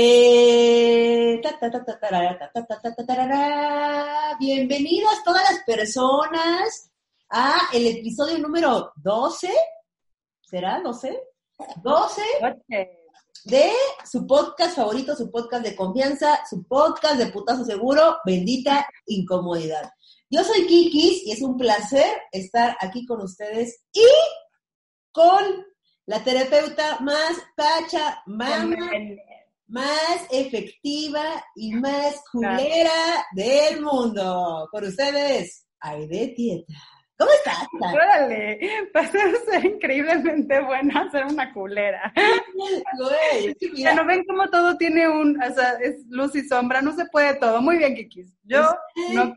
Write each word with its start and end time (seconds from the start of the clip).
Eh, 0.00 1.40
ta, 1.42 1.58
ta, 1.58 1.84
ta. 3.04 4.36
Bienvenidas 4.38 5.24
todas 5.24 5.42
las 5.50 5.64
personas 5.64 6.92
a 7.28 7.62
el 7.72 7.84
episodio 7.88 8.38
número 8.38 8.92
12. 8.94 9.52
¿Será 10.40 10.80
12? 10.82 11.20
12 11.82 12.22
de 13.46 13.72
su 14.08 14.24
podcast 14.24 14.76
favorito, 14.76 15.16
su 15.16 15.32
podcast 15.32 15.64
de 15.64 15.74
confianza, 15.74 16.46
su 16.48 16.62
podcast 16.62 17.16
de 17.16 17.32
putazo 17.32 17.64
seguro, 17.64 18.18
bendita 18.24 18.86
incomodidad. 19.06 19.90
Yo 20.30 20.44
soy 20.44 20.64
Kikis 20.68 21.26
y 21.26 21.32
es 21.32 21.42
un 21.42 21.56
placer 21.56 22.06
estar 22.30 22.76
aquí 22.80 23.04
con 23.04 23.20
ustedes 23.20 23.82
y 23.92 24.06
con 25.10 25.66
la 26.06 26.22
terapeuta 26.22 27.00
más 27.00 27.32
pacha, 27.56 28.22
mama, 28.26 28.76
más 29.68 30.26
efectiva 30.30 31.44
y 31.54 31.72
más 31.72 32.16
culera 32.32 33.26
del 33.32 33.80
mundo. 33.82 34.68
Con 34.70 34.84
ustedes, 34.84 35.66
Aide 35.80 36.28
Tieta. 36.34 36.97
¿Cómo 37.18 37.30
estás? 37.32 37.66
Órale, 37.80 38.60
va 38.94 39.00
a 39.00 39.08
ser 39.08 39.64
increíblemente 39.64 40.60
buena 40.60 41.10
ser 41.10 41.26
una 41.26 41.52
culera. 41.52 42.12
Güey, 42.54 43.56
mira, 43.72 43.92
Bueno, 43.92 44.06
ven 44.06 44.24
cómo 44.24 44.48
todo 44.50 44.76
tiene 44.76 45.08
un, 45.08 45.40
o 45.42 45.54
sea, 45.54 45.72
es 45.82 46.04
luz 46.08 46.34
y 46.36 46.46
sombra, 46.46 46.80
no 46.80 46.94
se 46.94 47.06
puede 47.06 47.34
todo. 47.34 47.60
Muy 47.60 47.78
bien, 47.78 47.94
Kikis. 47.96 48.32
Yo 48.44 48.62
Sí. 48.94 49.14
no, 49.14 49.34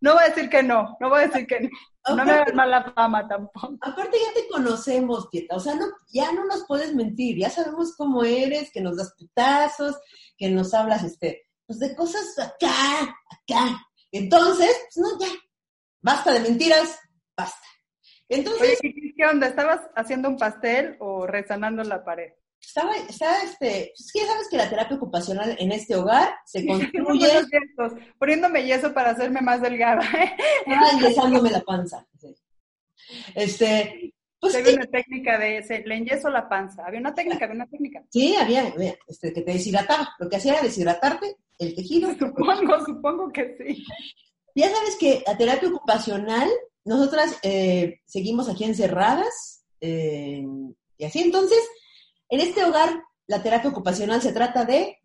no 0.00 0.14
voy 0.14 0.22
a 0.24 0.28
decir 0.28 0.48
que 0.48 0.62
no, 0.62 0.96
no 0.98 1.10
voy 1.10 1.22
a 1.22 1.26
decir 1.26 1.46
que 1.46 1.60
no. 1.60 1.68
No 2.16 2.24
me 2.24 2.32
da 2.32 2.46
mala 2.54 2.90
fama 2.94 3.28
tampoco. 3.28 3.76
Aparte 3.82 4.16
ya 4.16 4.32
te 4.40 4.48
conocemos, 4.48 5.28
Tieta, 5.28 5.56
o 5.56 5.60
sea, 5.60 5.74
no, 5.74 5.84
ya 6.10 6.32
no 6.32 6.46
nos 6.46 6.64
puedes 6.66 6.94
mentir, 6.94 7.36
ya 7.38 7.50
sabemos 7.50 7.94
cómo 7.96 8.24
eres, 8.24 8.70
que 8.72 8.80
nos 8.80 8.96
das 8.96 9.14
putazos, 9.18 10.00
que 10.38 10.48
nos 10.48 10.72
hablas, 10.72 11.04
este, 11.04 11.46
pues 11.66 11.78
de 11.78 11.94
cosas 11.94 12.24
acá, 12.38 13.02
acá. 13.02 13.86
Entonces, 14.10 14.74
pues 14.94 14.96
no, 14.96 15.18
ya, 15.20 15.32
basta 16.00 16.32
de 16.32 16.40
mentiras, 16.40 16.98
basta. 17.40 17.66
Entonces, 18.28 18.78
Oye, 18.82 19.14
¿qué 19.16 19.26
onda? 19.26 19.48
¿Estabas 19.48 19.80
haciendo 19.96 20.28
un 20.28 20.36
pastel 20.36 20.96
o 21.00 21.26
rezanando 21.26 21.82
la 21.82 22.04
pared? 22.04 22.32
estaba, 22.60 22.96
estaba, 22.96 23.38
este, 23.42 23.92
pues 23.96 24.12
ya 24.14 24.26
sabes 24.26 24.48
que 24.48 24.56
la 24.56 24.68
terapia 24.68 24.96
ocupacional 24.96 25.56
en 25.58 25.72
este 25.72 25.96
hogar 25.96 26.34
se 26.44 26.64
construye, 26.66 27.26
yesos, 27.26 27.92
poniéndome 28.18 28.64
yeso 28.64 28.92
para 28.92 29.10
hacerme 29.10 29.40
más 29.40 29.60
delgada. 29.60 30.02
¿eh? 30.18 30.36
estaba 30.66 30.90
enyesándome 30.92 31.50
la 31.50 31.60
panza. 31.60 32.06
sí. 32.18 32.34
Este, 33.34 34.14
pues 34.38 34.54
Había 34.54 34.68
sí, 34.68 34.74
una 34.74 34.86
técnica 34.86 35.38
de, 35.38 35.62
se, 35.62 35.80
le 35.80 35.96
enyeso 35.96 36.30
la 36.30 36.48
panza. 36.48 36.86
Había 36.86 37.00
una 37.00 37.14
técnica, 37.14 37.44
había 37.44 37.56
una 37.56 37.66
técnica. 37.66 38.02
sí, 38.08 38.36
había, 38.36 38.68
había, 38.68 38.94
este, 39.06 39.32
que 39.32 39.42
te 39.42 39.52
deshidrataba, 39.52 40.14
lo 40.18 40.28
que 40.30 40.36
hacía 40.36 40.54
era 40.54 40.62
deshidratarte, 40.62 41.36
el 41.58 41.74
tejido, 41.74 42.10
Supongo, 42.18 42.84
supongo 42.86 43.32
que 43.32 43.56
sí. 43.58 43.84
Ya 44.54 44.70
sabes 44.70 44.96
que 44.98 45.22
la 45.26 45.36
terapia 45.36 45.68
ocupacional, 45.68 46.48
nosotras 46.84 47.36
eh, 47.42 48.00
seguimos 48.06 48.48
aquí 48.48 48.64
encerradas 48.64 49.64
eh, 49.80 50.44
y 50.96 51.04
así. 51.04 51.20
Entonces, 51.20 51.58
en 52.28 52.40
este 52.40 52.64
hogar, 52.64 53.02
la 53.26 53.42
terapia 53.42 53.70
ocupacional 53.70 54.20
se 54.22 54.32
trata 54.32 54.64
de 54.64 54.98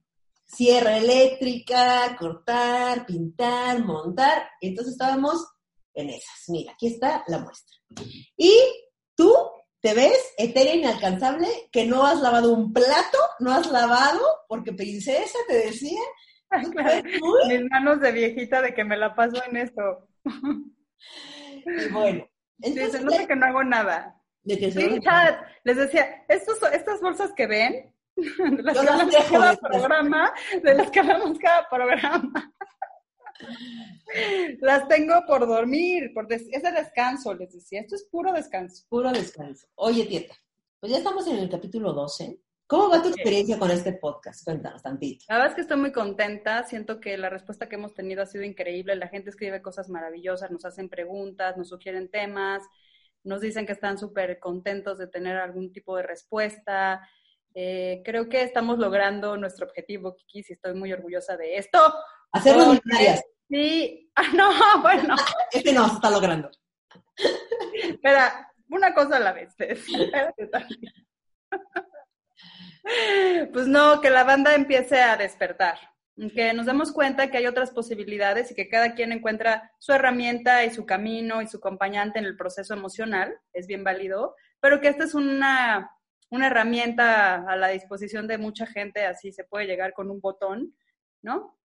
sierra 0.45 0.97
eléctrica, 0.97 2.15
cortar, 2.17 3.05
pintar, 3.05 3.83
montar. 3.83 4.49
Entonces 4.61 4.93
estábamos 4.93 5.45
en 5.93 6.09
esas. 6.09 6.43
Mira, 6.47 6.73
aquí 6.73 6.87
está 6.87 7.23
la 7.27 7.39
muestra. 7.39 7.77
Y 8.37 8.53
tú 9.15 9.33
te 9.81 9.93
ves 9.93 10.33
etérea 10.37 10.75
inalcanzable, 10.75 11.47
que 11.71 11.85
no 11.85 12.05
has 12.05 12.19
lavado 12.19 12.53
un 12.53 12.73
plato, 12.73 13.17
no 13.39 13.51
has 13.51 13.71
lavado, 13.71 14.21
porque 14.47 14.73
princesa 14.73 15.37
te 15.47 15.67
decía. 15.67 16.01
Claro. 16.71 17.03
Uy, 17.21 17.49
Mis 17.49 17.69
manos 17.69 17.99
de 17.99 18.13
viejita 18.13 18.61
de 18.61 18.73
que 18.73 18.85
me 18.85 18.95
la 18.95 19.13
paso 19.13 19.43
en 19.45 19.57
esto. 19.57 20.07
Y 21.65 21.91
bueno, 21.91 22.27
entonces 22.61 22.91
se 22.93 23.01
nota 23.03 23.27
que 23.27 23.35
no 23.35 23.45
hago 23.45 23.63
nada. 23.63 24.21
de 24.43 24.57
que 24.57 24.71
Sí, 24.71 24.99
chat, 25.01 25.39
les 25.63 25.77
decía, 25.77 26.23
estos, 26.27 26.61
estas 26.71 27.01
bolsas 27.01 27.33
que 27.33 27.47
ven, 27.47 27.93
de 28.15 28.63
las 28.63 28.75
Yo 28.75 28.81
que 28.83 28.89
hablamos 28.89 29.11
dejo 29.13 29.33
cada 29.33 29.51
de 29.51 29.57
programa, 29.57 30.33
de 30.63 30.73
las 30.75 30.91
que 30.91 30.99
hablamos 30.99 31.37
cada 31.39 31.67
programa. 31.69 32.53
Las 34.61 34.87
tengo 34.87 35.25
por 35.27 35.45
dormir, 35.45 36.13
por 36.13 36.25
des- 36.27 36.47
es 36.51 36.63
de 36.63 36.71
descanso, 36.71 37.33
les 37.33 37.51
decía. 37.51 37.81
Esto 37.81 37.95
es 37.95 38.03
puro 38.05 38.31
descanso. 38.31 38.85
Puro 38.87 39.11
descanso. 39.11 39.67
Oye, 39.75 40.05
Tieta, 40.05 40.33
pues 40.79 40.91
ya 40.93 40.99
estamos 40.99 41.27
en 41.27 41.37
el 41.39 41.49
capítulo 41.49 41.91
12. 41.91 42.39
¿Cómo 42.67 42.89
va 42.89 43.01
tu 43.01 43.09
experiencia 43.09 43.59
con 43.59 43.69
este 43.69 43.93
podcast? 43.93 44.43
Cuéntanos 44.43 44.81
tantito. 44.81 45.23
La 45.29 45.35
verdad 45.35 45.49
es 45.51 45.55
que 45.55 45.61
estoy 45.61 45.77
muy 45.77 45.91
contenta, 45.91 46.63
siento 46.63 46.99
que 46.99 47.15
la 47.15 47.29
respuesta 47.29 47.69
que 47.69 47.75
hemos 47.75 47.93
tenido 47.93 48.23
ha 48.23 48.25
sido 48.25 48.43
increíble, 48.43 48.95
la 48.95 49.07
gente 49.07 49.29
escribe 49.29 49.61
cosas 49.61 49.87
maravillosas, 49.89 50.49
nos 50.49 50.65
hacen 50.65 50.89
preguntas, 50.89 51.57
nos 51.57 51.69
sugieren 51.69 52.09
temas, 52.09 52.63
nos 53.23 53.41
dicen 53.41 53.67
que 53.67 53.73
están 53.73 53.99
súper 53.99 54.39
contentos 54.39 54.97
de 54.97 55.05
tener 55.07 55.37
algún 55.37 55.71
tipo 55.71 55.95
de 55.95 56.03
respuesta. 56.03 57.07
Eh, 57.53 58.01
creo 58.03 58.29
que 58.29 58.41
estamos 58.41 58.79
logrando 58.79 59.37
nuestro 59.37 59.67
objetivo, 59.67 60.15
Kiki, 60.15 60.39
y 60.49 60.53
estoy 60.53 60.73
muy 60.73 60.91
orgullosa 60.91 61.37
de 61.37 61.57
esto. 61.57 61.79
Hacerlo 62.31 62.65
Porque- 62.65 62.81
millonarias. 62.83 63.23
Sí, 63.47 64.11
ah, 64.15 64.23
no, 64.33 64.81
bueno, 64.81 65.15
Este 65.51 65.71
no 65.71 65.87
se 65.87 65.93
está 65.95 66.09
logrando. 66.09 66.49
espera, 67.75 68.51
una 68.69 68.91
cosa 68.95 69.17
a 69.17 69.19
la 69.19 69.33
vez. 69.33 69.53
espérate. 69.59 70.49
Pues 73.51 73.67
no, 73.67 73.99
que 73.99 74.09
la 74.09 74.23
banda 74.23 74.53
empiece 74.53 75.01
a 75.01 75.17
despertar, 75.17 75.77
que 76.33 76.53
nos 76.53 76.65
demos 76.65 76.91
cuenta 76.91 77.29
que 77.31 77.37
hay 77.37 77.47
otras 77.47 77.71
posibilidades 77.71 78.51
y 78.51 78.55
que 78.55 78.69
cada 78.69 78.93
quien 78.93 79.11
encuentra 79.11 79.71
su 79.79 79.91
herramienta 79.91 80.63
y 80.63 80.69
su 80.69 80.85
camino 80.85 81.41
y 81.41 81.47
su 81.47 81.57
acompañante 81.57 82.19
en 82.19 82.25
el 82.25 82.37
proceso 82.37 82.73
emocional, 82.73 83.35
es 83.53 83.67
bien 83.67 83.83
válido, 83.83 84.35
pero 84.61 84.79
que 84.79 84.87
esta 84.87 85.03
es 85.03 85.15
una, 85.15 85.91
una 86.29 86.47
herramienta 86.47 87.49
a 87.49 87.55
la 87.55 87.69
disposición 87.69 88.27
de 88.27 88.37
mucha 88.37 88.65
gente, 88.65 89.05
así 89.05 89.31
se 89.31 89.43
puede 89.43 89.65
llegar 89.65 89.93
con 89.93 90.11
un 90.11 90.21
botón, 90.21 90.75
¿no? 91.21 91.57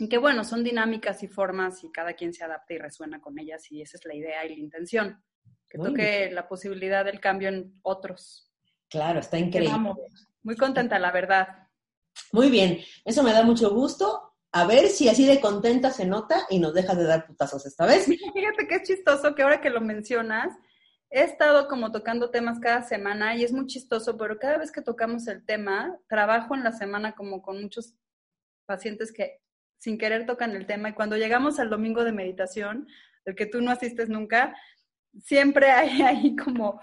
Y 0.00 0.08
que 0.08 0.18
bueno, 0.18 0.44
son 0.44 0.62
dinámicas 0.62 1.22
y 1.22 1.28
formas 1.28 1.82
y 1.82 1.90
cada 1.90 2.14
quien 2.14 2.32
se 2.32 2.44
adapta 2.44 2.74
y 2.74 2.78
resuena 2.78 3.20
con 3.20 3.38
ellas 3.38 3.70
y 3.70 3.82
esa 3.82 3.96
es 3.96 4.04
la 4.04 4.14
idea 4.14 4.44
y 4.44 4.50
la 4.50 4.60
intención, 4.60 5.22
que 5.68 5.78
toque 5.78 6.30
la 6.30 6.48
posibilidad 6.48 7.04
del 7.04 7.20
cambio 7.20 7.48
en 7.48 7.78
otros. 7.82 8.52
Claro, 8.88 9.20
está 9.20 9.38
increíble. 9.38 9.72
vamos, 9.72 9.98
muy 10.42 10.56
contenta, 10.56 10.98
la 10.98 11.12
verdad. 11.12 11.68
Muy 12.32 12.50
bien, 12.50 12.78
eso 13.04 13.22
me 13.22 13.32
da 13.32 13.42
mucho 13.42 13.70
gusto. 13.70 14.34
A 14.52 14.64
ver 14.66 14.88
si 14.88 15.08
así 15.08 15.26
de 15.26 15.40
contenta 15.40 15.90
se 15.90 16.06
nota 16.06 16.46
y 16.48 16.58
nos 16.58 16.72
deja 16.72 16.94
de 16.94 17.04
dar 17.04 17.26
putazos 17.26 17.66
esta 17.66 17.84
vez. 17.84 18.06
Fíjate 18.06 18.66
que 18.66 18.76
es 18.76 18.82
chistoso 18.88 19.34
que 19.34 19.42
ahora 19.42 19.60
que 19.60 19.70
lo 19.70 19.80
mencionas, 19.80 20.56
he 21.10 21.22
estado 21.22 21.68
como 21.68 21.92
tocando 21.92 22.30
temas 22.30 22.58
cada 22.58 22.82
semana 22.82 23.36
y 23.36 23.44
es 23.44 23.52
muy 23.52 23.66
chistoso, 23.66 24.16
pero 24.16 24.38
cada 24.38 24.58
vez 24.58 24.72
que 24.72 24.82
tocamos 24.82 25.26
el 25.28 25.44
tema, 25.44 25.98
trabajo 26.08 26.54
en 26.54 26.64
la 26.64 26.72
semana 26.72 27.14
como 27.14 27.42
con 27.42 27.60
muchos 27.60 27.94
pacientes 28.66 29.12
que 29.12 29.40
sin 29.78 29.96
querer 29.96 30.26
tocan 30.26 30.56
el 30.56 30.66
tema 30.66 30.90
y 30.90 30.94
cuando 30.94 31.16
llegamos 31.16 31.58
al 31.58 31.70
domingo 31.70 32.04
de 32.04 32.12
meditación, 32.12 32.88
el 33.24 33.34
que 33.34 33.46
tú 33.46 33.60
no 33.60 33.70
asistes 33.70 34.08
nunca, 34.08 34.54
siempre 35.22 35.70
hay 35.70 36.02
ahí 36.02 36.36
como 36.36 36.80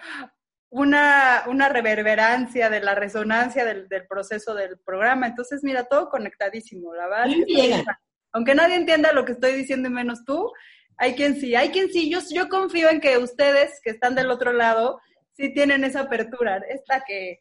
una, 0.69 1.43
una 1.47 1.69
reverberancia 1.69 2.69
de 2.69 2.81
la 2.81 2.95
resonancia 2.95 3.65
del, 3.65 3.87
del 3.87 4.07
proceso 4.07 4.53
del 4.53 4.77
programa. 4.79 5.27
Entonces, 5.27 5.61
mira, 5.63 5.85
todo 5.85 6.09
conectadísimo, 6.09 6.93
la 6.93 7.07
verdad. 7.07 7.27
Es 7.27 7.45
que. 7.45 7.83
Aunque 8.31 8.53
nadie 8.53 8.75
entienda 8.75 9.13
lo 9.13 9.23
que 9.23 9.31
estoy 9.31 9.53
diciendo 9.53 9.87
y 9.87 9.93
menos 9.93 10.25
tú, 10.25 10.51
hay 10.97 11.15
quien 11.15 11.39
sí, 11.39 11.55
hay 11.55 11.69
quien 11.69 11.89
sí. 11.89 12.09
Yo, 12.09 12.19
yo 12.31 12.49
confío 12.49 12.89
en 12.89 12.99
que 12.99 13.17
ustedes 13.17 13.79
que 13.81 13.91
están 13.91 14.13
del 14.13 14.29
otro 14.29 14.51
lado 14.51 14.99
sí 15.37 15.53
tienen 15.53 15.85
esa 15.85 16.01
apertura. 16.01 16.61
Esta 16.69 17.03
que... 17.07 17.39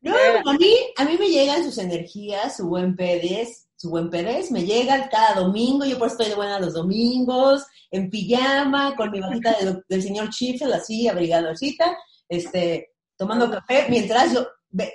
No, 0.00 0.14
a 0.14 0.52
mí, 0.54 0.74
a 0.96 1.04
mí 1.04 1.18
me 1.18 1.28
llegan 1.28 1.62
sus 1.62 1.76
energías, 1.76 2.56
su 2.56 2.68
buen 2.68 2.96
pedez, 2.96 3.68
su 3.76 3.90
buen 3.90 4.08
pedez, 4.08 4.50
me 4.50 4.64
llega 4.64 5.10
cada 5.10 5.42
domingo, 5.42 5.84
yo 5.84 5.98
por 5.98 6.06
eso 6.06 6.16
estoy 6.16 6.30
de 6.30 6.36
buena 6.36 6.58
los 6.58 6.72
domingos, 6.72 7.66
en 7.90 8.08
pijama, 8.08 8.96
con 8.96 9.10
mi 9.10 9.20
bajita 9.20 9.58
del, 9.58 9.84
del 9.88 10.02
señor 10.02 10.30
Chifel, 10.30 10.72
así, 10.72 11.06
abrigadorcita, 11.06 11.94
este, 12.30 12.92
tomando 13.16 13.50
café, 13.50 13.86
mientras 13.90 14.32
yo 14.32 14.46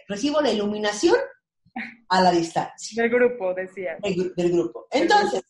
recibo 0.08 0.42
la 0.42 0.52
iluminación 0.52 1.18
a 2.08 2.22
la 2.22 2.32
distancia 2.32 3.04
Del 3.04 3.12
grupo, 3.12 3.54
decía. 3.54 3.98
del 4.02 4.52
grupo. 4.52 4.88
Entonces, 4.90 5.44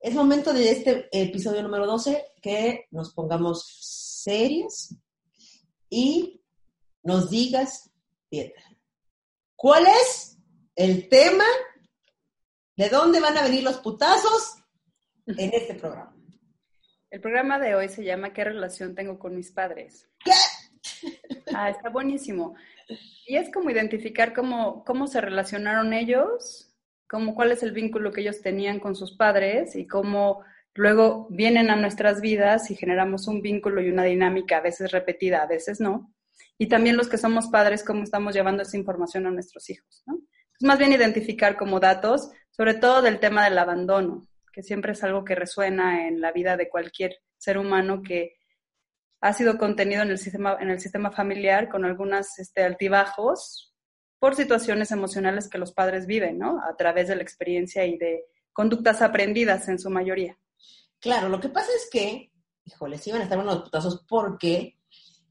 es 0.00 0.14
momento 0.14 0.52
de 0.52 0.70
este 0.70 1.08
episodio 1.10 1.62
número 1.62 1.86
12 1.86 2.24
que 2.40 2.86
nos 2.92 3.12
pongamos 3.12 3.66
serios 4.22 4.94
y 5.90 6.40
nos 7.02 7.30
digas, 7.30 7.90
Pietra, 8.28 8.62
¿cuál 9.56 9.86
es 9.86 10.38
el 10.76 11.08
tema? 11.08 11.44
¿De 12.76 12.88
dónde 12.88 13.20
van 13.20 13.36
a 13.36 13.42
venir 13.42 13.64
los 13.64 13.78
putazos 13.78 14.56
en 15.26 15.50
este 15.52 15.74
programa? 15.74 16.13
El 17.14 17.20
programa 17.20 17.60
de 17.60 17.76
hoy 17.76 17.88
se 17.88 18.02
llama 18.02 18.32
¿Qué 18.32 18.42
relación 18.42 18.96
tengo 18.96 19.20
con 19.20 19.36
mis 19.36 19.52
padres? 19.52 20.08
¿Qué? 20.24 20.32
Ah, 21.54 21.70
está 21.70 21.88
buenísimo. 21.88 22.56
Y 23.28 23.36
es 23.36 23.52
como 23.52 23.70
identificar 23.70 24.34
cómo, 24.34 24.82
cómo 24.84 25.06
se 25.06 25.20
relacionaron 25.20 25.92
ellos, 25.92 26.74
cómo, 27.08 27.36
cuál 27.36 27.52
es 27.52 27.62
el 27.62 27.70
vínculo 27.70 28.10
que 28.10 28.22
ellos 28.22 28.40
tenían 28.40 28.80
con 28.80 28.96
sus 28.96 29.16
padres 29.16 29.76
y 29.76 29.86
cómo 29.86 30.42
luego 30.74 31.28
vienen 31.30 31.70
a 31.70 31.76
nuestras 31.76 32.20
vidas 32.20 32.72
y 32.72 32.74
generamos 32.74 33.28
un 33.28 33.42
vínculo 33.42 33.80
y 33.80 33.90
una 33.90 34.02
dinámica, 34.02 34.56
a 34.56 34.62
veces 34.62 34.90
repetida, 34.90 35.44
a 35.44 35.46
veces 35.46 35.78
no. 35.78 36.12
Y 36.58 36.66
también 36.66 36.96
los 36.96 37.08
que 37.08 37.16
somos 37.16 37.46
padres, 37.46 37.84
cómo 37.84 38.02
estamos 38.02 38.34
llevando 38.34 38.64
esa 38.64 38.76
información 38.76 39.28
a 39.28 39.30
nuestros 39.30 39.70
hijos. 39.70 40.02
¿no? 40.06 40.18
Es 40.58 40.66
más 40.66 40.80
bien 40.80 40.92
identificar 40.92 41.56
como 41.56 41.78
datos, 41.78 42.32
sobre 42.50 42.74
todo 42.74 43.02
del 43.02 43.20
tema 43.20 43.44
del 43.44 43.58
abandono, 43.58 44.26
que 44.54 44.62
siempre 44.62 44.92
es 44.92 45.02
algo 45.02 45.24
que 45.24 45.34
resuena 45.34 46.06
en 46.06 46.20
la 46.20 46.30
vida 46.30 46.56
de 46.56 46.68
cualquier 46.68 47.18
ser 47.36 47.58
humano 47.58 48.02
que 48.02 48.36
ha 49.20 49.32
sido 49.32 49.58
contenido 49.58 50.02
en 50.02 50.10
el 50.10 50.18
sistema, 50.18 50.56
en 50.60 50.70
el 50.70 50.80
sistema 50.80 51.10
familiar 51.10 51.68
con 51.68 51.84
algunas 51.84 52.38
este, 52.38 52.62
altibajos 52.62 53.74
por 54.18 54.36
situaciones 54.36 54.90
emocionales 54.92 55.48
que 55.48 55.58
los 55.58 55.72
padres 55.72 56.06
viven, 56.06 56.38
¿no? 56.38 56.62
A 56.62 56.76
través 56.76 57.08
de 57.08 57.16
la 57.16 57.22
experiencia 57.22 57.84
y 57.84 57.98
de 57.98 58.24
conductas 58.52 59.02
aprendidas 59.02 59.68
en 59.68 59.78
su 59.78 59.90
mayoría. 59.90 60.38
Claro, 61.00 61.28
lo 61.28 61.40
que 61.40 61.48
pasa 61.48 61.68
es 61.76 61.88
que, 61.90 62.30
híjole, 62.64 62.96
sí 62.98 63.10
van 63.10 63.20
a 63.20 63.24
estar 63.24 63.38
unos 63.38 63.62
putazos 63.62 64.04
porque 64.08 64.78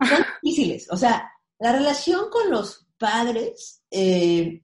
son 0.05 0.23
difíciles. 0.43 0.91
O 0.91 0.97
sea, 0.97 1.31
la 1.59 1.71
relación 1.71 2.29
con 2.29 2.51
los 2.51 2.87
padres, 2.97 3.83
eh, 3.89 4.63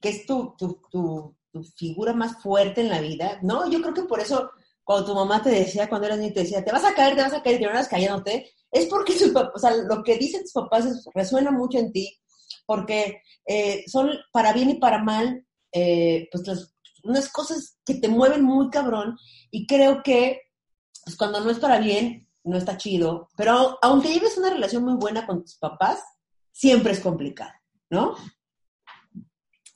que 0.00 0.08
es 0.08 0.26
tu, 0.26 0.54
tu, 0.56 0.82
tu, 0.90 1.36
tu, 1.52 1.62
figura 1.76 2.12
más 2.12 2.42
fuerte 2.42 2.80
en 2.80 2.88
la 2.88 3.00
vida, 3.00 3.38
¿no? 3.42 3.68
Yo 3.70 3.80
creo 3.80 3.94
que 3.94 4.02
por 4.02 4.20
eso 4.20 4.50
cuando 4.84 5.06
tu 5.06 5.14
mamá 5.14 5.42
te 5.42 5.50
decía, 5.50 5.88
cuando 5.88 6.06
eras 6.06 6.18
niño, 6.18 6.32
te 6.32 6.40
decía, 6.40 6.64
te 6.64 6.72
vas 6.72 6.84
a 6.84 6.94
caer, 6.94 7.14
te 7.14 7.22
vas 7.22 7.32
a 7.32 7.42
caer, 7.42 7.60
y 7.60 7.64
no 7.64 7.70
eras 7.70 7.88
cayéndote, 7.88 8.50
es 8.72 8.86
porque 8.86 9.12
o 9.12 9.58
sea, 9.58 9.76
lo 9.76 10.02
que 10.02 10.16
dicen 10.16 10.42
tus 10.42 10.52
papás 10.52 11.08
resuena 11.14 11.50
mucho 11.50 11.78
en 11.78 11.92
ti, 11.92 12.18
porque 12.66 13.22
eh, 13.46 13.84
son 13.86 14.10
para 14.32 14.52
bien 14.52 14.70
y 14.70 14.74
para 14.74 15.02
mal, 15.02 15.46
eh, 15.72 16.28
pues 16.32 16.46
las, 16.46 16.74
unas 17.04 17.30
cosas 17.30 17.78
que 17.84 17.94
te 17.94 18.08
mueven 18.08 18.42
muy 18.42 18.68
cabrón, 18.70 19.16
y 19.50 19.66
creo 19.66 20.02
que 20.02 20.40
pues, 21.04 21.16
cuando 21.16 21.40
no 21.40 21.50
es 21.50 21.58
para 21.58 21.78
bien, 21.78 22.28
no 22.42 22.56
está 22.56 22.76
chido, 22.76 23.28
pero 23.36 23.78
aunque 23.82 24.12
lleves 24.12 24.38
una 24.38 24.50
relación 24.50 24.84
muy 24.84 24.94
buena 24.94 25.26
con 25.26 25.42
tus 25.42 25.56
papás, 25.56 26.02
siempre 26.52 26.92
es 26.92 27.00
complicado, 27.00 27.52
¿no? 27.90 28.16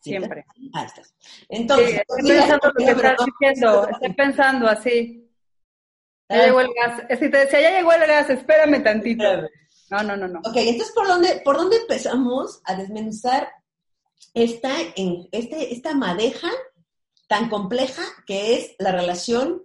Siempre. 0.05 0.45
Ahí 0.75 0.85
estás. 0.85 1.15
Entonces, 1.49 2.03
estoy 2.07 2.29
pensando 2.29 2.69
lo 2.69 2.75
que 2.75 2.91
estás 2.91 3.17
diciendo, 3.27 3.89
estoy 3.89 4.13
pensando 4.13 4.69
así. 4.69 5.31
Ya 6.29 6.45
llegó 6.45 6.61
el 6.61 6.69
gas. 6.75 7.03
Si 7.09 7.31
te 7.31 7.39
decía, 7.39 7.61
ya 7.63 7.79
llegó 7.79 7.93
el 7.93 8.07
gas, 8.07 8.29
espérame 8.29 8.83
tantito. 8.83 9.25
No, 9.91 10.03
no, 10.03 10.17
no, 10.17 10.29
no. 10.29 10.41
Ok, 10.41 10.57
entonces, 10.57 10.93
¿por 10.95 11.07
dónde, 11.07 11.41
por 11.43 11.57
dónde 11.57 11.77
empezamos 11.79 12.61
a 12.65 12.75
desmenuzar 12.75 13.49
esta, 14.35 14.75
en, 14.95 15.27
este, 15.33 15.73
esta 15.73 15.95
madeja 15.95 16.51
tan 17.27 17.49
compleja 17.49 18.03
que 18.27 18.57
es 18.57 18.77
la 18.79 18.93
relación 18.93 19.63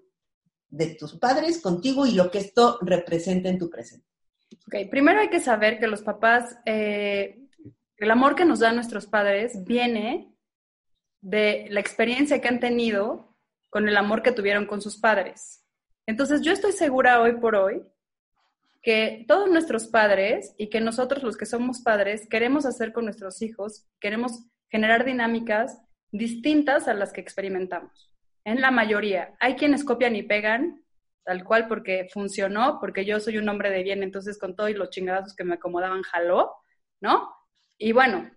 de 0.70 0.96
tus 0.96 1.18
padres 1.18 1.62
contigo 1.62 2.06
y 2.06 2.12
lo 2.12 2.32
que 2.32 2.40
esto 2.40 2.80
representa 2.82 3.50
en 3.50 3.58
tu 3.58 3.70
presente? 3.70 4.08
Ok, 4.68 4.90
primero 4.90 5.20
hay 5.20 5.30
que 5.30 5.42
saber 5.42 5.80
que 5.80 5.88
los 5.88 6.02
papás 6.02 6.58
eh, 6.66 7.49
el 8.00 8.12
amor 8.12 8.36
que 8.36 8.46
nos 8.46 8.60
dan 8.60 8.76
nuestros 8.76 9.06
padres 9.08 9.66
viene 9.66 10.34
de 11.22 11.68
la 11.70 11.80
experiencia 11.80 12.40
que 12.40 12.48
han 12.48 12.60
tenido 12.60 13.36
con 13.70 13.88
el 13.88 13.98
amor 13.98 14.24
que 14.24 14.32
tuvieron 14.32 14.66
con 14.66 14.82
sus 14.82 14.98
padres. 14.98 15.66
Entonces 16.08 16.42
yo 16.42 16.52
estoy 16.52 16.72
segura 16.72 17.22
hoy 17.22 17.34
por 17.34 17.56
hoy 17.56 17.84
que 18.82 19.26
todos 19.28 19.50
nuestros 19.52 19.88
padres 19.88 20.56
y 20.58 20.70
que 20.70 20.80
nosotros 20.80 21.24
los 21.24 21.36
que 21.36 21.46
somos 21.46 21.82
padres 21.82 22.28
queremos 22.30 22.66
hacer 22.66 22.94
con 22.94 23.04
nuestros 23.04 23.42
hijos, 23.42 23.86
queremos 24.00 24.46
generar 24.70 25.04
dinámicas 25.04 25.82
distintas 26.12 26.88
a 26.88 26.94
las 26.94 27.12
que 27.12 27.22
experimentamos. 27.22 28.16
En 28.46 28.62
la 28.62 28.72
mayoría, 28.72 29.36
hay 29.40 29.56
quienes 29.56 29.84
copian 29.84 30.16
y 30.16 30.24
pegan 30.24 30.84
tal 31.26 31.44
cual 31.44 31.68
porque 31.68 32.08
funcionó, 32.12 32.80
porque 32.80 33.06
yo 33.06 33.20
soy 33.20 33.38
un 33.38 33.50
hombre 33.50 33.70
de 33.70 33.84
bien, 33.84 34.02
entonces 34.02 34.40
con 34.40 34.56
todos 34.56 34.72
los 34.72 34.90
chingadazos 34.90 35.36
que 35.36 35.44
me 35.44 35.56
acomodaban 35.56 36.02
jaló, 36.02 36.56
¿no? 37.02 37.30
Y 37.80 37.94
bueno, 37.94 38.30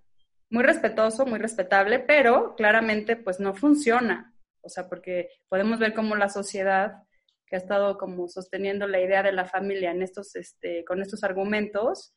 muy 0.49 0.63
respetuoso, 0.63 1.27
muy 1.27 1.39
respetable, 1.39 1.99
pero 1.99 2.55
claramente 2.55 3.17
pues 3.17 3.41
no 3.41 3.55
funciona. 3.55 4.35
O 4.63 4.69
sea, 4.69 4.89
porque 4.89 5.29
podemos 5.49 5.79
ver 5.79 5.93
cómo 5.93 6.15
la 6.15 6.29
sociedad 6.29 7.03
que 7.47 7.57
ha 7.57 7.59
estado 7.59 7.99
como 7.99 8.29
sosteniendo 8.29 8.87
la 8.87 9.01
idea 9.01 9.23
de 9.23 9.33
la 9.33 9.45
familia 9.45 9.91
en 9.91 10.03
estos, 10.03 10.37
este, 10.37 10.85
con 10.85 11.03
estos 11.03 11.25
argumentos, 11.25 12.15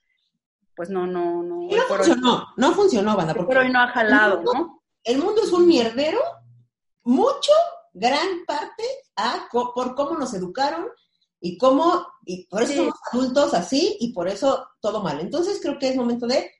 pues 0.76 0.90
no, 0.90 1.08
no, 1.08 1.42
no. 1.42 1.68
no 1.68 1.84
funcionó, 1.88 2.48
no 2.56 2.74
funcionó, 2.74 3.18
banda. 3.18 3.34
Porque 3.34 3.50
pero 3.50 3.62
hoy 3.62 3.72
no 3.72 3.80
ha 3.82 3.88
jalado, 3.88 4.44
¿no? 4.44 4.84
El 5.04 5.18
mundo 5.18 5.42
es 5.44 5.52
un 5.52 5.68
mierdero, 5.68 6.20
mucho, 7.04 7.52
gran 7.94 8.46
parte, 8.46 8.84
a, 9.16 9.48
por 9.52 9.96
cómo 9.96 10.18
nos 10.18 10.34
educaron 10.34 10.88
y 11.40 11.58
cómo, 11.58 12.06
y 12.26 12.46
por 12.48 12.64
eso 12.64 12.74
somos 12.76 12.96
adultos 13.12 13.54
así 13.54 13.98
y 14.00 14.14
por 14.14 14.28
eso 14.28 14.68
todo 14.82 15.02
mal. 15.02 15.20
Entonces 15.20 15.60
creo 15.62 15.80
que 15.80 15.90
es 15.90 15.96
momento 15.96 16.28
de 16.28 16.52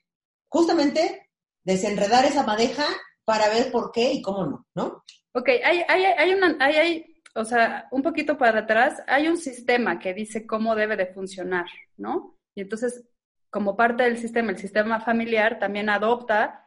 justamente 0.56 1.28
desenredar 1.64 2.24
esa 2.24 2.42
madeja 2.42 2.86
para 3.26 3.50
ver 3.50 3.70
por 3.70 3.92
qué 3.92 4.12
y 4.12 4.22
cómo 4.22 4.46
no, 4.46 4.66
¿no? 4.74 5.02
Ok, 5.34 5.50
hay, 5.62 5.82
hay, 5.86 6.04
hay 6.04 6.32
una, 6.32 6.56
hay, 6.60 6.76
hay, 6.76 7.22
o 7.34 7.44
sea, 7.44 7.88
un 7.90 8.02
poquito 8.02 8.38
para 8.38 8.60
atrás, 8.60 9.02
hay 9.06 9.28
un 9.28 9.36
sistema 9.36 9.98
que 9.98 10.14
dice 10.14 10.46
cómo 10.46 10.74
debe 10.74 10.96
de 10.96 11.12
funcionar, 11.12 11.66
¿no? 11.98 12.38
Y 12.54 12.62
entonces, 12.62 13.06
como 13.50 13.76
parte 13.76 14.04
del 14.04 14.16
sistema, 14.16 14.50
el 14.50 14.56
sistema 14.56 14.98
familiar 15.00 15.58
también 15.58 15.90
adopta 15.90 16.66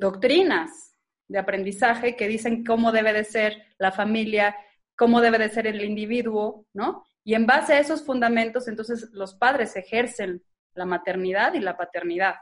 doctrinas 0.00 0.96
de 1.28 1.38
aprendizaje 1.38 2.16
que 2.16 2.26
dicen 2.26 2.64
cómo 2.64 2.90
debe 2.90 3.12
de 3.12 3.22
ser 3.22 3.66
la 3.78 3.92
familia, 3.92 4.56
cómo 4.96 5.20
debe 5.20 5.38
de 5.38 5.48
ser 5.48 5.68
el 5.68 5.84
individuo, 5.84 6.66
¿no? 6.74 7.04
Y 7.22 7.34
en 7.34 7.46
base 7.46 7.74
a 7.74 7.78
esos 7.78 8.04
fundamentos, 8.04 8.66
entonces 8.66 9.10
los 9.12 9.34
padres 9.34 9.76
ejercen 9.76 10.42
la 10.74 10.86
maternidad 10.86 11.54
y 11.54 11.60
la 11.60 11.76
paternidad 11.76 12.34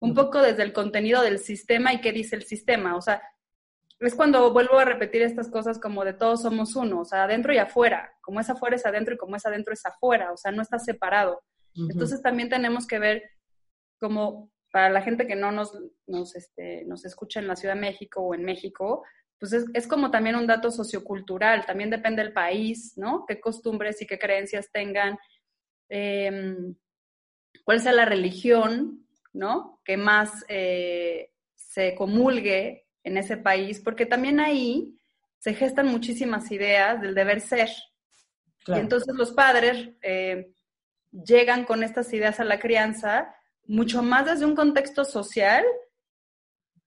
un 0.00 0.14
poco 0.14 0.42
desde 0.42 0.62
el 0.62 0.72
contenido 0.72 1.22
del 1.22 1.38
sistema 1.38 1.92
y 1.92 2.00
qué 2.00 2.12
dice 2.12 2.36
el 2.36 2.44
sistema. 2.44 2.96
O 2.96 3.00
sea, 3.00 3.22
es 4.00 4.14
cuando 4.14 4.52
vuelvo 4.52 4.78
a 4.78 4.84
repetir 4.84 5.22
estas 5.22 5.48
cosas 5.48 5.78
como 5.78 6.04
de 6.04 6.12
todos 6.12 6.42
somos 6.42 6.76
uno, 6.76 7.00
o 7.00 7.04
sea, 7.04 7.24
adentro 7.24 7.52
y 7.52 7.58
afuera. 7.58 8.12
Como 8.20 8.40
es 8.40 8.50
afuera 8.50 8.76
es 8.76 8.84
adentro 8.84 9.14
y 9.14 9.18
como 9.18 9.36
es 9.36 9.46
adentro 9.46 9.72
es 9.72 9.84
afuera, 9.86 10.32
o 10.32 10.36
sea, 10.36 10.52
no 10.52 10.62
está 10.62 10.78
separado. 10.78 11.42
Entonces 11.74 12.22
también 12.22 12.48
tenemos 12.48 12.86
que 12.86 12.98
ver 12.98 13.22
como 13.98 14.50
para 14.72 14.88
la 14.88 15.02
gente 15.02 15.26
que 15.26 15.36
no 15.36 15.52
nos, 15.52 15.78
nos, 16.06 16.34
este, 16.34 16.84
nos 16.86 17.04
escucha 17.04 17.40
en 17.40 17.48
la 17.48 17.56
Ciudad 17.56 17.74
de 17.74 17.80
México 17.80 18.20
o 18.20 18.34
en 18.34 18.44
México, 18.44 19.04
pues 19.38 19.52
es, 19.52 19.66
es, 19.74 19.86
como 19.86 20.10
también 20.10 20.36
un 20.36 20.46
dato 20.46 20.70
sociocultural, 20.70 21.66
también 21.66 21.90
depende 21.90 22.22
del 22.22 22.32
país, 22.32 22.94
¿no? 22.96 23.26
Qué 23.26 23.38
costumbres 23.38 24.00
y 24.00 24.06
qué 24.06 24.18
creencias 24.18 24.70
tengan, 24.72 25.18
eh, 25.90 26.56
cuál 27.64 27.80
sea 27.80 27.92
la 27.92 28.06
religión, 28.06 29.05
¿no? 29.36 29.80
Que 29.84 29.96
más 29.96 30.44
eh, 30.48 31.30
se 31.54 31.94
comulgue 31.94 32.86
en 33.04 33.18
ese 33.18 33.36
país, 33.36 33.80
porque 33.80 34.06
también 34.06 34.40
ahí 34.40 34.98
se 35.38 35.54
gestan 35.54 35.86
muchísimas 35.88 36.50
ideas 36.50 37.00
del 37.00 37.14
deber 37.14 37.40
ser. 37.40 37.68
Y 38.66 38.72
entonces 38.72 39.14
los 39.14 39.30
padres 39.30 39.90
eh, 40.02 40.52
llegan 41.12 41.64
con 41.64 41.84
estas 41.84 42.12
ideas 42.12 42.40
a 42.40 42.44
la 42.44 42.58
crianza 42.58 43.32
mucho 43.66 44.02
más 44.02 44.26
desde 44.26 44.46
un 44.46 44.56
contexto 44.56 45.04
social 45.04 45.64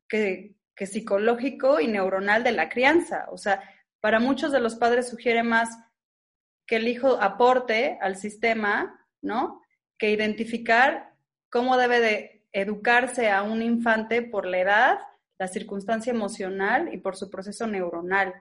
que, 0.09 0.55
que 0.75 0.87
psicológico 0.87 1.79
y 1.79 1.87
neuronal 1.87 2.43
de 2.43 2.51
la 2.51 2.67
crianza. 2.67 3.27
O 3.31 3.37
sea, 3.37 3.61
para 4.01 4.19
muchos 4.19 4.51
de 4.51 4.59
los 4.59 4.75
padres 4.75 5.07
sugiere 5.07 5.43
más 5.43 5.69
que 6.65 6.77
el 6.77 6.87
hijo 6.87 7.21
aporte 7.21 7.97
al 8.01 8.17
sistema, 8.17 9.07
¿no? 9.21 9.61
Que 9.97 10.11
identificar 10.11 11.13
cómo 11.49 11.77
debe 11.77 11.99
de 11.99 12.38
educarse 12.51 13.29
a 13.29 13.43
un 13.43 13.61
infante 13.61 14.21
por 14.21 14.45
la 14.45 14.59
edad, 14.59 14.99
la 15.37 15.47
circunstancia 15.47 16.11
emocional 16.11 16.93
y 16.93 16.97
por 16.97 17.15
su 17.15 17.29
proceso 17.29 17.67
neuronal. 17.67 18.33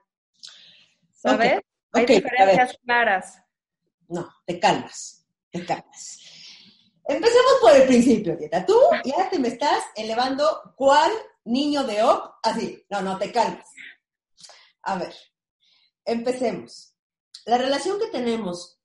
¿Sabes? 1.13 1.61
Hay 1.93 2.07
diferencias 2.07 2.79
claras. 2.85 3.43
No, 4.09 4.29
te 4.47 4.59
calmas, 4.59 5.27
te 5.51 5.65
calmas. 5.65 6.21
Empecemos 7.05 7.53
por 7.61 7.75
el 7.75 7.87
principio, 7.87 8.37
Dieta. 8.37 8.67
Tú 8.67 8.79
ya 9.05 9.31
te 9.31 9.39
me 9.39 9.49
estás 9.49 9.83
elevando 9.97 10.75
cuál 10.77 11.11
niño 11.45 11.85
de 11.85 12.03
OP, 12.03 12.35
así. 12.43 12.85
No, 12.91 13.01
no, 13.01 13.19
te 13.19 13.33
calmas. 13.33 13.67
A 14.83 14.99
ver, 14.99 15.15
empecemos. 16.05 16.95
La 17.47 17.57
relación 17.57 17.99
que 17.99 18.09
tenemos, 18.09 18.79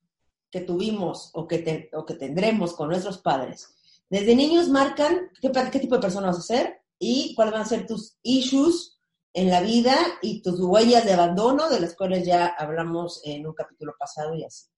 que 0.50 0.60
tuvimos 0.60 1.30
o 1.34 1.46
que, 1.46 1.90
o 1.92 2.06
que 2.06 2.14
tendremos 2.14 2.74
con 2.74 2.88
nuestros 2.88 3.18
padres 3.18 3.73
desde 4.10 4.36
niños 4.36 4.68
marcan 4.68 5.30
qué, 5.40 5.50
qué 5.72 5.80
tipo 5.80 5.96
de 5.96 6.02
persona 6.02 6.28
vas 6.28 6.38
a 6.38 6.42
ser 6.42 6.80
y 6.98 7.34
cuáles 7.34 7.52
van 7.52 7.62
a 7.62 7.66
ser 7.66 7.86
tus 7.86 8.16
issues 8.22 8.98
en 9.32 9.50
la 9.50 9.60
vida 9.60 9.96
y 10.22 10.42
tus 10.42 10.60
huellas 10.60 11.04
de 11.04 11.12
abandono, 11.12 11.68
de 11.68 11.80
las 11.80 11.96
cuales 11.96 12.24
ya 12.24 12.46
hablamos 12.46 13.20
en 13.24 13.46
un 13.46 13.54
capítulo 13.54 13.94
pasado 13.98 14.34
y 14.34 14.44
así. 14.44 14.68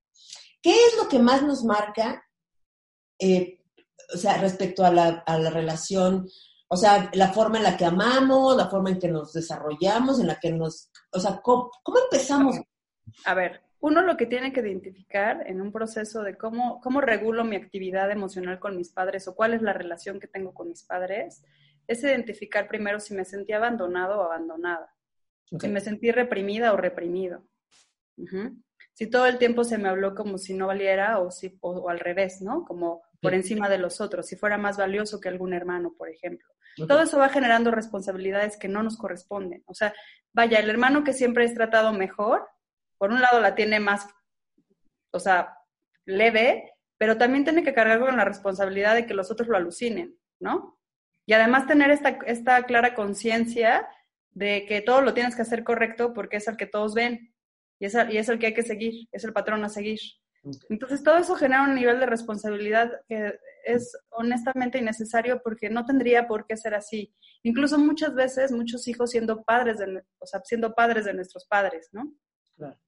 ¿Qué 0.62 0.72
es 0.86 0.96
lo 0.96 1.08
que 1.08 1.18
más 1.18 1.42
nos 1.42 1.62
marca? 1.64 2.24
Eh, 3.18 3.60
o 4.14 4.16
sea, 4.16 4.38
respecto 4.38 4.84
a 4.84 4.90
la, 4.90 5.22
a 5.26 5.38
la 5.38 5.50
relación, 5.50 6.26
o 6.68 6.76
sea, 6.76 7.10
la 7.12 7.32
forma 7.32 7.58
en 7.58 7.64
la 7.64 7.76
que 7.76 7.84
amamos, 7.84 8.56
la 8.56 8.68
forma 8.68 8.90
en 8.90 8.98
que 8.98 9.08
nos 9.08 9.32
desarrollamos, 9.32 10.18
en 10.18 10.28
la 10.28 10.40
que 10.40 10.52
nos, 10.52 10.90
o 11.12 11.20
sea, 11.20 11.40
¿cómo, 11.42 11.70
cómo 11.82 11.98
empezamos? 11.98 12.56
A 13.24 13.34
ver, 13.34 13.62
uno 13.80 14.02
lo 14.02 14.16
que 14.16 14.26
tiene 14.26 14.52
que 14.52 14.60
identificar 14.60 15.44
en 15.46 15.60
un 15.60 15.70
proceso 15.72 16.22
de 16.22 16.36
cómo, 16.36 16.80
cómo 16.80 17.00
regulo 17.00 17.44
mi 17.44 17.56
actividad 17.56 18.10
emocional 18.10 18.58
con 18.58 18.76
mis 18.76 18.90
padres 18.90 19.28
o 19.28 19.34
cuál 19.34 19.54
es 19.54 19.62
la 19.62 19.72
relación 19.72 20.18
que 20.18 20.26
tengo 20.26 20.54
con 20.54 20.68
mis 20.68 20.82
padres, 20.82 21.42
es 21.86 22.02
identificar 22.02 22.68
primero 22.68 23.00
si 23.00 23.14
me 23.14 23.24
sentí 23.24 23.52
abandonado 23.52 24.20
o 24.20 24.24
abandonada, 24.24 24.92
si 25.60 25.68
me 25.68 25.80
sentí 25.80 26.10
reprimida 26.10 26.72
o 26.72 26.76
reprimido. 26.76 27.46
Si 28.92 29.08
todo 29.08 29.26
el 29.26 29.38
tiempo 29.38 29.62
se 29.62 29.78
me 29.78 29.88
habló 29.88 30.14
como 30.14 30.38
si 30.38 30.54
no 30.54 30.66
valiera 30.66 31.20
o, 31.20 31.30
si, 31.30 31.58
o, 31.60 31.90
al 31.90 32.00
revés, 32.00 32.40
¿no? 32.40 32.64
Como 32.64 33.02
por 33.20 33.34
encima 33.34 33.68
de 33.68 33.78
los 33.78 34.00
otros, 34.00 34.26
si 34.26 34.36
fuera 34.36 34.56
más 34.56 34.76
valioso 34.76 35.20
que 35.20 35.28
algún 35.28 35.52
hermano, 35.52 35.92
por 35.96 36.08
ejemplo. 36.08 36.48
Todo 36.76 37.02
eso 37.02 37.18
va 37.18 37.30
generando 37.30 37.70
responsabilidades 37.70 38.58
que 38.58 38.68
no 38.68 38.82
nos 38.82 38.98
corresponden. 38.98 39.62
O 39.66 39.74
sea, 39.74 39.94
vaya, 40.32 40.58
el 40.58 40.68
hermano 40.68 41.04
que 41.04 41.14
siempre 41.14 41.44
es 41.44 41.54
tratado 41.54 41.92
mejor, 41.92 42.46
por 42.98 43.10
un 43.10 43.20
lado 43.20 43.40
la 43.40 43.54
tiene 43.54 43.80
más, 43.80 44.08
o 45.12 45.20
sea, 45.20 45.58
leve, 46.04 46.72
pero 46.98 47.18
también 47.18 47.44
tiene 47.44 47.62
que 47.62 47.74
cargar 47.74 48.00
con 48.00 48.16
la 48.16 48.24
responsabilidad 48.24 48.94
de 48.94 49.06
que 49.06 49.14
los 49.14 49.30
otros 49.30 49.48
lo 49.48 49.56
alucinen, 49.56 50.16
¿no? 50.40 50.78
Y 51.26 51.32
además 51.32 51.66
tener 51.66 51.90
esta, 51.90 52.18
esta 52.26 52.62
clara 52.64 52.94
conciencia 52.94 53.88
de 54.30 54.64
que 54.66 54.80
todo 54.80 55.02
lo 55.02 55.12
tienes 55.12 55.34
que 55.34 55.42
hacer 55.42 55.64
correcto 55.64 56.14
porque 56.14 56.36
es 56.36 56.48
el 56.48 56.56
que 56.56 56.66
todos 56.66 56.94
ven 56.94 57.34
y 57.78 57.86
es, 57.86 57.94
el, 57.94 58.12
y 58.12 58.18
es 58.18 58.28
el 58.28 58.38
que 58.38 58.46
hay 58.46 58.54
que 58.54 58.62
seguir, 58.62 59.08
es 59.12 59.24
el 59.24 59.32
patrón 59.32 59.64
a 59.64 59.68
seguir. 59.68 59.98
Entonces 60.68 61.02
todo 61.02 61.16
eso 61.16 61.34
genera 61.34 61.64
un 61.64 61.74
nivel 61.74 61.98
de 61.98 62.06
responsabilidad 62.06 62.92
que 63.08 63.36
es 63.64 63.98
honestamente 64.10 64.78
innecesario 64.78 65.42
porque 65.42 65.68
no 65.68 65.84
tendría 65.84 66.28
por 66.28 66.46
qué 66.46 66.56
ser 66.56 66.74
así. 66.74 67.12
Incluso 67.42 67.78
muchas 67.78 68.14
veces 68.14 68.52
muchos 68.52 68.86
hijos 68.86 69.10
siendo 69.10 69.42
padres 69.42 69.78
de, 69.78 70.04
o 70.18 70.26
sea, 70.26 70.40
siendo 70.44 70.72
padres 70.72 71.04
de 71.04 71.14
nuestros 71.14 71.46
padres, 71.46 71.88
¿no? 71.92 72.14
Claro 72.56 72.78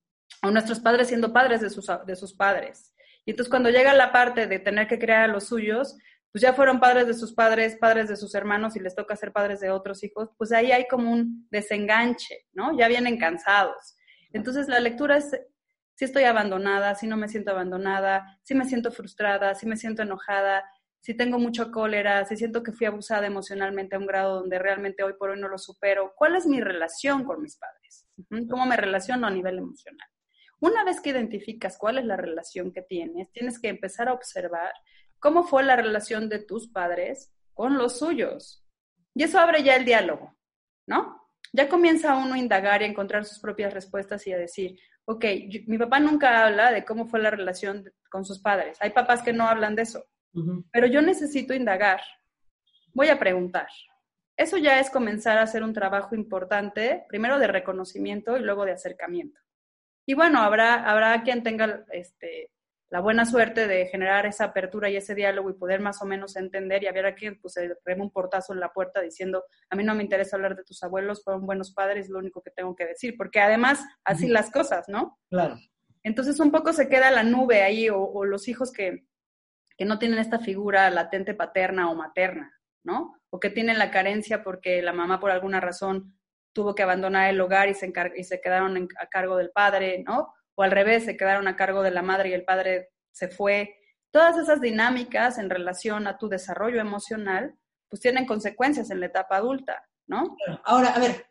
o 0.43 0.51
nuestros 0.51 0.81
padres 0.81 1.09
siendo 1.09 1.33
padres 1.33 1.61
de 1.61 1.71
sus, 1.71 1.87
de 2.07 2.17
sus 2.17 2.35
padres. 2.35 2.95
Y 3.25 3.33
entonces 3.33 3.51
cuando 3.51 3.71
llega 3.71 3.93
la 3.95 4.13
parte 4.13 4.47
de 4.47 4.59
tener 4.59 4.87
que 4.87 4.99
crear 4.99 5.25
a 5.25 5.33
los 5.33 5.45
suyos, 5.45 5.97
pues 6.33 6.43
ya 6.43 6.53
fueron 6.53 6.81
padres 6.81 7.07
de 7.07 7.15
sus 7.15 7.33
padres, 7.33 7.77
padres 7.77 8.09
de 8.09 8.17
sus 8.17 8.35
hermanos 8.35 8.77
y 8.77 8.81
les 8.81 8.95
toca 8.95 9.17
ser 9.17 9.33
padres 9.33 9.61
de 9.61 9.71
otros 9.71 10.03
hijos, 10.05 10.31
pues 10.37 10.53
ahí 10.53 10.73
hay 10.73 10.87
como 10.87 11.11
un 11.11 11.49
desenganche, 11.51 12.47
¿no? 12.53 12.77
Ya 12.79 12.89
vienen 12.89 13.19
cansados. 13.19 13.97
Entonces 14.33 14.69
la 14.69 14.81
lectura 14.81 15.17
es 15.17 15.31
si 15.95 16.05
estoy 16.05 16.25
abandonada, 16.25 16.95
si 16.95 17.07
no 17.07 17.17
me 17.17 17.29
siento 17.29 17.51
abandonada, 17.51 18.39
si 18.43 18.55
me 18.55 18.67
siento 18.67 18.93
frustrada, 18.93 19.55
si 19.55 19.67
me 19.67 19.77
siento 19.77 20.03
enojada, 20.03 20.65
si 21.01 21.15
tengo 21.15 21.39
mucha 21.39 21.71
cólera, 21.71 22.25
si 22.25 22.37
siento 22.37 22.63
que 22.63 22.73
fui 22.73 22.87
abusada 22.87 23.27
emocionalmente 23.27 23.97
a 23.97 23.99
un 23.99 24.07
grado 24.07 24.37
donde 24.37 24.59
realmente 24.59 25.03
hoy 25.03 25.15
por 25.19 25.31
hoy 25.31 25.41
no 25.41 25.49
lo 25.49 25.59
supero, 25.59 26.13
¿cuál 26.17 26.37
es 26.37 26.47
mi 26.47 26.61
relación 26.61 27.25
con 27.25 27.43
mis 27.43 27.57
padres? 27.57 28.07
¿Cómo 28.49 28.67
me 28.67 28.77
relaciono 28.77 29.27
a 29.27 29.31
nivel 29.31 29.59
emocional? 29.59 30.09
Una 30.61 30.85
vez 30.85 31.01
que 31.01 31.11
identificas 31.11 31.79
cuál 31.79 31.99
es 31.99 32.05
la 32.05 32.17
relación 32.17 32.73
que 32.73 32.83
tienes, 32.83 33.31
tienes 33.31 33.61
que 33.61 33.69
empezar 33.69 34.09
a 34.09 34.13
observar 34.13 34.73
cómo 35.19 35.45
fue 35.45 35.63
la 35.63 35.77
relación 35.77 36.29
de 36.29 36.41
tus 36.41 36.69
padres 36.69 37.33
con 37.55 37.79
los 37.79 37.99
suyos. 37.99 38.65
Y 39.15 39.23
eso 39.23 39.39
abre 39.39 39.63
ya 39.63 39.77
el 39.77 39.85
diálogo, 39.85 40.37
¿no? 40.87 41.29
Ya 41.53 41.69
comienza 41.69 42.17
uno 42.17 42.35
a 42.35 42.39
indagar 42.39 42.83
y 42.83 42.85
a 42.85 42.89
encontrar 42.89 43.25
sus 43.25 43.39
propias 43.39 43.73
respuestas 43.73 44.27
y 44.27 44.33
a 44.33 44.39
decir, 44.39 44.79
ok, 45.07 45.25
mi 45.67 45.79
papá 45.79 46.01
nunca 46.01 46.45
habla 46.45 46.71
de 46.71 46.85
cómo 46.85 47.07
fue 47.07 47.21
la 47.21 47.31
relación 47.31 47.91
con 48.11 48.25
sus 48.25 48.41
padres. 48.41 48.77
Hay 48.81 48.91
papás 48.91 49.23
que 49.23 49.33
no 49.33 49.49
hablan 49.49 49.75
de 49.75 49.83
eso, 49.83 50.05
pero 50.71 50.87
yo 50.87 51.01
necesito 51.03 51.55
indagar. 51.55 52.01
Voy 52.93 53.09
a 53.09 53.19
preguntar. 53.19 53.69
Eso 54.37 54.57
ya 54.57 54.79
es 54.79 54.91
comenzar 54.91 55.39
a 55.39 55.43
hacer 55.43 55.65
un 55.65 55.73
trabajo 55.73 56.15
importante, 56.15 57.05
primero 57.09 57.39
de 57.39 57.49
reconocimiento 57.49 58.37
y 58.37 58.41
luego 58.41 58.65
de 58.65 58.73
acercamiento. 58.73 59.41
Y 60.09 60.15
bueno, 60.15 60.41
habrá, 60.41 60.91
habrá 60.91 61.23
quien 61.23 61.43
tenga 61.43 61.85
este, 61.93 62.51
la 62.89 63.01
buena 63.01 63.27
suerte 63.27 63.67
de 63.67 63.89
generar 63.89 64.25
esa 64.25 64.45
apertura 64.45 64.89
y 64.89 64.97
ese 64.97 65.15
diálogo 65.15 65.51
y 65.51 65.53
poder 65.53 65.81
más 65.81 66.01
o 66.01 66.07
menos 66.07 66.35
entender 66.37 66.83
y 66.83 66.87
habrá 66.87 67.15
quien 67.15 67.39
pues, 67.39 67.53
se 67.53 67.77
reme 67.85 68.05
un 68.05 68.11
portazo 68.11 68.55
en 68.55 68.61
la 68.61 68.73
puerta 68.73 69.03
diciendo, 69.03 69.45
a 69.69 69.77
mí 69.77 69.85
no 69.85 69.95
me 69.95 70.03
interesa 70.03 70.37
hablar 70.37 70.57
de 70.57 70.65
tus 70.65 70.83
abuelos, 70.83 71.23
fueron 71.23 71.45
buenos 71.45 71.75
padres, 71.75 72.09
lo 72.09 72.21
único 72.21 72.41
que 72.41 72.51
tengo 72.51 72.75
que 72.75 72.87
decir, 72.87 73.19
porque 73.19 73.41
además 73.41 73.85
así 74.03 74.29
las 74.29 74.51
cosas, 74.51 74.89
¿no? 74.89 75.19
Claro. 75.29 75.59
Entonces 76.03 76.41
un 76.41 76.51
poco 76.51 76.73
se 76.73 76.89
queda 76.89 77.11
la 77.11 77.23
nube 77.23 77.61
ahí 77.61 77.91
o, 77.91 78.25
los 78.25 78.49
hijos 78.49 78.73
que, 78.73 79.05
que 79.77 79.85
no 79.85 79.99
tienen 79.99 80.21
esta 80.21 80.39
figura 80.39 80.89
latente 80.89 81.35
paterna 81.35 81.91
o 81.91 81.95
materna, 81.95 82.59
¿no? 82.83 83.21
O 83.29 83.39
que 83.39 83.51
tienen 83.51 83.77
la 83.77 83.91
carencia 83.91 84.43
porque 84.43 84.81
la 84.81 84.95
mamá 84.95 85.21
por 85.21 85.31
alguna 85.31 85.61
razón 85.61 86.18
tuvo 86.59 86.75
que 86.75 86.83
abandonar 86.83 87.31
el 87.31 87.41
hogar 87.41 87.69
y 87.69 87.75
se, 87.75 87.93
y 88.17 88.25
se 88.25 88.41
quedaron 88.41 88.89
a 88.99 89.07
cargo 89.07 89.37
del 89.37 89.51
padre, 89.51 90.03
¿no? 90.05 90.35
O 90.57 90.65
al 90.65 90.73
revés, 90.73 91.05
se 91.05 91.17
quedaron 91.17 91.47
a 91.47 91.55
cargo 91.55 91.85
de 91.85 91.93
la 91.93 92.03
madre 92.03 92.31
y 92.31 92.33
el 92.33 92.45
padre 92.45 92.89
se 93.13 93.29
fue. 93.29 93.77
Todas 94.11 94.37
esas 94.37 94.61
dinámicas 94.61 95.39
en 95.39 95.51
relación 95.51 96.09
a 96.09 96.19
tu 96.19 96.29
desarrollo 96.29 96.81
emocional, 96.81 97.55
pues 97.89 98.03
tienen 98.03 98.27
consecuencias 98.27 98.91
en 98.91 98.99
la 98.99 99.07
etapa 99.07 99.37
adulta, 99.37 99.89
¿no? 100.09 100.37
Ahora, 100.65 100.89
a 100.89 100.99
ver. 100.99 101.27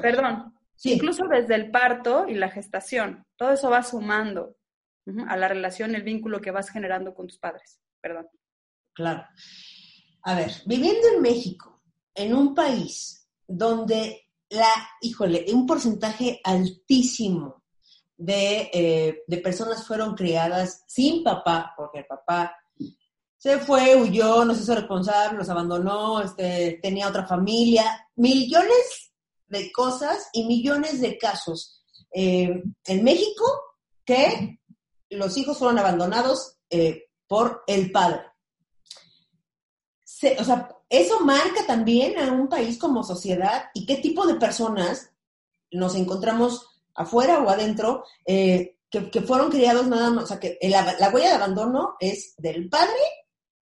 Perdón. 0.00 0.58
Incluso 0.84 1.28
desde 1.28 1.54
el 1.56 1.70
parto 1.70 2.26
y 2.26 2.32
la 2.32 2.48
gestación, 2.48 3.26
todo 3.36 3.52
eso 3.52 3.68
va 3.68 3.82
sumando 3.82 4.56
a 5.28 5.36
la 5.36 5.48
relación, 5.48 5.94
el 5.94 6.04
vínculo 6.04 6.40
que 6.40 6.52
vas 6.52 6.70
generando 6.70 7.12
con 7.12 7.26
tus 7.26 7.38
padres. 7.38 7.82
Perdón. 8.00 8.30
Claro. 8.94 9.26
A 10.22 10.34
ver, 10.34 10.52
viviendo 10.64 11.06
en 11.14 11.20
México, 11.20 11.82
en 12.14 12.32
un 12.34 12.54
país 12.54 13.21
donde 13.56 14.28
la, 14.48 14.68
híjole, 15.00 15.46
un 15.52 15.66
porcentaje 15.66 16.40
altísimo 16.44 17.62
de, 18.16 18.70
eh, 18.72 19.22
de 19.26 19.38
personas 19.38 19.86
fueron 19.86 20.14
criadas 20.14 20.84
sin 20.86 21.22
papá, 21.22 21.72
porque 21.76 22.00
el 22.00 22.06
papá 22.06 22.54
se 23.36 23.58
fue, 23.58 23.96
huyó, 23.96 24.44
no 24.44 24.54
se 24.54 24.62
hizo 24.62 24.74
responsable, 24.74 25.38
los 25.38 25.48
abandonó, 25.48 26.22
este, 26.22 26.78
tenía 26.80 27.08
otra 27.08 27.26
familia, 27.26 28.08
millones 28.14 29.12
de 29.48 29.72
cosas 29.72 30.28
y 30.32 30.44
millones 30.44 31.00
de 31.00 31.18
casos 31.18 31.82
eh, 32.14 32.62
en 32.84 33.04
México 33.04 33.44
que 34.04 34.60
los 35.10 35.36
hijos 35.36 35.58
fueron 35.58 35.78
abandonados 35.78 36.58
eh, 36.70 37.10
por 37.26 37.64
el 37.66 37.90
padre. 37.90 38.22
O 40.38 40.44
sea, 40.44 40.76
eso 40.88 41.20
marca 41.20 41.66
también 41.66 42.18
a 42.18 42.32
un 42.32 42.48
país 42.48 42.78
como 42.78 43.02
sociedad 43.02 43.64
y 43.74 43.86
qué 43.86 43.96
tipo 43.96 44.26
de 44.26 44.34
personas 44.34 45.10
nos 45.70 45.94
encontramos 45.94 46.66
afuera 46.94 47.40
o 47.40 47.48
adentro 47.48 48.04
eh, 48.26 48.76
que, 48.90 49.22
fueron 49.22 49.50
criados 49.50 49.86
nada 49.86 50.10
más, 50.10 50.24
o 50.24 50.26
sea, 50.26 50.38
que 50.38 50.58
la, 50.62 50.96
la, 50.98 51.08
huella 51.08 51.28
de 51.28 51.34
abandono 51.34 51.96
es 51.98 52.34
del 52.36 52.68
padre, 52.68 52.92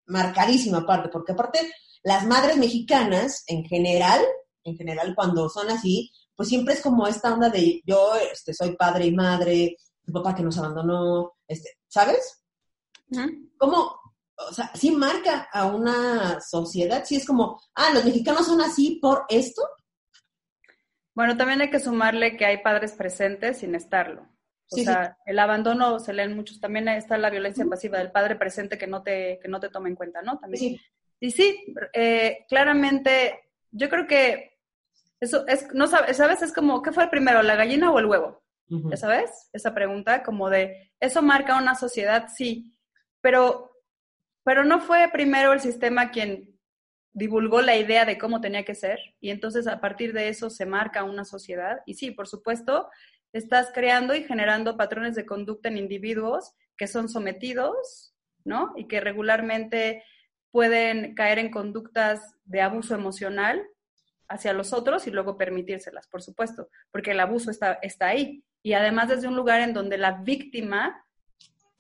marcadísima 0.07 0.79
aparte, 0.79 1.09
porque 1.09 1.33
aparte 1.33 1.73
las 2.03 2.27
madres 2.27 2.57
mexicanas 2.57 3.45
en 3.47 3.65
general, 3.65 4.21
en 4.65 4.77
general 4.77 5.15
cuando 5.15 5.49
son 5.49 5.71
así, 5.71 6.11
pues 6.35 6.49
siempre 6.49 6.75
es 6.75 6.81
como 6.81 7.07
esta 7.07 7.33
onda 7.33 7.49
de 7.49 7.81
yo 7.87 8.15
este, 8.33 8.55
soy 8.55 8.75
padre 8.75 9.07
y 9.07 9.15
madre, 9.15 9.77
mi 10.05 10.13
papá 10.13 10.35
que 10.35 10.43
nos 10.43 10.59
abandonó, 10.59 11.35
este, 11.47 11.79
¿sabes? 11.87 12.43
¿Cómo, 13.57 14.00
o 14.49 14.53
sea, 14.53 14.71
sí 14.75 14.91
marca 14.91 15.49
a 15.53 15.67
una 15.67 16.41
sociedad, 16.41 17.05
sí 17.05 17.17
es 17.17 17.27
como, 17.27 17.61
ah, 17.75 17.91
los 17.93 18.05
mexicanos 18.05 18.47
son 18.47 18.61
así 18.61 18.99
por 19.01 19.25
esto. 19.29 19.63
Bueno, 21.15 21.37
también 21.37 21.61
hay 21.61 21.71
que 21.71 21.81
sumarle 21.81 22.37
que 22.37 22.47
hay 22.47 22.59
padres 22.59 22.93
presentes 22.93 23.59
sin 23.59 23.75
estarlo. 23.75 24.27
O 24.73 24.77
sea, 24.77 25.17
el 25.27 25.39
abandono 25.39 25.99
se 25.99 26.13
leen 26.13 26.37
muchos, 26.37 26.61
también 26.61 26.87
está 26.89 27.19
la 27.19 27.29
violencia 27.29 27.65
pasiva 27.65 27.99
del 27.99 28.13
padre 28.13 28.37
presente 28.37 28.79
que 28.79 28.87
no 28.87 29.03
te, 29.03 29.41
que 29.43 29.49
no 29.49 29.59
te 29.59 29.69
toma 29.69 29.89
en 29.89 29.97
cuenta, 29.97 30.23
¿no? 30.23 30.39
También. 30.39 30.77
Y 31.19 31.31
sí, 31.33 31.75
eh, 31.93 32.47
claramente, 32.49 33.41
yo 33.73 33.89
creo 33.89 34.07
que 34.07 34.59
eso 35.19 35.45
es, 35.49 35.67
no 35.75 35.87
sabes, 35.89 36.17
¿sabes? 36.17 36.41
Es 36.43 36.53
como, 36.53 36.83
¿qué 36.83 36.93
fue 36.93 37.11
primero, 37.11 37.43
la 37.43 37.57
gallina 37.57 37.91
o 37.93 37.99
el 37.99 38.07
huevo? 38.07 38.43
¿Ya 38.69 38.97
sabes? 38.97 39.49
Esa 39.53 39.75
pregunta, 39.75 40.23
como 40.23 40.49
de, 40.49 40.93
¿eso 41.01 41.23
marca 41.23 41.59
una 41.59 41.75
sociedad? 41.75 42.29
Sí, 42.33 42.73
pero 43.21 43.70
pero 44.45 44.65
no 44.65 44.81
fue 44.81 45.09
primero 45.13 45.53
el 45.53 45.61
sistema 45.61 46.11
quien 46.11 46.59
divulgó 47.13 47.61
la 47.61 47.77
idea 47.77 48.05
de 48.05 48.19
cómo 48.19 48.41
tenía 48.41 48.65
que 48.65 48.75
ser 48.75 48.99
y 49.21 49.31
entonces 49.31 49.67
a 49.67 49.81
partir 49.81 50.13
de 50.13 50.29
eso 50.29 50.49
se 50.49 50.67
marca 50.67 51.05
una 51.05 51.25
sociedad. 51.25 51.81
Y 51.87 51.95
sí, 51.95 52.11
por 52.11 52.29
supuesto, 52.29 52.89
estás 53.33 53.71
creando 53.75 54.15
y 54.15 54.25
generando 54.25 54.77
patrones 54.77 55.15
de 55.15 55.27
conducta 55.27 55.69
en 55.69 55.79
individuos 55.79 56.53
que 56.77 56.87
son 56.87 57.09
sometidos, 57.09 58.15
¿no? 58.45 58.73
Y 58.77 58.87
que 58.87 59.01
regularmente 59.01 60.05
pueden 60.51 61.15
caer 61.15 61.39
en 61.39 61.51
conductas 61.51 62.35
de 62.45 62.61
abuso 62.61 62.95
emocional 62.95 63.63
hacia 64.29 64.53
los 64.53 64.73
otros 64.73 65.07
y 65.07 65.11
luego 65.11 65.37
permitírselas, 65.37 66.07
por 66.07 66.23
supuesto, 66.23 66.69
porque 66.91 67.11
el 67.11 67.21
abuso 67.21 67.51
está, 67.51 67.75
está 67.83 68.09
ahí. 68.09 68.45
Y 68.63 68.75
además 68.75 69.09
desde 69.09 69.29
un 69.29 69.37
lugar 69.37 69.61
en 69.61 69.75
donde 69.75 69.99
la 69.99 70.23
víctima 70.23 71.05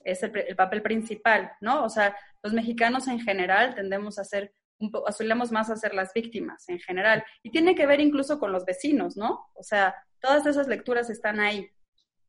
es 0.04 0.22
el, 0.22 0.36
el, 0.36 0.56
papel 0.56 0.82
principal, 0.82 1.52
¿no? 1.60 1.84
O 1.84 1.88
sea, 1.88 2.16
los 2.42 2.52
mexicanos 2.52 3.08
en 3.08 3.20
general 3.20 3.74
tendemos 3.74 4.18
a 4.18 4.24
ser, 4.24 4.54
un 4.78 4.90
solemos 5.12 5.52
más 5.52 5.70
a 5.70 5.76
ser 5.76 5.94
las 5.94 6.12
víctimas 6.12 6.68
en 6.68 6.78
general. 6.78 7.24
Y 7.42 7.50
tiene 7.50 7.74
que 7.74 7.86
ver 7.86 8.00
incluso 8.00 8.38
con 8.38 8.52
los 8.52 8.64
vecinos, 8.64 9.16
¿no? 9.16 9.50
O 9.54 9.62
sea, 9.62 9.94
todas 10.20 10.46
esas 10.46 10.68
lecturas 10.68 11.10
están 11.10 11.40
ahí. 11.40 11.70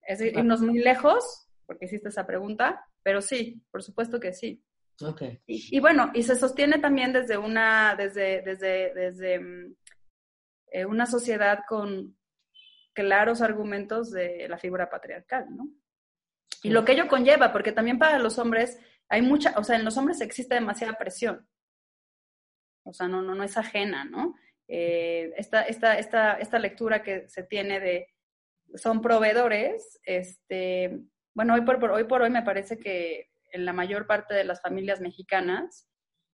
Es 0.03 0.19
decir, 0.19 0.37
irnos 0.37 0.61
muy 0.61 0.79
lejos, 0.79 1.47
porque 1.65 1.85
hiciste 1.85 2.09
esa 2.09 2.25
pregunta, 2.25 2.85
pero 3.03 3.21
sí, 3.21 3.63
por 3.71 3.83
supuesto 3.83 4.19
que 4.19 4.33
sí. 4.33 4.63
Okay. 5.01 5.39
Y, 5.47 5.77
y, 5.77 5.79
bueno, 5.79 6.11
y 6.13 6.23
se 6.23 6.35
sostiene 6.35 6.79
también 6.79 7.13
desde 7.13 7.37
una, 7.37 7.95
desde, 7.95 8.41
desde, 8.41 8.93
desde 8.93 9.39
mm, 9.39 9.75
eh, 10.73 10.85
una 10.85 11.05
sociedad 11.05 11.59
con 11.67 12.15
claros 12.93 13.41
argumentos 13.41 14.11
de 14.11 14.47
la 14.49 14.57
figura 14.57 14.89
patriarcal, 14.89 15.45
¿no? 15.55 15.69
Y 16.63 16.69
lo 16.69 16.85
que 16.85 16.93
ello 16.93 17.07
conlleva, 17.07 17.51
porque 17.51 17.71
también 17.71 17.99
para 17.99 18.19
los 18.19 18.37
hombres 18.37 18.79
hay 19.09 19.21
mucha, 19.21 19.53
o 19.57 19.63
sea, 19.63 19.75
en 19.75 19.85
los 19.85 19.97
hombres 19.97 20.21
existe 20.21 20.55
demasiada 20.55 20.93
presión. 20.93 21.47
O 22.83 22.93
sea, 22.93 23.07
no, 23.07 23.21
no, 23.21 23.35
no 23.35 23.43
es 23.43 23.57
ajena, 23.57 24.05
¿no? 24.05 24.35
Eh, 24.67 25.33
esta, 25.35 25.63
esta, 25.63 25.97
esta, 25.97 26.33
esta 26.35 26.59
lectura 26.59 27.03
que 27.03 27.27
se 27.27 27.43
tiene 27.43 27.79
de 27.79 28.07
son 28.75 29.01
proveedores, 29.01 29.99
este, 30.05 31.01
bueno, 31.35 31.55
hoy 31.55 31.61
por, 31.61 31.79
por, 31.79 31.91
hoy 31.91 32.05
por 32.05 32.21
hoy 32.21 32.29
me 32.29 32.41
parece 32.41 32.77
que 32.77 33.29
en 33.51 33.65
la 33.65 33.73
mayor 33.73 34.07
parte 34.07 34.33
de 34.33 34.45
las 34.45 34.61
familias 34.61 35.01
mexicanas, 35.01 35.89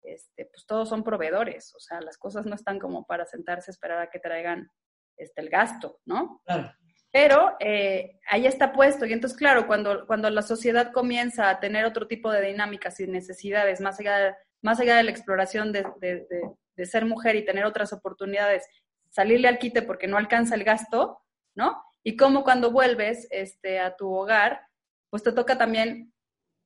este, 0.02 0.46
pues 0.46 0.66
todos 0.66 0.88
son 0.88 1.04
proveedores, 1.04 1.72
o 1.76 1.80
sea, 1.80 2.00
las 2.00 2.18
cosas 2.18 2.44
no 2.44 2.54
están 2.54 2.78
como 2.78 3.06
para 3.06 3.24
sentarse 3.24 3.70
a 3.70 3.72
esperar 3.72 4.00
a 4.00 4.10
que 4.10 4.18
traigan 4.18 4.68
este, 5.16 5.40
el 5.40 5.48
gasto, 5.48 6.00
¿no? 6.04 6.42
Claro. 6.44 6.72
Pero 7.14 7.54
eh, 7.60 8.18
ahí 8.28 8.44
está 8.44 8.72
puesto, 8.72 9.06
y 9.06 9.12
entonces, 9.12 9.38
claro, 9.38 9.68
cuando, 9.68 10.04
cuando 10.04 10.28
la 10.30 10.42
sociedad 10.42 10.90
comienza 10.90 11.48
a 11.48 11.60
tener 11.60 11.84
otro 11.84 12.08
tipo 12.08 12.32
de 12.32 12.42
dinámicas 12.42 12.98
y 12.98 13.06
necesidades, 13.06 13.80
más 13.80 14.00
allá 14.00 14.16
de, 14.18 14.34
más 14.62 14.80
allá 14.80 14.96
de 14.96 15.04
la 15.04 15.12
exploración 15.12 15.70
de, 15.70 15.84
de, 16.00 16.86
ser 16.86 17.06
mujer 17.06 17.36
y 17.36 17.44
tener 17.44 17.66
otras 17.66 17.92
oportunidades, 17.92 18.66
salirle 19.10 19.46
al 19.46 19.60
quite 19.60 19.82
porque 19.82 20.08
no 20.08 20.16
alcanza 20.16 20.56
el 20.56 20.64
gasto, 20.64 21.20
¿no? 21.54 21.80
Y 22.02 22.16
como 22.16 22.42
cuando 22.42 22.72
vuelves 22.72 23.28
este, 23.30 23.78
a 23.78 23.94
tu 23.94 24.12
hogar, 24.12 24.66
pues 25.08 25.22
te 25.22 25.30
toca 25.30 25.56
también 25.56 26.12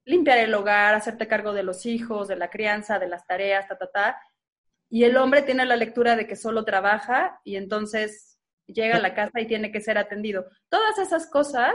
limpiar 0.06 0.38
el 0.38 0.54
hogar, 0.54 0.94
hacerte 0.94 1.28
cargo 1.28 1.52
de 1.52 1.62
los 1.62 1.84
hijos, 1.84 2.26
de 2.26 2.36
la 2.36 2.48
crianza, 2.48 2.98
de 2.98 3.08
las 3.08 3.26
tareas, 3.26 3.68
ta, 3.68 3.76
ta, 3.76 3.90
ta. 3.90 4.22
Y 4.88 5.04
el 5.04 5.18
hombre 5.18 5.42
tiene 5.42 5.66
la 5.66 5.76
lectura 5.76 6.16
de 6.16 6.26
que 6.26 6.36
solo 6.36 6.64
trabaja 6.64 7.38
y 7.44 7.56
entonces 7.56 8.37
llega 8.68 8.96
a 8.96 9.00
la 9.00 9.14
casa 9.14 9.40
y 9.40 9.46
tiene 9.46 9.72
que 9.72 9.80
ser 9.80 9.98
atendido. 9.98 10.46
Todas 10.68 10.98
esas 10.98 11.28
cosas 11.28 11.74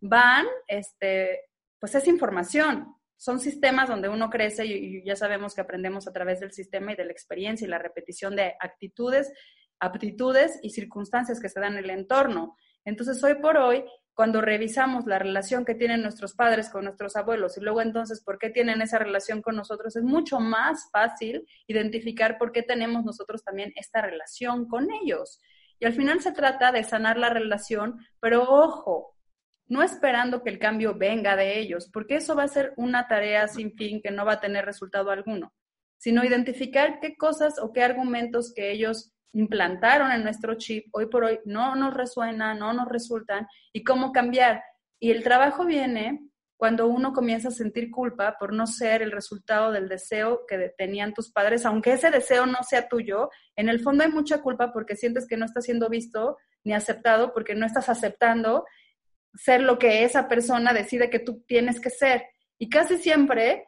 van, 0.00 0.46
este, 0.66 1.40
pues 1.78 1.94
es 1.94 2.08
información. 2.08 2.94
Son 3.16 3.38
sistemas 3.38 3.88
donde 3.88 4.08
uno 4.08 4.30
crece 4.30 4.66
y 4.66 5.04
ya 5.04 5.14
sabemos 5.14 5.54
que 5.54 5.60
aprendemos 5.60 6.08
a 6.08 6.12
través 6.12 6.40
del 6.40 6.52
sistema 6.52 6.92
y 6.92 6.96
de 6.96 7.04
la 7.04 7.12
experiencia 7.12 7.64
y 7.64 7.70
la 7.70 7.78
repetición 7.78 8.34
de 8.34 8.54
actitudes, 8.58 9.32
aptitudes 9.78 10.58
y 10.62 10.70
circunstancias 10.70 11.38
que 11.40 11.48
se 11.48 11.60
dan 11.60 11.74
en 11.74 11.84
el 11.84 11.90
entorno. 11.90 12.56
Entonces, 12.84 13.22
hoy 13.22 13.34
por 13.34 13.56
hoy, 13.58 13.84
cuando 14.14 14.40
revisamos 14.40 15.06
la 15.06 15.18
relación 15.18 15.64
que 15.64 15.74
tienen 15.74 16.02
nuestros 16.02 16.34
padres 16.34 16.68
con 16.68 16.84
nuestros 16.84 17.16
abuelos 17.16 17.56
y 17.56 17.60
luego 17.60 17.80
entonces 17.80 18.22
por 18.22 18.38
qué 18.38 18.50
tienen 18.50 18.82
esa 18.82 18.98
relación 18.98 19.40
con 19.40 19.56
nosotros, 19.56 19.96
es 19.96 20.02
mucho 20.02 20.38
más 20.38 20.90
fácil 20.90 21.46
identificar 21.66 22.38
por 22.38 22.52
qué 22.52 22.62
tenemos 22.62 23.04
nosotros 23.04 23.42
también 23.42 23.72
esta 23.76 24.02
relación 24.02 24.68
con 24.68 24.88
ellos. 25.02 25.40
Y 25.82 25.84
al 25.84 25.94
final 25.94 26.20
se 26.20 26.30
trata 26.30 26.70
de 26.70 26.84
sanar 26.84 27.18
la 27.18 27.28
relación, 27.28 28.06
pero 28.20 28.44
ojo, 28.44 29.16
no 29.66 29.82
esperando 29.82 30.44
que 30.44 30.50
el 30.50 30.60
cambio 30.60 30.94
venga 30.94 31.34
de 31.34 31.58
ellos, 31.58 31.90
porque 31.92 32.14
eso 32.14 32.36
va 32.36 32.44
a 32.44 32.48
ser 32.48 32.72
una 32.76 33.08
tarea 33.08 33.48
sin 33.48 33.74
fin 33.74 34.00
que 34.00 34.12
no 34.12 34.24
va 34.24 34.34
a 34.34 34.40
tener 34.40 34.64
resultado 34.64 35.10
alguno, 35.10 35.52
sino 35.98 36.22
identificar 36.22 37.00
qué 37.00 37.16
cosas 37.16 37.58
o 37.60 37.72
qué 37.72 37.82
argumentos 37.82 38.52
que 38.54 38.70
ellos 38.70 39.12
implantaron 39.32 40.12
en 40.12 40.22
nuestro 40.22 40.54
chip, 40.54 40.86
hoy 40.92 41.06
por 41.06 41.24
hoy 41.24 41.40
no 41.46 41.74
nos 41.74 41.94
resuenan, 41.94 42.60
no 42.60 42.72
nos 42.72 42.86
resultan, 42.86 43.48
y 43.72 43.82
cómo 43.82 44.12
cambiar. 44.12 44.62
Y 45.00 45.10
el 45.10 45.24
trabajo 45.24 45.64
viene 45.64 46.20
cuando 46.62 46.86
uno 46.86 47.12
comienza 47.12 47.48
a 47.48 47.50
sentir 47.50 47.90
culpa 47.90 48.36
por 48.38 48.52
no 48.52 48.68
ser 48.68 49.02
el 49.02 49.10
resultado 49.10 49.72
del 49.72 49.88
deseo 49.88 50.46
que 50.46 50.72
tenían 50.78 51.12
tus 51.12 51.32
padres, 51.32 51.66
aunque 51.66 51.94
ese 51.94 52.12
deseo 52.12 52.46
no 52.46 52.62
sea 52.62 52.86
tuyo, 52.86 53.30
en 53.56 53.68
el 53.68 53.80
fondo 53.80 54.04
hay 54.04 54.12
mucha 54.12 54.40
culpa 54.42 54.72
porque 54.72 54.94
sientes 54.94 55.26
que 55.26 55.36
no 55.36 55.44
estás 55.44 55.64
siendo 55.64 55.88
visto 55.88 56.38
ni 56.62 56.72
aceptado, 56.72 57.32
porque 57.32 57.56
no 57.56 57.66
estás 57.66 57.88
aceptando 57.88 58.64
ser 59.34 59.60
lo 59.60 59.76
que 59.76 60.04
esa 60.04 60.28
persona 60.28 60.72
decide 60.72 61.10
que 61.10 61.18
tú 61.18 61.42
tienes 61.48 61.80
que 61.80 61.90
ser. 61.90 62.26
Y 62.60 62.68
casi 62.68 62.96
siempre 62.96 63.66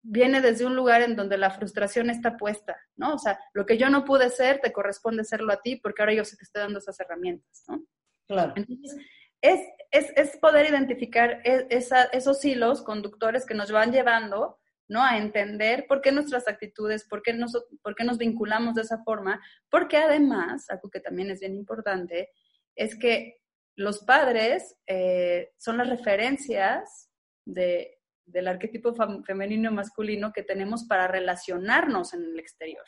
viene 0.00 0.40
desde 0.40 0.64
un 0.64 0.74
lugar 0.74 1.02
en 1.02 1.16
donde 1.16 1.36
la 1.36 1.50
frustración 1.50 2.08
está 2.08 2.38
puesta, 2.38 2.78
¿no? 2.96 3.12
O 3.12 3.18
sea, 3.18 3.38
lo 3.52 3.66
que 3.66 3.76
yo 3.76 3.90
no 3.90 4.06
pude 4.06 4.30
ser, 4.30 4.58
te 4.58 4.72
corresponde 4.72 5.24
serlo 5.24 5.52
a 5.52 5.60
ti 5.60 5.76
porque 5.76 6.00
ahora 6.00 6.14
yo 6.14 6.24
sé 6.24 6.38
que 6.38 6.44
estoy 6.44 6.62
dando 6.62 6.78
esas 6.78 6.98
herramientas, 6.98 7.62
¿no? 7.68 7.84
Claro. 8.26 8.54
Entonces, 8.56 8.96
es, 9.42 9.60
es, 9.90 10.36
poder 10.38 10.70
identificar 10.70 11.42
e, 11.44 11.66
esos 11.68 12.44
hilos 12.44 12.82
conductores 12.82 13.44
que 13.44 13.54
nos 13.54 13.70
van 13.70 13.92
llevando, 13.92 14.58
¿no? 14.88 15.04
A 15.04 15.18
entender 15.18 15.86
por 15.86 16.00
qué 16.00 16.12
nuestras 16.12 16.48
actitudes, 16.48 17.04
por 17.04 17.22
qué, 17.22 17.34
nos, 17.34 17.52
por 17.82 17.94
qué 17.94 18.04
nos 18.04 18.18
vinculamos 18.18 18.74
de 18.74 18.82
esa 18.82 19.02
forma, 19.04 19.40
porque 19.68 19.98
además, 19.98 20.70
algo 20.70 20.88
que 20.90 21.00
también 21.00 21.30
es 21.30 21.40
bien 21.40 21.54
importante, 21.54 22.30
es 22.74 22.98
que 22.98 23.40
los 23.74 24.00
padres 24.04 24.76
eh, 24.86 25.52
son 25.58 25.78
las 25.78 25.88
referencias 25.88 27.10
de, 27.44 27.98
del 28.26 28.48
arquetipo 28.48 28.94
femenino 29.24 29.70
masculino 29.72 30.32
que 30.32 30.42
tenemos 30.42 30.84
para 30.84 31.08
relacionarnos 31.08 32.14
en 32.14 32.22
el 32.24 32.38
exterior, 32.38 32.84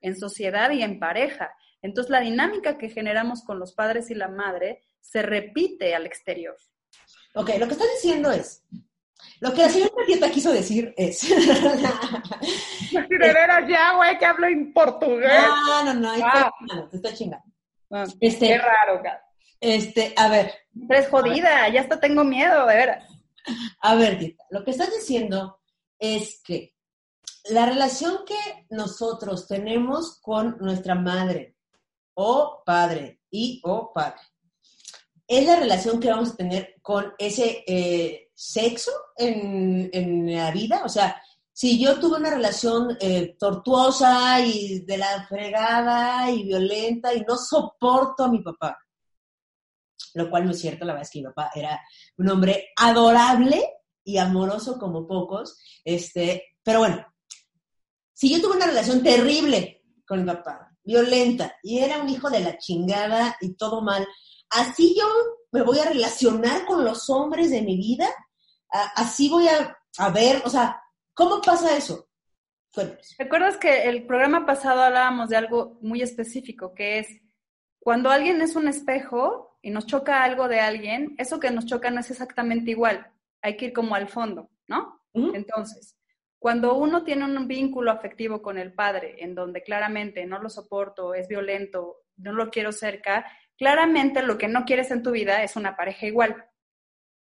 en 0.00 0.16
sociedad 0.16 0.70
y 0.70 0.82
en 0.82 0.98
pareja. 0.98 1.52
Entonces, 1.82 2.10
la 2.10 2.20
dinámica 2.20 2.78
que 2.78 2.88
generamos 2.88 3.42
con 3.42 3.58
los 3.58 3.74
padres 3.74 4.10
y 4.10 4.14
la 4.14 4.28
madre 4.28 4.82
se 5.00 5.22
repite 5.22 5.94
al 5.94 6.06
exterior. 6.06 6.56
Ok, 7.34 7.50
lo 7.58 7.66
que 7.66 7.72
está 7.72 7.84
diciendo 7.94 8.30
es, 8.30 8.64
lo 9.40 9.52
que 9.52 9.62
la 9.62 9.68
señora 9.68 9.92
Tieta 10.06 10.30
quiso 10.30 10.52
decir 10.52 10.94
es... 10.96 11.28
de 11.28 13.18
veras 13.18 13.68
ya, 13.68 13.96
güey, 13.96 14.18
que 14.18 14.26
hablo 14.26 14.46
en 14.46 14.72
portugués. 14.72 15.42
No, 15.66 15.84
no, 15.84 15.94
no, 15.94 16.14
está 16.14 16.46
ah. 16.46 16.88
te 16.90 16.96
está 16.96 17.12
chingando. 17.12 17.44
Ah, 17.90 18.04
este, 18.20 18.46
qué 18.46 18.58
raro, 18.58 19.02
cara. 19.02 19.24
Este, 19.60 20.14
a 20.16 20.28
ver. 20.28 20.52
Eres 20.88 21.08
jodida, 21.08 21.68
ya 21.68 21.80
hasta 21.80 22.00
tengo 22.00 22.24
miedo, 22.24 22.66
de 22.66 22.74
veras. 22.74 23.08
A 23.80 23.94
ver, 23.94 24.18
Tita, 24.18 24.44
lo 24.50 24.64
que 24.64 24.70
estás 24.70 24.90
diciendo 24.92 25.60
es 25.98 26.40
que 26.44 26.74
la 27.50 27.66
relación 27.66 28.24
que 28.26 28.66
nosotros 28.70 29.48
tenemos 29.48 30.20
con 30.20 30.56
nuestra 30.58 30.94
madre 30.94 31.56
o 32.14 32.62
padre 32.64 33.20
y 33.30 33.60
o 33.64 33.92
padre 33.92 34.20
es 35.38 35.46
la 35.46 35.56
relación 35.56 35.98
que 35.98 36.10
vamos 36.10 36.32
a 36.32 36.36
tener 36.36 36.76
con 36.82 37.14
ese 37.16 37.64
eh, 37.66 38.30
sexo 38.34 38.90
en, 39.16 39.88
en, 39.92 40.34
la 40.34 40.50
vida. 40.50 40.82
O 40.84 40.90
sea, 40.90 41.22
si 41.50 41.82
yo 41.82 41.98
tuve 41.98 42.18
una 42.18 42.30
relación 42.30 42.96
eh, 43.00 43.36
tortuosa 43.38 44.40
y 44.40 44.80
de 44.80 44.98
la 44.98 45.26
fregada 45.26 46.30
y 46.30 46.44
violenta 46.44 47.14
y 47.14 47.22
no 47.22 47.36
soporto 47.38 48.24
a 48.24 48.28
mi 48.28 48.42
papá, 48.42 48.78
lo 50.14 50.28
cual 50.28 50.44
no 50.44 50.50
es 50.50 50.60
cierto, 50.60 50.84
la 50.84 50.92
verdad 50.92 51.08
es 51.08 51.10
que 51.10 51.20
mi 51.20 51.26
papá 51.26 51.50
era 51.54 51.80
un 52.18 52.28
hombre 52.28 52.68
adorable 52.76 53.62
y 54.04 54.18
amoroso 54.18 54.78
como 54.78 55.06
pocos, 55.06 55.58
este, 55.84 56.56
pero 56.62 56.80
bueno, 56.80 57.06
si 58.12 58.30
yo 58.30 58.42
tuve 58.42 58.56
una 58.56 58.66
relación 58.66 59.02
terrible 59.02 59.82
con 60.06 60.20
mi 60.20 60.26
papá, 60.26 60.71
violenta, 60.84 61.56
y 61.62 61.78
era 61.78 62.02
un 62.02 62.08
hijo 62.08 62.30
de 62.30 62.40
la 62.40 62.58
chingada 62.58 63.36
y 63.40 63.54
todo 63.54 63.82
mal, 63.82 64.06
así 64.50 64.94
yo 64.98 65.06
me 65.50 65.62
voy 65.62 65.78
a 65.78 65.88
relacionar 65.88 66.66
con 66.66 66.84
los 66.84 67.08
hombres 67.10 67.50
de 67.50 67.62
mi 67.62 67.76
vida, 67.76 68.08
así 68.96 69.28
voy 69.28 69.48
a, 69.48 69.76
a 69.98 70.10
ver, 70.10 70.42
o 70.44 70.50
sea, 70.50 70.82
¿cómo 71.14 71.40
pasa 71.40 71.76
eso? 71.76 72.08
¿Recuerdas 73.18 73.58
que 73.58 73.84
el 73.84 74.06
programa 74.06 74.46
pasado 74.46 74.82
hablábamos 74.82 75.28
de 75.28 75.36
algo 75.36 75.78
muy 75.82 76.00
específico, 76.00 76.74
que 76.74 77.00
es 77.00 77.08
cuando 77.78 78.10
alguien 78.10 78.40
es 78.40 78.56
un 78.56 78.68
espejo, 78.68 79.50
y 79.62 79.70
nos 79.70 79.86
choca 79.86 80.24
algo 80.24 80.48
de 80.48 80.58
alguien, 80.58 81.14
eso 81.18 81.38
que 81.38 81.52
nos 81.52 81.66
choca 81.66 81.90
no 81.90 82.00
es 82.00 82.10
exactamente 82.10 82.72
igual. 82.72 83.12
Hay 83.40 83.56
que 83.56 83.66
ir 83.66 83.72
como 83.72 83.94
al 83.94 84.08
fondo, 84.08 84.50
¿no? 84.66 85.00
Entonces, 85.14 85.96
cuando 86.42 86.74
uno 86.74 87.04
tiene 87.04 87.24
un 87.24 87.46
vínculo 87.46 87.92
afectivo 87.92 88.42
con 88.42 88.58
el 88.58 88.72
padre, 88.72 89.14
en 89.20 89.32
donde 89.32 89.62
claramente 89.62 90.26
no 90.26 90.40
lo 90.40 90.50
soporto, 90.50 91.14
es 91.14 91.28
violento, 91.28 91.98
no 92.16 92.32
lo 92.32 92.50
quiero 92.50 92.72
cerca, 92.72 93.24
claramente 93.56 94.22
lo 94.22 94.36
que 94.38 94.48
no 94.48 94.64
quieres 94.64 94.90
en 94.90 95.04
tu 95.04 95.12
vida 95.12 95.44
es 95.44 95.54
una 95.54 95.76
pareja 95.76 96.04
igual. 96.04 96.44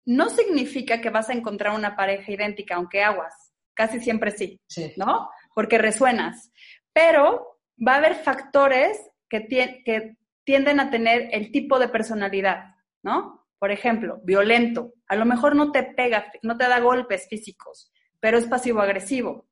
No 0.05 0.29
significa 0.29 1.01
que 1.01 1.09
vas 1.09 1.29
a 1.29 1.33
encontrar 1.33 1.75
una 1.75 1.97
pareja 1.97 2.31
idéntica, 2.31 2.75
aunque 2.75 3.03
aguas, 3.03 3.33
casi 3.73 3.99
siempre 3.99 4.31
sí, 4.31 4.57
sí. 4.69 4.93
¿no? 4.95 5.29
Porque 5.53 5.77
resuenas. 5.77 6.53
Pero 6.93 7.59
va 7.85 7.95
a 7.95 7.97
haber 7.97 8.15
factores 8.15 8.97
que, 9.27 9.47
que 9.83 10.15
tienden 10.45 10.79
a 10.79 10.89
tener 10.89 11.27
el 11.33 11.51
tipo 11.51 11.77
de 11.77 11.89
personalidad, 11.89 12.73
¿no? 13.03 13.39
por 13.59 13.71
ejemplo, 13.71 14.21
violento, 14.23 14.93
a 15.07 15.17
lo 15.17 15.25
mejor 15.25 15.55
no 15.55 15.73
te 15.73 15.83
pega, 15.83 16.31
no 16.41 16.57
te 16.57 16.69
da 16.69 16.79
golpes 16.79 17.27
físicos, 17.29 17.91
pero 18.19 18.37
es 18.37 18.45
pasivo-agresivo, 18.45 19.47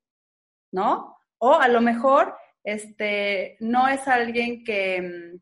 ¿no? 0.72 1.18
O 1.40 1.54
a 1.54 1.68
lo 1.68 1.82
mejor 1.82 2.36
este, 2.64 3.58
no 3.60 3.88
es 3.88 4.08
alguien 4.08 4.64
que 4.64 5.02
mm, 5.02 5.40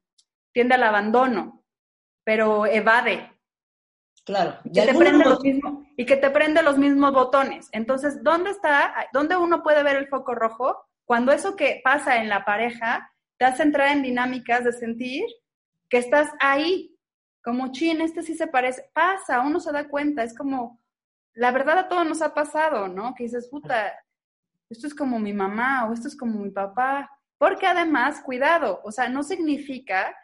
tiende 0.51 0.75
al 0.75 0.83
abandono, 0.83 1.63
pero 2.23 2.65
evade. 2.65 3.31
Claro. 4.25 4.59
Y 4.63 4.71
que, 4.71 4.81
te 4.81 4.93
prende 4.95 5.25
los 5.25 5.43
mismos, 5.43 5.85
y 5.97 6.05
que 6.05 6.17
te 6.17 6.29
prende 6.29 6.63
los 6.63 6.77
mismos 6.77 7.13
botones. 7.13 7.69
Entonces, 7.71 8.23
¿dónde 8.23 8.51
está, 8.51 9.07
dónde 9.13 9.38
uno 9.38 9.63
puede 9.63 9.83
ver 9.83 9.97
el 9.97 10.07
foco 10.07 10.33
rojo? 10.33 10.85
Cuando 11.05 11.31
eso 11.31 11.55
que 11.55 11.81
pasa 11.83 12.17
en 12.17 12.29
la 12.29 12.45
pareja 12.45 13.11
te 13.38 13.45
hace 13.45 13.63
entrar 13.63 13.89
en 13.89 14.01
dinámicas 14.01 14.63
de 14.63 14.71
sentir 14.71 15.25
que 15.89 15.97
estás 15.97 16.29
ahí, 16.39 16.95
como 17.43 17.71
chin, 17.71 18.01
este 18.01 18.23
sí 18.23 18.35
se 18.35 18.47
parece, 18.47 18.89
pasa, 18.93 19.41
uno 19.41 19.59
se 19.59 19.71
da 19.71 19.88
cuenta, 19.88 20.23
es 20.23 20.35
como, 20.35 20.79
la 21.35 21.51
verdad 21.51 21.77
a 21.77 21.87
todos 21.87 22.05
nos 22.05 22.21
ha 22.21 22.33
pasado, 22.33 22.87
¿no? 22.87 23.13
Que 23.15 23.25
dices, 23.25 23.47
puta, 23.49 23.93
esto 24.69 24.87
es 24.87 24.95
como 24.95 25.19
mi 25.19 25.33
mamá 25.33 25.87
o 25.87 25.93
esto 25.93 26.07
es 26.07 26.17
como 26.17 26.39
mi 26.39 26.49
papá, 26.49 27.09
porque 27.37 27.67
además, 27.67 28.21
cuidado, 28.21 28.81
o 28.83 28.91
sea, 28.91 29.09
no 29.09 29.21
significa 29.23 30.15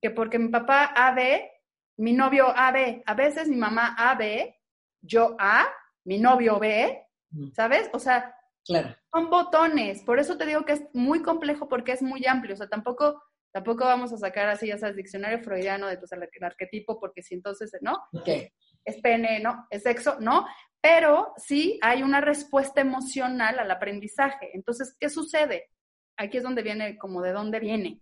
que 0.00 0.10
porque 0.10 0.38
mi 0.38 0.48
papá 0.48 0.92
AB, 0.94 1.40
mi 1.98 2.12
novio 2.12 2.48
AB, 2.48 3.02
a 3.06 3.14
veces 3.14 3.48
mi 3.48 3.56
mamá 3.56 3.94
AB, 3.98 4.54
yo 5.00 5.36
A, 5.38 5.66
mi 6.04 6.18
novio 6.18 6.58
B. 6.58 7.06
¿sabes? 7.54 7.90
O 7.92 7.98
sea, 7.98 8.34
son 8.64 9.30
botones, 9.30 10.02
por 10.02 10.18
eso 10.18 10.36
te 10.36 10.46
digo 10.46 10.64
que 10.64 10.72
es 10.72 10.82
muy 10.92 11.22
complejo 11.22 11.68
porque 11.68 11.92
es 11.92 12.02
muy 12.02 12.26
amplio, 12.26 12.54
o 12.54 12.56
sea, 12.56 12.68
tampoco, 12.68 13.22
tampoco 13.52 13.84
vamos 13.84 14.12
a 14.12 14.18
sacar 14.18 14.48
así, 14.48 14.68
ya 14.68 14.78
sabes, 14.78 14.96
diccionario 14.96 15.40
freudiano 15.40 15.86
de 15.86 15.98
pues, 15.98 16.12
el 16.12 16.22
arquetipo, 16.42 16.98
porque 16.98 17.22
si 17.22 17.34
entonces, 17.34 17.72
¿no? 17.80 18.02
Es 18.86 19.00
pene, 19.02 19.40
¿no? 19.40 19.66
Es 19.68 19.82
sexo, 19.82 20.16
¿no? 20.20 20.46
Pero 20.80 21.34
sí 21.36 21.78
hay 21.82 22.02
una 22.02 22.20
respuesta 22.20 22.80
emocional 22.80 23.58
al 23.58 23.70
aprendizaje. 23.70 24.50
Entonces, 24.54 24.96
¿qué 24.98 25.10
sucede? 25.10 25.70
Aquí 26.16 26.38
es 26.38 26.42
donde 26.42 26.62
viene, 26.62 26.96
como 26.96 27.20
de 27.20 27.32
dónde 27.32 27.60
viene. 27.60 28.00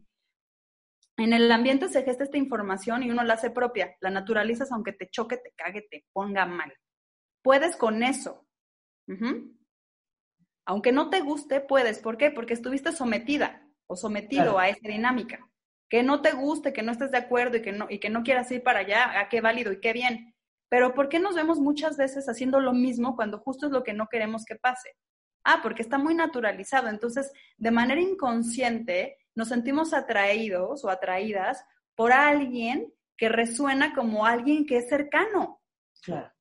En 1.17 1.33
el 1.33 1.51
ambiente 1.51 1.89
se 1.89 2.03
gesta 2.03 2.25
esta 2.25 2.39
información 2.39 3.03
y 3.03 3.11
uno 3.11 3.23
la 3.23 3.35
hace 3.35 3.51
propia, 3.51 3.97
la 4.01 4.11
naturalizas 4.11 4.73
aunque 4.73 4.93
te 4.93 5.09
choque, 5.09 5.37
te 5.37 5.53
cague, 5.57 5.87
te 5.89 6.05
ponga 6.13 6.45
mal. 6.45 6.73
Puedes 7.43 7.77
con 7.77 8.03
eso. 8.03 8.47
Aunque 10.67 10.93
no 10.93 11.11
te 11.11 11.21
guste, 11.21 11.61
puedes. 11.61 11.99
¿Por 12.01 12.17
qué? 12.17 12.31
Porque 12.31 12.55
estuviste 12.55 12.91
sometida 12.91 13.67
o 13.87 13.97
sometido 13.97 14.59
a 14.59 14.69
esa 14.69 14.89
dinámica. 14.89 15.39
Que 15.89 16.03
no 16.03 16.21
te 16.23 16.33
guste, 16.33 16.73
que 16.73 16.83
no 16.83 16.91
estés 16.91 17.13
de 17.13 17.19
acuerdo 17.19 17.59
y 17.59 17.63
que 17.63 17.73
no, 17.73 17.87
y 17.89 18.01
que 18.01 18.11
no 18.11 18.23
quieras 18.23 18.51
ir 18.51 18.63
para 18.63 18.81
allá, 18.81 19.05
a 19.05 19.21
ah, 19.21 19.29
qué 19.29 19.41
válido 19.41 19.73
y 19.73 19.81
qué 19.81 19.93
bien. 19.93 20.34
Pero 20.75 20.93
¿por 20.93 21.09
qué 21.09 21.21
nos 21.21 21.37
vemos 21.37 21.61
muchas 21.61 21.97
veces 21.97 22.29
haciendo 22.29 22.59
lo 22.59 22.73
mismo 22.73 23.15
cuando 23.15 23.39
justo 23.39 23.67
es 23.67 23.73
lo 23.73 23.85
que 23.85 23.93
no 23.93 24.09
queremos 24.09 24.45
que 24.45 24.57
pase? 24.57 24.97
Ah, 25.45 25.61
porque 25.63 25.83
está 25.83 25.99
muy 25.99 26.17
naturalizado. 26.17 26.89
Entonces, 26.89 27.31
de 27.57 27.71
manera 27.71 28.01
inconsciente, 28.01 29.17
nos 29.37 29.51
sentimos 29.51 29.95
atraídos 29.95 30.85
o 30.85 30.91
atraídas 30.91 31.65
por 31.95 32.13
alguien 32.13 32.93
que 33.17 33.29
resuena 33.29 33.95
como 33.95 34.27
alguien 34.27 34.67
que 34.67 34.79
es 34.79 34.89
cercano. 34.89 35.63
Claro. 36.03 36.33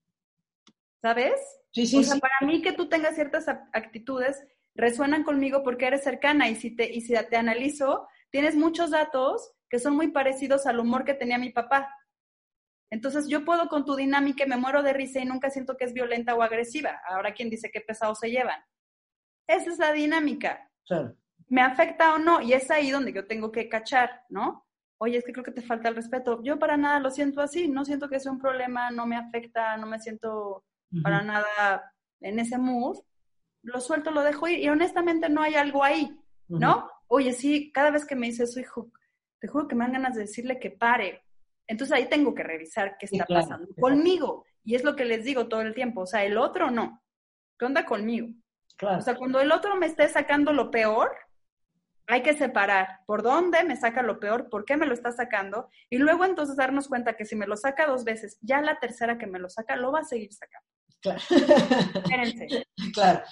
¿Sabes? 1.00 1.40
Sí, 1.72 1.86
sí, 1.86 1.98
o 1.98 2.02
sea, 2.02 2.18
para 2.18 2.40
mí 2.42 2.64
que 2.64 2.74
tú 2.74 2.90
tengas 2.90 3.14
ciertas 3.14 3.48
actitudes 3.48 4.44
resuenan 4.74 5.24
conmigo 5.24 5.62
porque 5.62 5.86
eres 5.86 6.04
cercana 6.04 6.50
y 6.50 6.56
si 6.56 6.76
te, 6.76 6.92
y 6.92 7.02
si 7.02 7.14
te 7.30 7.38
analizo, 7.38 8.08
tienes 8.32 8.56
muchos 8.56 8.90
datos 8.90 9.54
que 9.70 9.78
son 9.78 9.96
muy 9.96 10.08
parecidos 10.08 10.66
al 10.66 10.80
humor 10.80 11.06
que 11.06 11.14
tenía 11.14 11.38
mi 11.38 11.52
papá. 11.52 11.88
Entonces 12.90 13.28
yo 13.28 13.44
puedo 13.44 13.68
con 13.68 13.86
tu 13.86 13.96
dinámica, 13.96 14.46
me 14.46 14.58
muero 14.58 14.84
de 14.84 14.94
risa 14.94 15.20
y 15.20 15.26
nunca 15.26 15.50
siento 15.50 15.78
que 15.78 15.86
es 15.86 15.94
violenta 15.94 16.36
o 16.36 16.42
agresiva. 16.42 17.02
Ahora, 17.08 17.34
¿quién 17.34 17.50
dice 17.50 17.72
qué 17.72 17.82
pesados 17.82 18.20
se 18.20 18.30
llevan? 18.30 18.62
Esa 19.48 19.72
es 19.72 19.80
la 19.80 19.92
dinámica. 19.92 20.70
¿Me 21.48 21.62
afecta 21.62 22.14
o 22.14 22.20
no? 22.20 22.42
Y 22.42 22.54
es 22.54 22.70
ahí 22.72 22.92
donde 22.92 23.14
yo 23.14 23.26
tengo 23.28 23.52
que 23.52 23.68
cachar, 23.68 24.24
¿no? 24.30 24.66
Oye, 24.98 25.18
es 25.18 25.26
que 25.26 25.34
creo 25.34 25.44
que 25.44 25.52
te 25.52 25.62
falta 25.62 25.90
el 25.90 25.96
respeto. 25.96 26.42
Yo 26.44 26.60
para 26.60 26.78
nada 26.78 27.00
lo 27.00 27.10
siento 27.10 27.42
así, 27.42 27.68
no 27.68 27.84
siento 27.84 28.08
que 28.10 28.20
sea 28.20 28.32
un 28.32 28.40
problema, 28.40 28.92
no 28.92 29.06
me 29.06 29.18
afecta, 29.18 29.76
no 29.78 29.86
me 29.86 30.00
siento 30.00 30.64
para 31.02 31.24
nada 31.24 31.92
en 32.22 32.40
ese 32.40 32.58
mood, 32.58 33.00
lo 33.64 33.80
suelto, 33.80 34.12
lo 34.12 34.22
dejo 34.22 34.48
ir 34.48 34.60
y 34.60 34.70
honestamente 34.70 35.30
no 35.30 35.42
hay 35.42 35.56
algo 35.56 35.84
ahí, 35.84 36.16
¿no? 36.48 36.90
Oye, 37.08 37.34
sí, 37.34 37.72
cada 37.72 37.92
vez 37.92 38.06
que 38.06 38.16
me 38.16 38.28
dice 38.28 38.44
eso, 38.44 38.60
hijo, 38.60 38.92
te 39.40 39.48
juro 39.48 39.68
que 39.68 39.76
me 39.76 39.86
dan 39.86 39.94
ganas 39.94 40.16
de 40.16 40.22
decirle 40.22 40.60
que 40.60 40.72
pare. 40.72 41.24
Entonces 41.68 41.96
ahí 41.96 42.08
tengo 42.08 42.34
que 42.34 42.44
revisar 42.44 42.98
qué 42.98 43.06
está 43.06 43.26
pasando 43.26 43.68
conmigo. 43.80 44.46
Y 44.64 44.76
es 44.76 44.84
lo 44.84 44.96
que 44.96 45.06
les 45.06 45.24
digo 45.24 45.48
todo 45.48 45.62
el 45.62 45.74
tiempo, 45.74 46.02
o 46.02 46.06
sea, 46.06 46.24
el 46.24 46.38
otro 46.38 46.72
no. 46.72 47.04
¿Qué 47.58 47.66
onda 47.66 47.86
conmigo? 47.86 48.30
O 48.82 49.02
sea, 49.02 49.16
cuando 49.16 49.40
el 49.40 49.52
otro 49.52 49.76
me 49.76 49.86
esté 49.86 50.08
sacando 50.10 50.52
lo 50.52 50.72
peor, 50.72 51.16
hay 52.08 52.22
que 52.22 52.34
separar 52.34 53.00
por 53.06 53.24
dónde 53.24 53.64
me 53.64 53.78
saca 53.78 54.02
lo 54.02 54.20
peor, 54.20 54.50
por 54.50 54.66
qué 54.66 54.76
me 54.76 54.86
lo 54.86 54.94
está 54.94 55.12
sacando, 55.12 55.70
y 55.90 55.98
luego 55.98 56.26
entonces 56.26 56.58
darnos 56.58 56.88
cuenta 56.88 57.16
que 57.16 57.26
si 57.26 57.36
me 57.36 57.48
lo 57.48 57.56
saca 57.56 57.86
dos 57.86 58.04
veces, 58.04 58.38
ya 58.42 58.62
la 58.62 58.80
tercera 58.80 59.18
que 59.18 59.28
me 59.28 59.40
lo 59.40 59.50
saca 59.50 59.76
lo 59.76 59.92
va 59.92 60.00
a 60.00 60.04
seguir 60.04 60.34
sacando. 60.34 60.68
Claro. 61.04 61.20
Espérense. 61.20 62.68
Claro. 62.94 63.24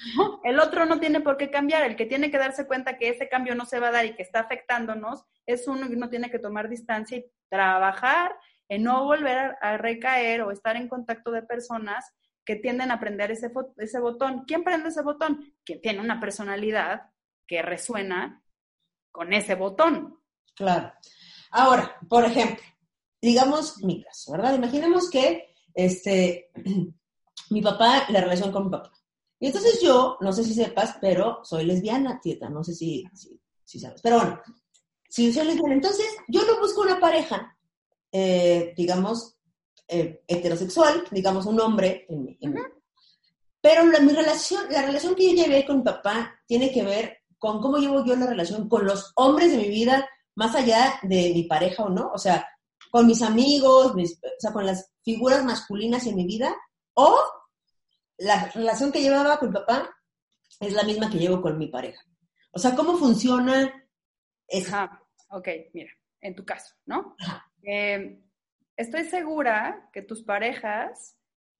El 0.43 0.59
otro 0.59 0.85
no 0.85 0.99
tiene 0.99 1.21
por 1.21 1.37
qué 1.37 1.51
cambiar. 1.51 1.83
El 1.83 1.95
que 1.95 2.07
tiene 2.07 2.31
que 2.31 2.39
darse 2.39 2.65
cuenta 2.65 2.97
que 2.97 3.09
ese 3.09 3.29
cambio 3.29 3.53
no 3.53 3.65
se 3.65 3.79
va 3.79 3.89
a 3.89 3.91
dar 3.91 4.05
y 4.05 4.15
que 4.15 4.23
está 4.23 4.39
afectándonos 4.39 5.23
es 5.45 5.67
uno 5.67 5.85
y 5.87 5.93
uno 5.93 6.09
tiene 6.09 6.31
que 6.31 6.39
tomar 6.39 6.67
distancia 6.67 7.17
y 7.17 7.25
trabajar 7.47 8.31
en 8.67 8.83
no 8.83 9.03
volver 9.05 9.55
a 9.61 9.77
recaer 9.77 10.41
o 10.41 10.51
estar 10.51 10.77
en 10.77 10.87
contacto 10.87 11.29
de 11.31 11.43
personas 11.43 12.11
que 12.43 12.55
tienden 12.55 12.89
a 12.89 12.99
prender 12.99 13.29
ese, 13.29 13.51
ese 13.77 13.99
botón. 13.99 14.45
¿Quién 14.47 14.63
prende 14.63 14.89
ese 14.89 15.03
botón? 15.03 15.53
Quien 15.63 15.79
tiene 15.79 15.99
una 15.99 16.19
personalidad 16.19 17.11
que 17.45 17.61
resuena 17.61 18.43
con 19.11 19.31
ese 19.31 19.53
botón. 19.53 20.19
Claro. 20.55 20.91
Ahora, 21.51 21.97
por 22.09 22.25
ejemplo, 22.25 22.63
digamos 23.21 23.83
mi 23.83 24.03
caso, 24.03 24.31
¿verdad? 24.31 24.55
Imaginemos 24.55 25.07
que 25.09 25.53
este 25.75 26.51
mi 27.49 27.61
papá, 27.61 28.05
la 28.09 28.21
relación 28.21 28.51
con 28.51 28.65
mi 28.65 28.71
papá. 28.71 28.91
Y 29.39 29.47
entonces 29.47 29.81
yo, 29.81 30.17
no 30.21 30.31
sé 30.31 30.43
si 30.43 30.53
sepas, 30.53 30.97
pero 31.01 31.39
soy 31.43 31.65
lesbiana, 31.65 32.19
tieta, 32.21 32.49
no 32.49 32.63
sé 32.63 32.75
si, 32.75 33.03
si, 33.65 33.79
sabes. 33.79 34.01
Pero 34.01 34.17
bueno, 34.17 34.41
si 35.09 35.33
soy 35.33 35.47
lesbiana, 35.47 35.73
entonces 35.73 36.05
yo 36.27 36.45
no 36.45 36.59
busco 36.59 36.81
una 36.81 36.99
pareja, 36.99 37.57
eh, 38.11 38.73
digamos, 38.77 39.37
eh, 39.87 40.23
heterosexual, 40.27 41.05
digamos, 41.11 41.45
un 41.47 41.59
hombre 41.59 42.05
en 42.07 42.37
Pero 43.59 43.85
la, 43.87 43.99
mi 43.99 44.13
relación, 44.13 44.65
la 44.69 44.83
relación 44.83 45.15
que 45.15 45.29
yo 45.29 45.43
llevé 45.43 45.65
con 45.65 45.79
mi 45.79 45.83
papá 45.83 46.35
tiene 46.45 46.71
que 46.71 46.83
ver 46.83 47.17
con 47.37 47.59
cómo 47.59 47.77
llevo 47.77 48.05
yo 48.05 48.15
la 48.15 48.27
relación 48.27 48.69
con 48.69 48.85
los 48.85 49.11
hombres 49.15 49.51
de 49.51 49.57
mi 49.57 49.69
vida, 49.69 50.07
más 50.35 50.55
allá 50.55 50.99
de 51.01 51.31
mi 51.33 51.43
pareja 51.43 51.83
o 51.83 51.89
no, 51.89 52.11
o 52.13 52.17
sea, 52.17 52.47
con 52.91 53.07
mis 53.07 53.23
amigos, 53.23 53.93
o 53.95 54.39
sea, 54.39 54.53
con 54.53 54.65
las 54.65 54.91
figuras 55.03 55.43
masculinas 55.43 56.05
en 56.05 56.15
mi 56.15 56.25
vida, 56.25 56.55
o 56.93 57.19
la 58.17 58.49
relación 58.49 58.91
que 58.91 59.01
llevaba 59.01 59.39
con 59.39 59.49
mi 59.49 59.55
papá 59.55 59.89
es 60.59 60.73
la 60.73 60.83
misma 60.83 61.09
que 61.09 61.17
llevo 61.17 61.41
con 61.41 61.57
mi 61.57 61.67
pareja. 61.67 62.03
O 62.51 62.59
sea, 62.59 62.75
¿cómo 62.75 62.97
funciona 62.97 63.87
eso? 64.47 64.75
ok, 65.29 65.47
mira, 65.73 65.91
en 66.19 66.35
tu 66.35 66.45
caso, 66.45 66.75
¿no? 66.85 67.15
Eh, 67.63 68.19
estoy 68.75 69.05
segura 69.05 69.89
que 69.93 70.01
tus 70.01 70.23
parejas 70.23 71.17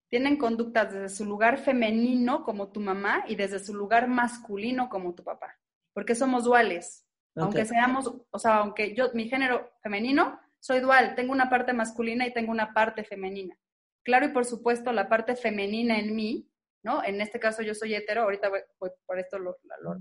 tienen 0.10 0.38
conductas 0.38 0.92
desde 0.92 1.10
su 1.10 1.26
lugar 1.26 1.58
femenino 1.58 2.44
como 2.44 2.70
tu 2.72 2.82
mamá 2.82 3.24
y 3.28 3.36
desde 3.36 3.60
su 3.60 3.74
lugar 3.74 4.08
masculino 4.08 4.90
como 4.90 5.16
tu 5.16 5.24
papá, 5.24 5.58
porque 5.94 6.16
somos 6.16 6.44
duales. 6.44 7.08
Aunque 7.36 7.64
seamos, 7.64 8.14
o 8.30 8.40
sea, 8.40 8.58
aunque 8.58 8.94
yo, 8.94 9.10
mi 9.14 9.30
género 9.30 9.72
femenino, 9.82 10.38
soy 10.60 10.82
dual, 10.82 11.16
tengo 11.16 11.32
una 11.32 11.50
parte 11.50 11.72
masculina 11.72 12.28
y 12.28 12.34
tengo 12.34 12.52
una 12.52 12.74
parte 12.74 13.06
femenina. 13.06 13.58
Claro, 14.04 14.28
y 14.28 14.30
por 14.30 14.46
supuesto, 14.46 14.92
la 14.92 15.10
parte 15.10 15.36
femenina 15.36 16.00
en 16.00 16.16
mí, 16.16 16.50
¿no? 16.84 17.04
En 17.04 17.22
este 17.22 17.40
caso 17.40 17.62
yo 17.62 17.76
soy 17.76 17.94
hetero, 17.94 18.24
ahorita 18.24 18.50
por 18.78 19.20
esto 19.20 19.38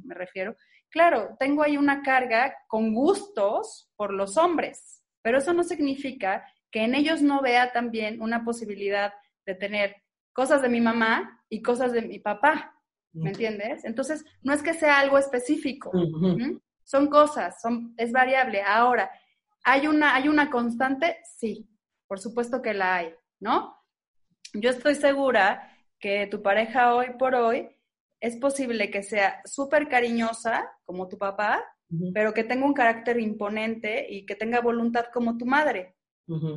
me 0.04 0.14
refiero. 0.14 0.56
Claro, 0.88 1.36
tengo 1.38 1.62
ahí 1.62 1.76
una 1.76 2.02
carga 2.02 2.54
con 2.66 2.94
gustos 2.94 3.90
por 3.96 4.12
los 4.12 4.36
hombres, 4.36 5.04
pero 5.22 5.38
eso 5.38 5.52
no 5.52 5.62
significa 5.62 6.44
que 6.70 6.84
en 6.84 6.94
ellos 6.94 7.22
no 7.22 7.42
vea 7.42 7.72
también 7.72 8.22
una 8.22 8.44
posibilidad 8.44 9.12
de 9.44 9.54
tener 9.54 9.96
cosas 10.32 10.62
de 10.62 10.68
mi 10.68 10.80
mamá 10.80 11.44
y 11.48 11.62
cosas 11.62 11.92
de 11.92 12.02
mi 12.02 12.18
papá, 12.18 12.74
¿me 13.12 13.30
entiendes? 13.30 13.84
Entonces, 13.84 14.24
no 14.42 14.52
es 14.52 14.62
que 14.62 14.74
sea 14.74 15.00
algo 15.00 15.18
específico, 15.18 15.90
son 16.84 17.08
cosas, 17.08 17.60
son, 17.60 17.94
es 17.96 18.10
variable. 18.10 18.62
Ahora, 18.62 19.10
¿hay 19.64 19.86
una, 19.86 20.14
¿hay 20.14 20.28
una 20.28 20.50
constante? 20.50 21.18
Sí, 21.36 21.68
por 22.06 22.20
supuesto 22.20 22.62
que 22.62 22.74
la 22.74 22.96
hay, 22.96 23.14
¿no? 23.40 23.76
Yo 24.54 24.70
estoy 24.70 24.94
segura 24.94 25.70
que 25.98 26.26
tu 26.26 26.42
pareja 26.42 26.94
hoy 26.94 27.08
por 27.18 27.34
hoy 27.34 27.68
es 28.20 28.36
posible 28.36 28.90
que 28.90 29.02
sea 29.02 29.40
súper 29.44 29.88
cariñosa, 29.88 30.70
como 30.84 31.08
tu 31.08 31.18
papá, 31.18 31.64
pero 32.12 32.34
que 32.34 32.44
tenga 32.44 32.66
un 32.66 32.74
carácter 32.74 33.18
imponente 33.20 34.06
y 34.10 34.26
que 34.26 34.34
tenga 34.36 34.60
voluntad 34.60 35.06
como 35.12 35.38
tu 35.38 35.46
madre. 35.46 35.96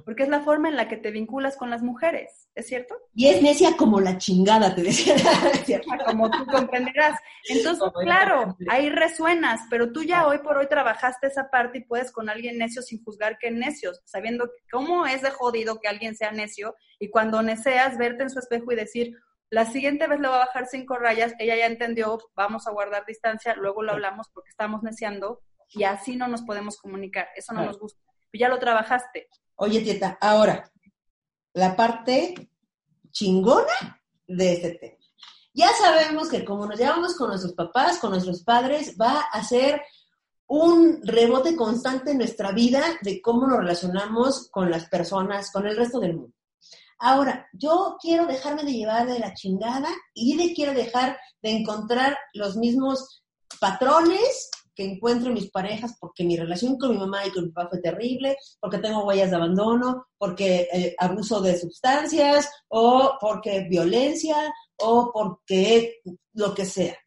Porque 0.06 0.24
es 0.24 0.30
la 0.30 0.42
forma 0.42 0.70
en 0.70 0.76
la 0.76 0.88
que 0.88 0.98
te 0.98 1.10
vinculas 1.10 1.58
con 1.58 1.72
las 1.72 1.82
mujeres, 1.82 2.48
¿es 2.54 2.68
cierto? 2.68 2.96
Y 3.16 3.28
es 3.28 3.42
necia 3.42 3.76
como 3.76 4.00
la 4.00 4.20
chingada, 4.20 4.76
te 4.76 4.84
decía. 4.84 5.16
como 6.06 6.30
tú 6.30 6.46
comprenderás. 6.46 7.20
Entonces, 7.50 7.90
claro, 8.04 8.56
ahí 8.70 8.90
resuenas, 8.90 9.62
pero 9.72 9.92
tú 9.92 10.04
ya 10.04 10.28
hoy 10.28 10.40
por 10.40 10.58
hoy 10.58 10.68
trabajaste 10.68 11.28
esa 11.28 11.50
parte 11.50 11.80
y 11.80 11.86
puedes 11.86 12.12
con 12.12 12.30
alguien 12.30 12.60
necio 12.60 12.84
sin 12.84 13.04
juzgar 13.04 13.40
que 13.40 13.50
necios, 13.50 14.02
sabiendo 14.06 14.50
cómo 14.72 15.08
es 15.08 15.24
de 15.24 15.32
jodido 15.32 15.80
que 15.80 15.88
alguien 15.88 16.16
sea 16.16 16.32
necio 16.32 16.76
y 17.00 17.10
cuando 17.10 17.42
neceas, 17.42 17.98
verte 17.98 18.24
en 18.24 18.30
su 18.30 18.40
espejo 18.40 18.72
y 18.72 18.76
decir, 18.76 19.14
la 19.50 19.66
siguiente 19.66 20.08
vez 20.08 20.20
le 20.20 20.28
va 20.28 20.36
a 20.36 20.46
bajar 20.46 20.66
cinco 20.68 20.98
rayas, 20.98 21.34
ella 21.38 21.56
ya 21.56 21.68
entendió, 21.68 22.18
vamos 22.36 22.68
a 22.68 22.72
guardar 22.72 23.06
distancia, 23.06 23.56
luego 23.56 23.84
lo 23.84 23.92
hablamos 23.92 24.30
porque 24.34 24.50
estamos 24.50 24.82
neciando 24.84 25.42
y 25.70 25.84
así 25.84 26.16
no 26.16 26.28
nos 26.28 26.42
podemos 26.44 26.78
comunicar, 26.78 27.28
eso 27.36 27.54
no 27.54 27.66
nos 27.66 27.80
gusta. 27.80 28.02
Ya 28.34 28.50
lo 28.50 28.58
trabajaste, 28.58 29.28
Oye, 29.56 29.82
tieta, 29.82 30.18
ahora, 30.20 30.72
la 31.54 31.76
parte 31.76 32.50
chingona 33.12 34.02
de 34.28 34.54
este 34.54 34.72
tema. 34.72 34.98
Ya 35.54 35.70
sabemos 35.74 36.30
que 36.30 36.44
como 36.44 36.66
nos 36.66 36.80
llevamos 36.80 37.16
con 37.16 37.30
nuestros 37.30 37.54
papás, 37.54 38.00
con 38.00 38.12
nuestros 38.12 38.44
padres, 38.44 38.96
va 39.00 39.20
a 39.20 39.44
ser 39.44 39.82
un 40.48 41.00
rebote 41.04 41.56
constante 41.56 42.12
en 42.12 42.18
nuestra 42.18 42.52
vida 42.52 42.84
de 43.02 43.22
cómo 43.22 43.48
nos 43.48 43.60
relacionamos 43.60 44.50
con 44.50 44.72
las 44.72 44.90
personas, 44.90 45.52
con 45.52 45.68
el 45.68 45.78
resto 45.78 46.00
del 46.00 46.16
mundo. 46.16 46.36
Ahora, 46.98 47.48
yo 47.54 47.98
quiero 48.02 48.26
dejarme 48.26 48.64
de 48.64 48.74
llevar 48.74 49.08
de 49.08 49.20
la 49.20 49.34
chingada 49.34 49.90
y 50.14 50.38
de 50.38 50.54
quiero 50.54 50.74
dejar 50.74 51.20
de 51.42 51.52
encontrar 51.52 52.18
los 52.34 52.56
mismos 52.56 53.24
patrones 53.60 54.50
que 54.76 54.84
encuentro 54.84 55.28
en 55.28 55.36
mis 55.36 55.52
parejas 55.52 55.96
porque 56.00 56.24
mi 56.24 56.38
relación 56.38 56.78
con 56.78 56.92
mi 56.92 56.98
mamá 56.98 57.26
y 57.26 57.32
con 57.32 57.46
mi 57.46 57.52
papá 57.52 57.70
fue 57.70 57.80
terrible, 57.80 58.38
porque 58.60 58.80
tengo 58.80 59.06
huellas 59.06 59.30
de 59.30 59.36
abandono, 59.36 60.08
porque 60.18 60.68
eh, 60.74 60.96
abuso 60.98 61.42
de 61.42 61.60
sustancias 61.60 62.50
o 62.70 63.18
porque 63.20 63.68
violencia 63.70 64.54
o 64.78 65.12
porque 65.14 66.02
lo 66.34 66.54
que 66.54 66.66
sea. 66.66 66.98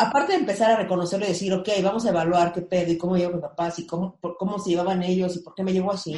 Aparte 0.00 0.32
de 0.32 0.38
empezar 0.38 0.70
a 0.70 0.76
reconocerlo 0.76 1.26
y 1.26 1.30
decir, 1.30 1.52
ok, 1.52 1.68
vamos 1.82 2.06
a 2.06 2.10
evaluar 2.10 2.52
qué 2.52 2.62
pedo 2.62 2.92
y 2.92 2.98
cómo 2.98 3.16
llevo 3.16 3.32
con 3.32 3.40
papás 3.40 3.80
y 3.80 3.86
cómo, 3.86 4.18
cómo 4.20 4.58
se 4.60 4.70
llevaban 4.70 5.02
ellos 5.02 5.34
y 5.36 5.40
por 5.40 5.54
qué 5.54 5.64
me 5.64 5.72
llevo 5.72 5.90
así. 5.90 6.14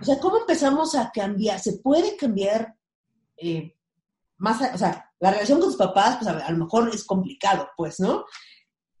O 0.00 0.04
sea, 0.04 0.18
¿cómo 0.18 0.38
empezamos 0.38 0.94
a 0.94 1.10
cambiar? 1.10 1.60
¿Se 1.60 1.74
puede 1.74 2.16
cambiar 2.16 2.74
eh, 3.36 3.76
más, 4.40 4.74
o 4.74 4.78
sea, 4.78 5.12
la 5.20 5.30
relación 5.30 5.60
con 5.60 5.68
tus 5.68 5.76
papás, 5.76 6.16
pues 6.16 6.28
a, 6.28 6.50
lo 6.50 6.64
mejor 6.64 6.88
es 6.92 7.04
complicado, 7.04 7.68
pues, 7.76 8.00
¿no? 8.00 8.24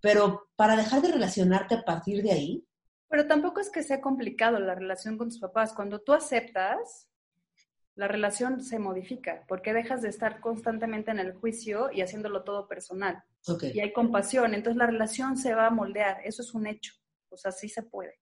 Pero 0.00 0.48
para 0.54 0.76
dejar 0.76 1.00
de 1.00 1.12
relacionarte 1.12 1.74
a 1.74 1.82
partir 1.82 2.22
de 2.22 2.32
ahí. 2.32 2.66
Pero 3.08 3.26
tampoco 3.26 3.60
es 3.60 3.70
que 3.70 3.82
sea 3.82 4.00
complicado 4.00 4.60
la 4.60 4.74
relación 4.74 5.16
con 5.16 5.30
tus 5.30 5.40
papás. 5.40 5.72
Cuando 5.72 6.00
tú 6.00 6.12
aceptas, 6.12 7.08
la 7.94 8.06
relación 8.06 8.62
se 8.62 8.78
modifica, 8.78 9.44
porque 9.48 9.72
dejas 9.72 10.02
de 10.02 10.10
estar 10.10 10.40
constantemente 10.40 11.10
en 11.10 11.18
el 11.18 11.34
juicio 11.34 11.90
y 11.90 12.02
haciéndolo 12.02 12.44
todo 12.44 12.68
personal. 12.68 13.24
Y 13.74 13.80
hay 13.80 13.92
compasión, 13.92 14.52
entonces 14.54 14.76
la 14.76 14.86
relación 14.86 15.38
se 15.38 15.54
va 15.54 15.66
a 15.66 15.70
moldear, 15.70 16.20
eso 16.24 16.42
es 16.42 16.52
un 16.54 16.66
hecho, 16.66 16.92
o 17.30 17.36
sea, 17.36 17.50
sí 17.50 17.68
se 17.68 17.82
puede. 17.82 18.20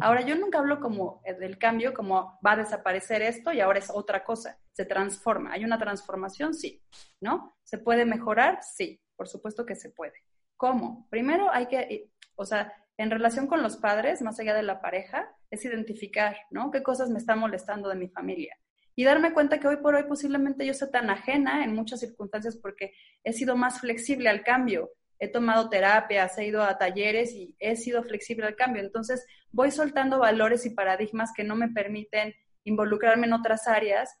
Ahora, 0.00 0.22
yo 0.22 0.36
nunca 0.36 0.58
hablo 0.58 0.80
como 0.80 1.20
eh, 1.24 1.34
del 1.34 1.58
cambio, 1.58 1.92
como 1.92 2.38
va 2.44 2.52
a 2.52 2.56
desaparecer 2.56 3.22
esto 3.22 3.52
y 3.52 3.60
ahora 3.60 3.78
es 3.78 3.90
otra 3.92 4.24
cosa, 4.24 4.58
se 4.72 4.86
transforma. 4.86 5.52
¿Hay 5.52 5.64
una 5.64 5.78
transformación? 5.78 6.54
Sí, 6.54 6.82
¿no? 7.20 7.54
¿Se 7.62 7.78
puede 7.78 8.06
mejorar? 8.06 8.60
Sí, 8.62 9.00
por 9.16 9.28
supuesto 9.28 9.66
que 9.66 9.74
se 9.74 9.90
puede. 9.90 10.14
¿Cómo? 10.56 11.06
Primero 11.10 11.50
hay 11.52 11.66
que, 11.66 11.80
eh, 11.80 12.10
o 12.36 12.44
sea, 12.44 12.72
en 12.96 13.10
relación 13.10 13.46
con 13.46 13.62
los 13.62 13.76
padres, 13.76 14.22
más 14.22 14.38
allá 14.40 14.54
de 14.54 14.62
la 14.62 14.80
pareja, 14.80 15.34
es 15.50 15.64
identificar, 15.64 16.36
¿no? 16.50 16.70
¿Qué 16.70 16.82
cosas 16.82 17.10
me 17.10 17.18
están 17.18 17.38
molestando 17.38 17.88
de 17.88 17.96
mi 17.96 18.08
familia? 18.08 18.56
Y 18.94 19.04
darme 19.04 19.32
cuenta 19.32 19.58
que 19.58 19.68
hoy 19.68 19.78
por 19.78 19.94
hoy 19.94 20.04
posiblemente 20.04 20.66
yo 20.66 20.74
sea 20.74 20.90
tan 20.90 21.10
ajena 21.10 21.64
en 21.64 21.74
muchas 21.74 22.00
circunstancias 22.00 22.56
porque 22.56 22.92
he 23.24 23.32
sido 23.32 23.56
más 23.56 23.80
flexible 23.80 24.28
al 24.28 24.44
cambio 24.44 24.90
he 25.22 25.28
tomado 25.28 25.68
terapias, 25.68 26.36
he 26.36 26.46
ido 26.46 26.64
a 26.64 26.76
talleres 26.76 27.32
y 27.32 27.54
he 27.60 27.76
sido 27.76 28.02
flexible 28.02 28.44
al 28.44 28.56
cambio. 28.56 28.82
Entonces, 28.82 29.24
voy 29.52 29.70
soltando 29.70 30.18
valores 30.18 30.66
y 30.66 30.70
paradigmas 30.70 31.30
que 31.32 31.44
no 31.44 31.54
me 31.54 31.68
permiten 31.68 32.34
involucrarme 32.64 33.28
en 33.28 33.34
otras 33.34 33.68
áreas. 33.68 34.18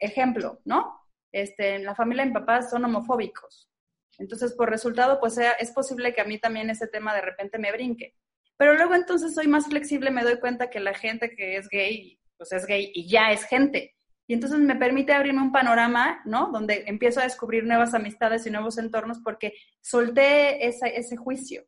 Ejemplo, 0.00 0.60
¿no? 0.64 1.00
Este, 1.30 1.76
en 1.76 1.84
la 1.84 1.94
familia 1.94 2.24
de 2.24 2.30
mi 2.30 2.34
papá 2.34 2.62
son 2.62 2.84
homofóbicos. 2.84 3.70
Entonces, 4.18 4.52
por 4.54 4.68
resultado, 4.68 5.20
pues 5.20 5.38
es 5.38 5.70
posible 5.70 6.12
que 6.12 6.22
a 6.22 6.24
mí 6.24 6.40
también 6.40 6.70
ese 6.70 6.88
tema 6.88 7.14
de 7.14 7.20
repente 7.20 7.60
me 7.60 7.70
brinque. 7.70 8.16
Pero 8.56 8.74
luego 8.74 8.96
entonces 8.96 9.36
soy 9.36 9.46
más 9.46 9.66
flexible, 9.66 10.10
me 10.10 10.24
doy 10.24 10.40
cuenta 10.40 10.70
que 10.70 10.80
la 10.80 10.92
gente 10.92 11.36
que 11.36 11.56
es 11.56 11.68
gay, 11.68 12.18
pues 12.36 12.50
es 12.50 12.66
gay 12.66 12.90
y 12.92 13.08
ya 13.08 13.30
es 13.30 13.44
gente. 13.44 13.94
Y 14.26 14.34
entonces 14.34 14.58
me 14.60 14.76
permite 14.76 15.12
abrirme 15.12 15.42
un 15.42 15.52
panorama, 15.52 16.22
¿no? 16.24 16.50
Donde 16.52 16.84
empiezo 16.86 17.20
a 17.20 17.24
descubrir 17.24 17.64
nuevas 17.64 17.94
amistades 17.94 18.46
y 18.46 18.50
nuevos 18.50 18.78
entornos 18.78 19.18
porque 19.22 19.54
solté 19.80 20.66
ese 20.66 21.16
juicio. 21.16 21.64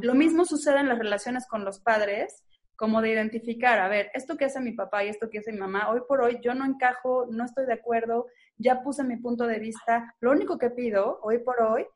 Lo 0.00 0.14
mismo 0.14 0.44
sucede 0.44 0.80
en 0.80 0.88
las 0.88 0.98
relaciones 0.98 1.46
con 1.46 1.64
los 1.64 1.80
padres, 1.80 2.42
como 2.76 3.00
de 3.00 3.10
identificar, 3.10 3.78
a 3.78 3.88
ver, 3.88 4.10
esto 4.12 4.36
que 4.36 4.44
hace 4.44 4.60
mi 4.60 4.72
papá 4.72 5.02
y 5.04 5.08
esto 5.08 5.30
que 5.30 5.38
hace 5.38 5.50
mi 5.50 5.58
mamá, 5.58 5.90
hoy 5.90 6.02
por 6.06 6.20
hoy 6.20 6.38
yo 6.42 6.54
no 6.54 6.64
encajo, 6.66 7.26
no 7.30 7.44
estoy 7.44 7.64
de 7.64 7.72
acuerdo, 7.72 8.26
ya 8.58 8.82
puse 8.82 9.02
mi 9.02 9.16
punto 9.16 9.46
de 9.46 9.58
vista. 9.58 10.14
Lo 10.20 10.30
único 10.30 10.58
que 10.58 10.70
pido 10.70 11.18
hoy 11.22 11.38
por 11.38 11.62
hoy 11.62 11.86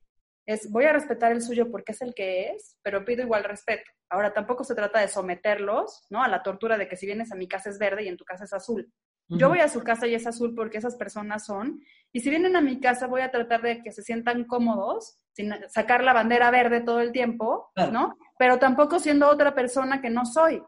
es, 0.47 0.71
voy 0.71 0.85
a 0.85 0.93
respetar 0.93 1.33
el 1.33 1.43
suyo 1.43 1.71
porque 1.71 1.93
es 1.93 2.01
el 2.01 2.15
que 2.15 2.51
es, 2.51 2.79
pero 2.83 3.05
pido 3.05 3.23
igual 3.23 3.45
respeto. 3.45 3.91
Ahora, 4.09 4.33
tampoco 4.33 4.65
se 4.65 4.75
trata 4.75 5.01
de 5.01 5.09
someterlos, 5.09 6.07
¿no? 6.09 6.23
A 6.23 6.29
la 6.29 6.43
tortura 6.43 6.79
de 6.79 6.89
que 6.89 6.97
si 6.97 7.07
vienes 7.07 7.31
a 7.31 7.37
mi 7.37 7.47
casa 7.47 7.71
es 7.71 7.79
verde 7.79 8.05
y 8.05 8.09
en 8.09 8.17
tu 8.17 8.25
casa 8.25 8.45
es 8.45 8.53
azul. 8.53 8.91
Yo 9.31 9.49
voy 9.49 9.61
a 9.61 9.69
su 9.69 9.83
casa 9.85 10.09
y 10.09 10.15
es 10.15 10.27
azul 10.27 10.55
porque 10.57 10.79
esas 10.79 10.97
personas 10.97 11.47
son. 11.47 11.81
Y 12.13 12.21
si 12.21 12.31
vienen 12.31 12.57
a 12.57 12.61
mi 12.61 12.81
casa, 12.81 13.07
voy 13.07 13.21
a 13.21 13.31
tratar 13.31 13.63
de 13.63 13.81
que 13.81 13.93
se 13.93 14.03
sientan 14.03 14.45
cómodos, 14.45 15.19
sin 15.33 15.53
sacar 15.69 16.03
la 16.03 16.13
bandera 16.13 16.51
verde 16.51 16.81
todo 16.81 17.01
el 17.01 17.13
tiempo, 17.13 17.71
¿no? 17.93 18.19
Pero 18.39 18.59
tampoco 18.59 18.99
siendo 18.99 19.29
otra 19.29 19.55
persona 19.55 20.01
que 20.03 20.11
no 20.11 20.27
soy. 20.27 20.63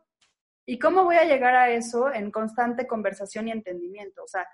¿Y 0.64 0.78
cómo 0.78 1.02
voy 1.02 1.16
a 1.16 1.24
llegar 1.24 1.56
a 1.56 1.70
eso 1.70 2.12
en 2.12 2.30
constante 2.30 2.86
conversación 2.86 3.48
y 3.48 3.50
entendimiento? 3.50 4.22
O 4.22 4.28
sea, 4.28 4.46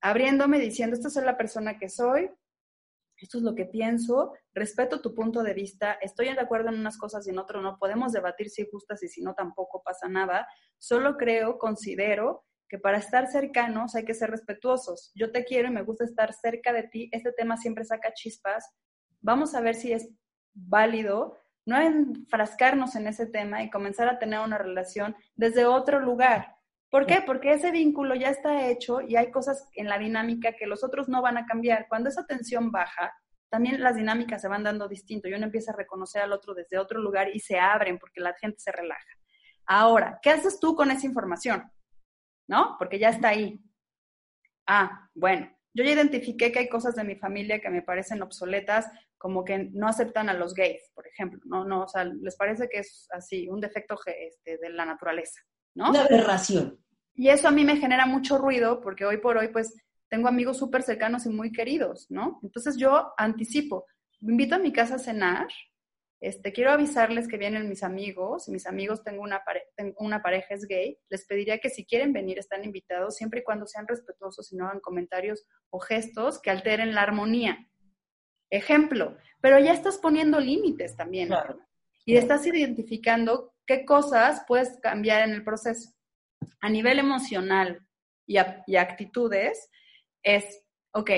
abriéndome, 0.00 0.58
diciendo, 0.58 0.96
esta 0.96 1.08
es 1.08 1.16
la 1.16 1.36
persona 1.36 1.78
que 1.78 1.90
soy, 1.90 2.30
esto 3.18 3.38
es 3.38 3.44
lo 3.44 3.54
que 3.54 3.66
pienso, 3.66 4.32
respeto 4.54 5.00
tu 5.00 5.14
punto 5.14 5.42
de 5.42 5.54
vista, 5.54 5.92
estoy 6.00 6.26
de 6.32 6.40
acuerdo 6.40 6.70
en 6.70 6.80
unas 6.80 6.96
cosas 6.98 7.26
y 7.26 7.30
en 7.30 7.38
otras 7.38 7.62
no, 7.62 7.78
podemos 7.78 8.12
debatir 8.12 8.48
si 8.48 8.64
gustas 8.64 9.02
y 9.02 9.08
si 9.08 9.22
no 9.22 9.34
tampoco 9.34 9.82
pasa 9.82 10.08
nada, 10.08 10.48
solo 10.78 11.16
creo, 11.16 11.58
considero 11.58 12.44
que 12.72 12.78
para 12.78 12.96
estar 12.96 13.26
cercanos 13.26 13.94
hay 13.94 14.06
que 14.06 14.14
ser 14.14 14.30
respetuosos. 14.30 15.12
Yo 15.14 15.30
te 15.30 15.44
quiero 15.44 15.68
y 15.68 15.72
me 15.72 15.82
gusta 15.82 16.04
estar 16.04 16.32
cerca 16.32 16.72
de 16.72 16.84
ti. 16.84 17.10
Este 17.12 17.30
tema 17.30 17.58
siempre 17.58 17.84
saca 17.84 18.14
chispas. 18.14 18.66
Vamos 19.20 19.54
a 19.54 19.60
ver 19.60 19.74
si 19.74 19.92
es 19.92 20.08
válido 20.54 21.36
no 21.66 21.78
enfrascarnos 21.78 22.96
en 22.96 23.08
ese 23.08 23.26
tema 23.26 23.62
y 23.62 23.68
comenzar 23.68 24.08
a 24.08 24.18
tener 24.18 24.40
una 24.40 24.56
relación 24.56 25.14
desde 25.34 25.66
otro 25.66 26.00
lugar. 26.00 26.56
¿Por 26.88 27.04
qué? 27.04 27.22
Porque 27.26 27.52
ese 27.52 27.72
vínculo 27.72 28.14
ya 28.14 28.30
está 28.30 28.66
hecho 28.66 29.02
y 29.02 29.16
hay 29.16 29.30
cosas 29.30 29.68
en 29.74 29.90
la 29.90 29.98
dinámica 29.98 30.54
que 30.54 30.66
los 30.66 30.82
otros 30.82 31.10
no 31.10 31.20
van 31.20 31.36
a 31.36 31.44
cambiar. 31.44 31.88
Cuando 31.90 32.08
esa 32.08 32.24
tensión 32.24 32.70
baja, 32.70 33.12
también 33.50 33.82
las 33.82 33.96
dinámicas 33.96 34.40
se 34.40 34.48
van 34.48 34.64
dando 34.64 34.88
distinto 34.88 35.28
y 35.28 35.34
uno 35.34 35.44
empieza 35.44 35.72
a 35.72 35.76
reconocer 35.76 36.22
al 36.22 36.32
otro 36.32 36.54
desde 36.54 36.78
otro 36.78 37.02
lugar 37.02 37.28
y 37.36 37.40
se 37.40 37.58
abren 37.58 37.98
porque 37.98 38.22
la 38.22 38.32
gente 38.32 38.60
se 38.60 38.72
relaja. 38.72 39.18
Ahora, 39.66 40.18
¿qué 40.22 40.30
haces 40.30 40.58
tú 40.58 40.74
con 40.74 40.90
esa 40.90 41.04
información? 41.04 41.70
¿No? 42.48 42.76
Porque 42.78 42.98
ya 42.98 43.10
está 43.10 43.28
ahí. 43.28 43.60
Ah, 44.66 45.08
bueno, 45.14 45.50
yo 45.74 45.84
ya 45.84 45.92
identifiqué 45.92 46.52
que 46.52 46.60
hay 46.60 46.68
cosas 46.68 46.94
de 46.94 47.04
mi 47.04 47.16
familia 47.16 47.60
que 47.60 47.70
me 47.70 47.82
parecen 47.82 48.22
obsoletas, 48.22 48.86
como 49.16 49.44
que 49.44 49.70
no 49.72 49.88
aceptan 49.88 50.28
a 50.28 50.34
los 50.34 50.54
gays, 50.54 50.90
por 50.94 51.06
ejemplo, 51.06 51.40
¿no? 51.44 51.64
no 51.64 51.84
o 51.84 51.88
sea, 51.88 52.04
les 52.04 52.36
parece 52.36 52.68
que 52.68 52.80
es 52.80 53.06
así, 53.12 53.48
un 53.48 53.60
defecto 53.60 53.96
este, 54.06 54.58
de 54.58 54.70
la 54.70 54.84
naturaleza, 54.84 55.40
¿no? 55.74 55.90
Una 55.90 56.02
aberración. 56.02 56.78
Y 57.14 57.28
eso 57.28 57.48
a 57.48 57.52
mí 57.52 57.64
me 57.64 57.76
genera 57.76 58.06
mucho 58.06 58.38
ruido 58.38 58.80
porque 58.80 59.04
hoy 59.04 59.18
por 59.18 59.36
hoy, 59.36 59.48
pues, 59.48 59.74
tengo 60.08 60.28
amigos 60.28 60.58
súper 60.58 60.82
cercanos 60.82 61.24
y 61.24 61.30
muy 61.30 61.52
queridos, 61.52 62.06
¿no? 62.10 62.40
Entonces 62.42 62.76
yo 62.76 63.14
anticipo, 63.16 63.86
invito 64.20 64.56
a 64.56 64.58
mi 64.58 64.72
casa 64.72 64.96
a 64.96 64.98
cenar 64.98 65.46
este, 66.22 66.52
quiero 66.52 66.70
avisarles 66.70 67.26
que 67.26 67.36
vienen 67.36 67.68
mis 67.68 67.82
amigos, 67.82 68.48
mis 68.48 68.68
amigos 68.68 69.02
tengo 69.02 69.22
una, 69.22 69.42
una 69.96 70.22
pareja 70.22 70.54
es 70.54 70.68
gay, 70.68 70.96
les 71.08 71.26
pediría 71.26 71.58
que 71.58 71.68
si 71.68 71.84
quieren 71.84 72.12
venir 72.12 72.38
están 72.38 72.62
invitados, 72.62 73.16
siempre 73.16 73.40
y 73.40 73.42
cuando 73.42 73.66
sean 73.66 73.88
respetuosos 73.88 74.52
y 74.52 74.56
no 74.56 74.66
hagan 74.66 74.78
comentarios 74.78 75.44
o 75.70 75.80
gestos 75.80 76.40
que 76.40 76.50
alteren 76.50 76.94
la 76.94 77.02
armonía. 77.02 77.68
Ejemplo, 78.50 79.16
pero 79.40 79.58
ya 79.58 79.72
estás 79.72 79.98
poniendo 79.98 80.38
límites 80.38 80.94
también. 80.94 81.28
Y 82.04 82.16
estás 82.16 82.46
identificando 82.46 83.52
qué 83.66 83.84
cosas 83.84 84.44
puedes 84.46 84.78
cambiar 84.80 85.28
en 85.28 85.34
el 85.34 85.42
proceso. 85.42 85.90
A 86.60 86.70
nivel 86.70 87.00
emocional 87.00 87.84
y, 88.28 88.36
y 88.68 88.76
actitudes, 88.76 89.68
es, 90.22 90.62
ok, 90.92 91.10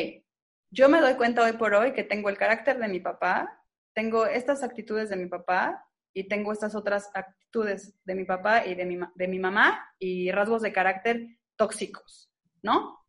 yo 0.70 0.88
me 0.88 1.02
doy 1.02 1.16
cuenta 1.16 1.42
hoy 1.42 1.52
por 1.52 1.74
hoy 1.74 1.92
que 1.92 2.04
tengo 2.04 2.30
el 2.30 2.38
carácter 2.38 2.78
de 2.78 2.88
mi 2.88 3.00
papá, 3.00 3.60
tengo 3.94 4.26
estas 4.26 4.62
actitudes 4.62 5.08
de 5.08 5.16
mi 5.16 5.26
papá, 5.26 5.86
y 6.14 6.28
tengo 6.28 6.52
estas 6.52 6.74
otras 6.74 7.10
actitudes 7.12 7.92
de 8.04 8.14
mi 8.14 8.24
papá 8.24 8.64
y 8.64 8.74
de 8.76 8.86
mi, 8.86 8.98
de 9.14 9.28
mi 9.28 9.38
mamá 9.38 9.84
y 9.98 10.30
rasgos 10.30 10.62
de 10.62 10.72
carácter 10.72 11.26
tóxicos, 11.56 12.30
¿no? 12.62 13.04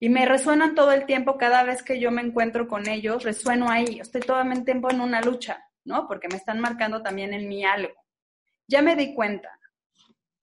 Y 0.00 0.08
me 0.08 0.26
resuenan 0.26 0.74
todo 0.74 0.92
el 0.92 1.06
tiempo, 1.06 1.38
cada 1.38 1.62
vez 1.62 1.82
que 1.82 2.00
yo 2.00 2.10
me 2.10 2.20
encuentro 2.20 2.66
con 2.66 2.88
ellos, 2.88 3.22
resueno 3.22 3.70
ahí, 3.70 4.00
estoy 4.00 4.20
todo 4.22 4.40
el 4.40 4.64
tiempo 4.64 4.90
en 4.90 5.00
una 5.00 5.22
lucha, 5.22 5.64
¿no? 5.84 6.08
Porque 6.08 6.28
me 6.28 6.36
están 6.36 6.60
marcando 6.60 7.00
también 7.00 7.32
en 7.32 7.48
mi 7.48 7.64
algo. 7.64 7.94
Ya 8.66 8.82
me 8.82 8.96
di 8.96 9.14
cuenta, 9.14 9.48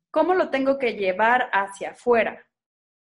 ¿cómo 0.10 0.34
lo 0.34 0.50
tengo 0.50 0.78
que 0.80 0.94
llevar 0.94 1.50
hacia 1.52 1.92
afuera? 1.92 2.46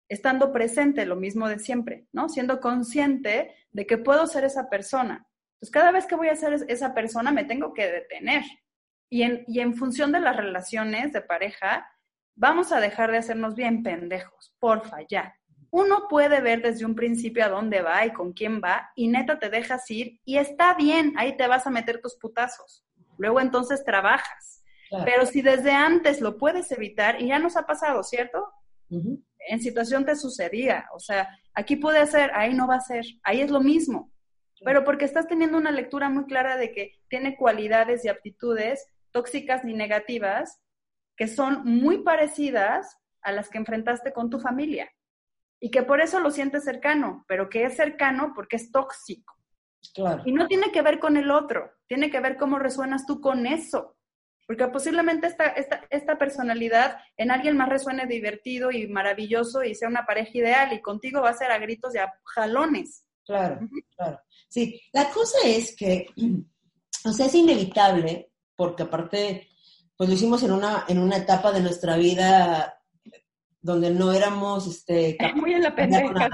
Estando 0.09 0.53
presente, 0.53 1.07
lo 1.07 1.14
mismo 1.14 1.49
de 1.49 1.61
siempre, 1.61 2.09
¿no? 2.12 2.29
Siendo 2.29 2.61
consciente 2.61 3.55
de 3.71 3.87
que 3.87 3.97
puedo 3.97 4.27
ser 4.27 4.43
esa 4.45 4.69
persona. 4.69 5.30
Pues 5.61 5.70
cada 5.70 5.92
vez 5.92 6.07
que 6.07 6.16
voy 6.16 6.29
a 6.29 6.37
ser 6.37 6.64
esa 6.68 6.94
persona 6.94 7.31
me 7.31 7.44
tengo 7.44 7.73
que 7.75 7.87
detener. 7.87 8.42
Y 9.09 9.23
en, 9.23 9.44
y 9.46 9.61
en 9.61 9.75
función 9.75 10.12
de 10.12 10.20
las 10.20 10.37
relaciones 10.37 11.12
de 11.12 11.20
pareja, 11.20 11.87
vamos 12.35 12.73
a 12.73 12.81
dejar 12.81 13.11
de 13.11 13.18
hacernos 13.18 13.55
bien 13.55 13.83
pendejos, 13.83 14.55
porfa, 14.59 14.99
ya 15.09 15.35
uno 15.70 16.09
puede 16.09 16.40
ver 16.40 16.62
desde 16.62 16.85
un 16.85 16.94
principio 16.94 17.44
a 17.44 17.49
dónde 17.49 17.81
va 17.81 18.05
y 18.05 18.12
con 18.12 18.33
quién 18.33 18.61
va 18.62 18.90
y 18.96 19.09
neta 19.09 19.38
te 19.38 19.49
dejas 19.49 19.88
ir 19.90 20.20
y 20.25 20.37
está 20.37 20.75
bien, 20.75 21.14
ahí 21.16 21.37
te 21.37 21.46
vas 21.46 21.66
a 21.66 21.70
meter 21.70 22.01
tus 22.01 22.16
putazos. 22.16 22.85
Luego 23.18 23.40
entonces 23.40 23.85
trabajas. 23.85 24.64
Pero 25.05 25.25
si 25.25 25.40
desde 25.40 25.70
antes 25.70 26.20
lo 26.20 26.37
puedes 26.37 26.73
evitar, 26.73 27.23
y 27.23 27.29
ya 27.29 27.38
nos 27.38 27.57
ha 27.57 27.64
pasado, 27.64 28.03
¿cierto? 28.03 28.44
En 28.88 29.62
situación 29.62 30.05
te 30.05 30.16
sucedía, 30.16 30.88
o 30.92 30.99
sea, 30.99 31.29
aquí 31.55 31.77
puede 31.77 32.05
ser, 32.09 32.33
ahí 32.35 32.55
no 32.55 32.66
va 32.66 32.75
a 32.75 32.81
ser, 32.81 33.05
ahí 33.23 33.40
es 33.40 33.53
lo 33.53 33.61
mismo. 33.61 34.11
Pero 34.62 34.85
porque 34.85 35.07
estás 35.07 35.27
teniendo 35.27 35.57
una 35.57 35.70
lectura 35.70 36.11
muy 36.11 36.27
clara 36.27 36.57
de 36.57 36.73
que 36.73 37.01
tiene 37.09 37.37
cualidades 37.37 38.05
y 38.05 38.09
aptitudes 38.09 38.87
tóxicas 39.11 39.64
ni 39.64 39.75
negativas 39.75 40.61
que 41.16 41.29
son 41.29 41.64
muy 41.64 41.99
parecidas 42.03 42.96
a 43.23 43.33
las 43.33 43.49
que 43.49 43.59
enfrentaste 43.59 44.12
con 44.12 44.31
tu 44.31 44.38
familia 44.38 44.90
y 45.61 45.70
que 45.70 45.83
por 45.83 46.01
eso 46.01 46.20
lo 46.20 46.31
sientes 46.31 46.64
cercano, 46.64 47.25
pero 47.29 47.49
que 47.49 47.64
es 47.64 47.77
cercano 47.77 48.33
porque 48.35 48.57
es 48.57 48.73
tóxico. 48.73 49.35
Claro. 49.94 50.23
Y 50.25 50.33
no 50.33 50.46
tiene 50.46 50.73
que 50.73 50.83
ver 50.83 50.99
con 50.99 51.16
el 51.16 51.31
otro, 51.31 51.73
tiene 51.87 52.11
que 52.11 52.20
ver 52.20 52.37
cómo 52.37 52.59
resuenas 52.59 53.07
tú 53.07 53.20
con 53.20 53.46
eso. 53.46 53.96
Porque 54.46 54.66
posiblemente 54.66 55.27
esta, 55.27 55.46
esta, 55.46 55.85
esta 55.90 56.18
personalidad 56.18 56.99
en 57.16 57.31
alguien 57.31 57.57
más 57.57 57.68
resuene 57.68 58.07
divertido 58.07 58.73
y 58.73 58.88
maravilloso 58.88 59.62
y 59.62 59.75
sea 59.75 59.88
una 59.88 60.07
pareja 60.07 60.31
ideal 60.35 60.73
y 60.73 60.81
contigo 60.81 61.20
va 61.20 61.31
a 61.31 61.35
ser 61.35 61.53
a 61.53 61.59
gritos 61.59 61.94
y 61.94 61.99
a 61.99 62.12
jalones. 62.25 63.07
Claro, 63.25 63.61
claro. 63.96 64.20
Sí, 64.50 64.82
la 64.92 65.08
cosa 65.10 65.38
es 65.46 65.74
que, 65.76 66.08
o 67.04 67.12
sea, 67.12 67.26
es 67.26 67.34
inevitable, 67.34 68.32
porque 68.56 68.82
aparte, 68.82 69.48
pues 69.96 70.08
lo 70.08 70.14
hicimos 70.14 70.42
en 70.42 70.52
una, 70.52 70.84
en 70.88 70.98
una 70.98 71.16
etapa 71.16 71.52
de 71.52 71.60
nuestra 71.60 71.96
vida 71.96 72.76
donde 73.62 73.90
no 73.90 74.10
éramos 74.12 74.66
este 74.66 75.18
muy 75.36 75.52
en 75.52 75.62
la 75.62 75.74
pendeja. 75.74 76.28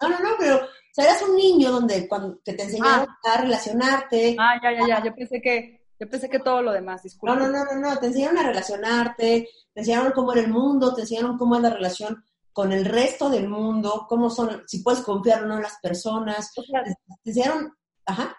No, 0.00 0.08
no, 0.08 0.18
no, 0.18 0.30
pero 0.38 0.56
o 0.56 0.68
sea, 0.90 1.04
eras 1.04 1.22
un 1.22 1.36
niño 1.36 1.70
donde 1.70 2.08
cuando 2.08 2.40
que 2.42 2.54
te 2.54 2.62
enseñaron 2.62 3.06
ah. 3.08 3.32
a 3.34 3.40
relacionarte. 3.42 4.36
Ah, 4.38 4.58
ya, 4.62 4.72
ya, 4.72 4.88
ya, 4.88 5.04
yo 5.04 5.14
pensé 5.14 5.40
que 5.40 5.84
yo 6.00 6.08
pensé 6.08 6.28
que 6.28 6.38
todo 6.38 6.62
lo 6.62 6.72
demás, 6.72 7.02
disculpa. 7.02 7.36
No, 7.36 7.46
no, 7.46 7.52
no, 7.52 7.64
no, 7.64 7.80
no, 7.80 7.98
te 7.98 8.06
enseñaron 8.06 8.38
a 8.38 8.42
relacionarte, 8.48 9.48
te 9.72 9.80
enseñaron 9.80 10.12
cómo 10.12 10.32
era 10.32 10.40
el 10.40 10.48
mundo, 10.48 10.94
te 10.94 11.02
enseñaron 11.02 11.38
cómo 11.38 11.56
es 11.56 11.62
la 11.62 11.70
relación 11.70 12.24
con 12.54 12.72
el 12.72 12.84
resto 12.84 13.28
del 13.28 13.48
mundo, 13.48 14.06
cómo 14.08 14.30
son, 14.30 14.62
si 14.66 14.82
puedes 14.82 15.02
confiar 15.02 15.42
o 15.42 15.46
no 15.46 15.56
en 15.56 15.62
las 15.62 15.78
personas. 15.82 16.52
te 17.24 17.42
ajá. 18.06 18.36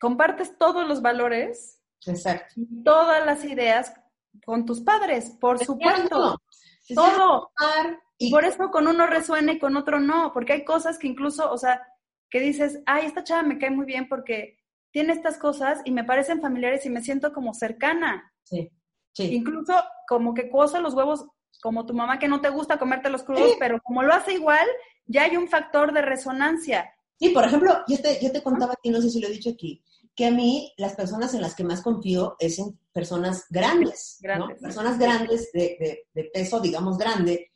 Compartes 0.00 0.56
todos 0.56 0.86
los 0.88 1.02
valores. 1.02 1.82
Exacto. 2.06 2.54
Todas 2.84 3.26
las 3.26 3.44
ideas 3.44 3.92
con 4.44 4.64
tus 4.64 4.80
padres, 4.80 5.36
por 5.40 5.58
supuesto. 5.58 6.40
Todo. 6.94 7.50
Y 8.18 8.30
por 8.30 8.44
eso 8.44 8.70
con 8.70 8.86
uno 8.86 9.06
resuena 9.06 9.52
y 9.52 9.58
con 9.58 9.76
otro 9.76 9.98
no, 9.98 10.32
porque 10.32 10.52
hay 10.52 10.64
cosas 10.64 10.96
que 10.96 11.08
incluso, 11.08 11.50
o 11.50 11.58
sea, 11.58 11.82
que 12.30 12.38
dices, 12.40 12.80
ay, 12.86 13.06
esta 13.06 13.24
chava 13.24 13.42
me 13.42 13.58
cae 13.58 13.70
muy 13.70 13.84
bien 13.84 14.08
porque 14.08 14.58
tiene 14.92 15.12
estas 15.12 15.38
cosas 15.38 15.80
y 15.84 15.90
me 15.90 16.04
parecen 16.04 16.40
familiares 16.40 16.86
y 16.86 16.90
me 16.90 17.02
siento 17.02 17.32
como 17.32 17.52
cercana. 17.52 18.32
Sí, 18.44 18.70
sí. 19.12 19.34
Incluso 19.34 19.74
como 20.08 20.34
que 20.34 20.48
cosa 20.48 20.78
los 20.78 20.94
huevos, 20.94 21.26
como 21.62 21.86
tu 21.86 21.94
mamá 21.94 22.18
que 22.18 22.28
no 22.28 22.40
te 22.40 22.50
gusta 22.50 22.78
comerte 22.78 23.10
los 23.10 23.22
crudos, 23.22 23.52
pero 23.58 23.80
como 23.82 24.02
lo 24.02 24.12
hace 24.12 24.34
igual, 24.34 24.66
ya 25.06 25.24
hay 25.24 25.36
un 25.36 25.48
factor 25.48 25.92
de 25.92 26.02
resonancia. 26.02 26.92
Sí, 27.18 27.30
por 27.30 27.44
ejemplo, 27.44 27.78
yo 27.88 28.00
te, 28.00 28.18
yo 28.22 28.30
te 28.30 28.42
contaba 28.42 28.74
aquí, 28.74 28.90
no 28.90 29.00
sé 29.00 29.10
si 29.10 29.20
lo 29.20 29.28
he 29.28 29.32
dicho 29.32 29.50
aquí, 29.50 29.82
que 30.14 30.26
a 30.26 30.30
mí 30.30 30.72
las 30.78 30.94
personas 30.94 31.34
en 31.34 31.42
las 31.42 31.54
que 31.54 31.64
más 31.64 31.82
confío 31.82 32.36
es 32.38 32.58
en 32.58 32.78
personas 32.92 33.44
grandes, 33.50 34.18
¿no? 34.22 34.48
Personas 34.60 34.98
grandes 34.98 35.52
de, 35.52 36.06
peso, 36.32 36.58
digamos, 36.60 36.96
grande, 36.96 37.50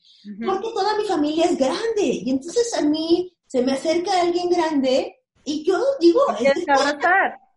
porque 0.45 0.69
toda 0.75 0.97
mi 0.97 1.05
familia 1.05 1.47
es 1.47 1.57
grande. 1.57 2.03
Y 2.03 2.31
entonces 2.31 2.73
a 2.79 2.83
mí 2.83 3.35
se 3.47 3.63
me 3.63 3.73
acerca 3.73 4.21
alguien 4.21 4.51
grande 4.51 5.17
y 5.45 5.65
yo 5.65 5.83
digo... 6.01 6.21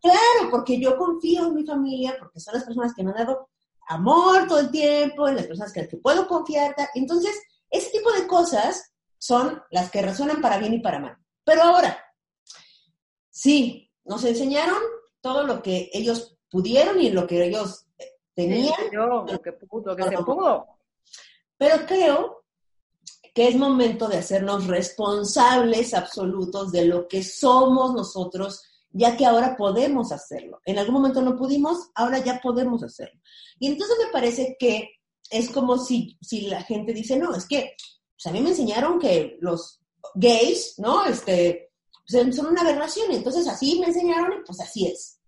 Claro, 0.01 0.51
porque 0.51 0.79
yo 0.79 0.97
confío 0.97 1.47
en 1.47 1.55
mi 1.55 1.65
familia, 1.65 2.15
porque 2.19 2.39
son 2.39 2.55
las 2.55 2.65
personas 2.65 2.93
que 2.93 3.03
me 3.03 3.11
han 3.11 3.17
dado 3.17 3.49
amor 3.87 4.47
todo 4.47 4.59
el 4.59 4.71
tiempo, 4.71 5.27
en 5.27 5.35
las 5.35 5.47
personas 5.47 5.75
las 5.75 5.87
que 5.87 5.97
puedo 5.97 6.27
confiar. 6.27 6.75
Entonces, 6.95 7.39
ese 7.69 7.89
tipo 7.91 8.11
de 8.11 8.27
cosas 8.27 8.93
son 9.17 9.61
las 9.71 9.89
que 9.89 10.01
resuenan 10.01 10.41
para 10.41 10.57
bien 10.57 10.73
y 10.73 10.79
para 10.79 10.99
mal. 10.99 11.17
Pero 11.43 11.63
ahora, 11.63 11.97
sí, 13.29 13.91
nos 14.05 14.23
enseñaron 14.23 14.77
todo 15.21 15.43
lo 15.43 15.61
que 15.61 15.89
ellos 15.93 16.37
pudieron 16.49 16.99
y 16.99 17.09
lo 17.09 17.25
que 17.25 17.45
ellos 17.45 17.85
eh, 17.97 18.11
tenían. 18.33 18.73
lo 18.91 19.25
que 19.41 19.53
pudo, 19.53 19.95
que 19.95 20.03
se 20.03 20.17
pudo. 20.17 20.67
Pero 21.57 21.85
creo 21.85 22.43
que 23.33 23.47
es 23.47 23.55
momento 23.55 24.07
de 24.07 24.17
hacernos 24.17 24.67
responsables 24.67 25.93
absolutos 25.93 26.71
de 26.71 26.85
lo 26.85 27.07
que 27.07 27.23
somos 27.23 27.93
nosotros, 27.93 28.63
ya 28.93 29.17
que 29.17 29.25
ahora 29.25 29.57
podemos 29.57 30.11
hacerlo. 30.11 30.61
En 30.65 30.77
algún 30.77 30.95
momento 30.95 31.21
no 31.21 31.35
pudimos, 31.35 31.89
ahora 31.95 32.19
ya 32.19 32.39
podemos 32.41 32.83
hacerlo. 32.83 33.19
Y 33.59 33.67
entonces 33.67 33.97
me 34.05 34.11
parece 34.11 34.55
que 34.57 34.91
es 35.29 35.49
como 35.49 35.77
si, 35.77 36.17
si 36.21 36.41
la 36.41 36.61
gente 36.61 36.93
dice, 36.93 37.17
no, 37.17 37.35
es 37.35 37.45
que 37.45 37.75
pues, 38.15 38.27
a 38.27 38.31
mí 38.31 38.41
me 38.41 38.51
enseñaron 38.51 38.99
que 38.99 39.37
los 39.41 39.81
gays, 40.13 40.75
¿no? 40.77 41.05
Este, 41.05 41.71
son 42.07 42.47
una 42.47 42.61
aberración, 42.61 43.11
entonces 43.11 43.47
así 43.47 43.79
me 43.79 43.87
enseñaron 43.87 44.39
y 44.39 44.45
pues 44.45 44.59
así 44.61 44.85
es. 44.85 45.19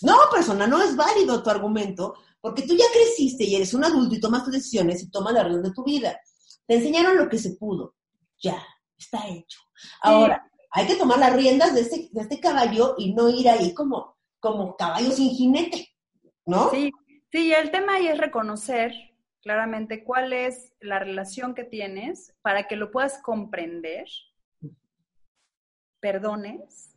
No, 0.00 0.16
persona, 0.30 0.66
no 0.66 0.82
es 0.82 0.96
válido 0.96 1.42
tu 1.42 1.50
argumento, 1.50 2.14
porque 2.40 2.62
tú 2.62 2.74
ya 2.74 2.86
creciste 2.92 3.44
y 3.44 3.54
eres 3.54 3.72
un 3.74 3.84
adulto 3.84 4.14
y 4.14 4.20
tomas 4.20 4.42
tus 4.42 4.54
decisiones 4.54 5.02
y 5.02 5.10
tomas 5.10 5.34
la 5.34 5.44
rienda 5.44 5.68
de 5.68 5.74
tu 5.74 5.84
vida. 5.84 6.18
Te 6.66 6.76
enseñaron 6.76 7.16
lo 7.16 7.28
que 7.28 7.38
se 7.38 7.52
pudo. 7.56 7.94
Ya, 8.42 8.60
está 8.98 9.28
hecho. 9.28 9.60
Ahora, 10.00 10.50
hay 10.72 10.86
que 10.86 10.96
tomar 10.96 11.18
las 11.18 11.36
riendas 11.36 11.74
de 11.74 11.82
este, 11.82 12.08
de 12.10 12.20
este 12.22 12.40
caballo 12.40 12.94
y 12.96 13.12
no 13.12 13.28
ir 13.28 13.48
ahí 13.48 13.74
como, 13.74 14.16
como 14.40 14.74
caballo 14.76 15.10
sin 15.10 15.30
jinete, 15.30 15.88
¿no? 16.46 16.70
Sí, 16.70 16.90
sí, 17.30 17.52
el 17.52 17.70
tema 17.70 17.94
ahí 17.94 18.08
es 18.08 18.18
reconocer 18.18 18.92
claramente 19.42 20.02
cuál 20.02 20.32
es 20.32 20.72
la 20.80 20.98
relación 20.98 21.54
que 21.54 21.64
tienes 21.64 22.34
para 22.42 22.68
que 22.68 22.76
lo 22.76 22.90
puedas 22.90 23.20
comprender 23.20 24.06
perdones, 26.00 26.96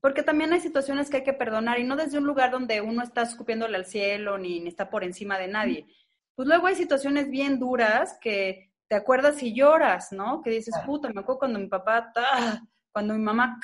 porque 0.00 0.22
también 0.22 0.52
hay 0.52 0.60
situaciones 0.60 1.08
que 1.08 1.18
hay 1.18 1.24
que 1.24 1.32
perdonar 1.32 1.78
y 1.78 1.84
no 1.84 1.96
desde 1.96 2.18
un 2.18 2.26
lugar 2.26 2.50
donde 2.50 2.82
uno 2.82 3.02
está 3.02 3.22
escupiéndole 3.22 3.76
al 3.76 3.86
cielo 3.86 4.36
ni, 4.36 4.66
está 4.68 4.90
por 4.90 5.02
encima 5.02 5.38
de 5.38 5.48
nadie. 5.48 5.86
Pues 6.34 6.46
luego 6.46 6.66
hay 6.66 6.74
situaciones 6.74 7.30
bien 7.30 7.58
duras 7.58 8.18
que 8.20 8.70
te 8.86 8.96
acuerdas 8.96 9.42
y 9.42 9.54
lloras, 9.54 10.12
¿no? 10.12 10.42
Que 10.42 10.50
dices, 10.50 10.74
puta, 10.84 11.08
me 11.08 11.20
acuerdo 11.20 11.38
cuando 11.38 11.58
mi 11.58 11.68
papá, 11.68 12.12
cuando 12.94 13.12
mi 13.12 13.20
mamá, 13.20 13.60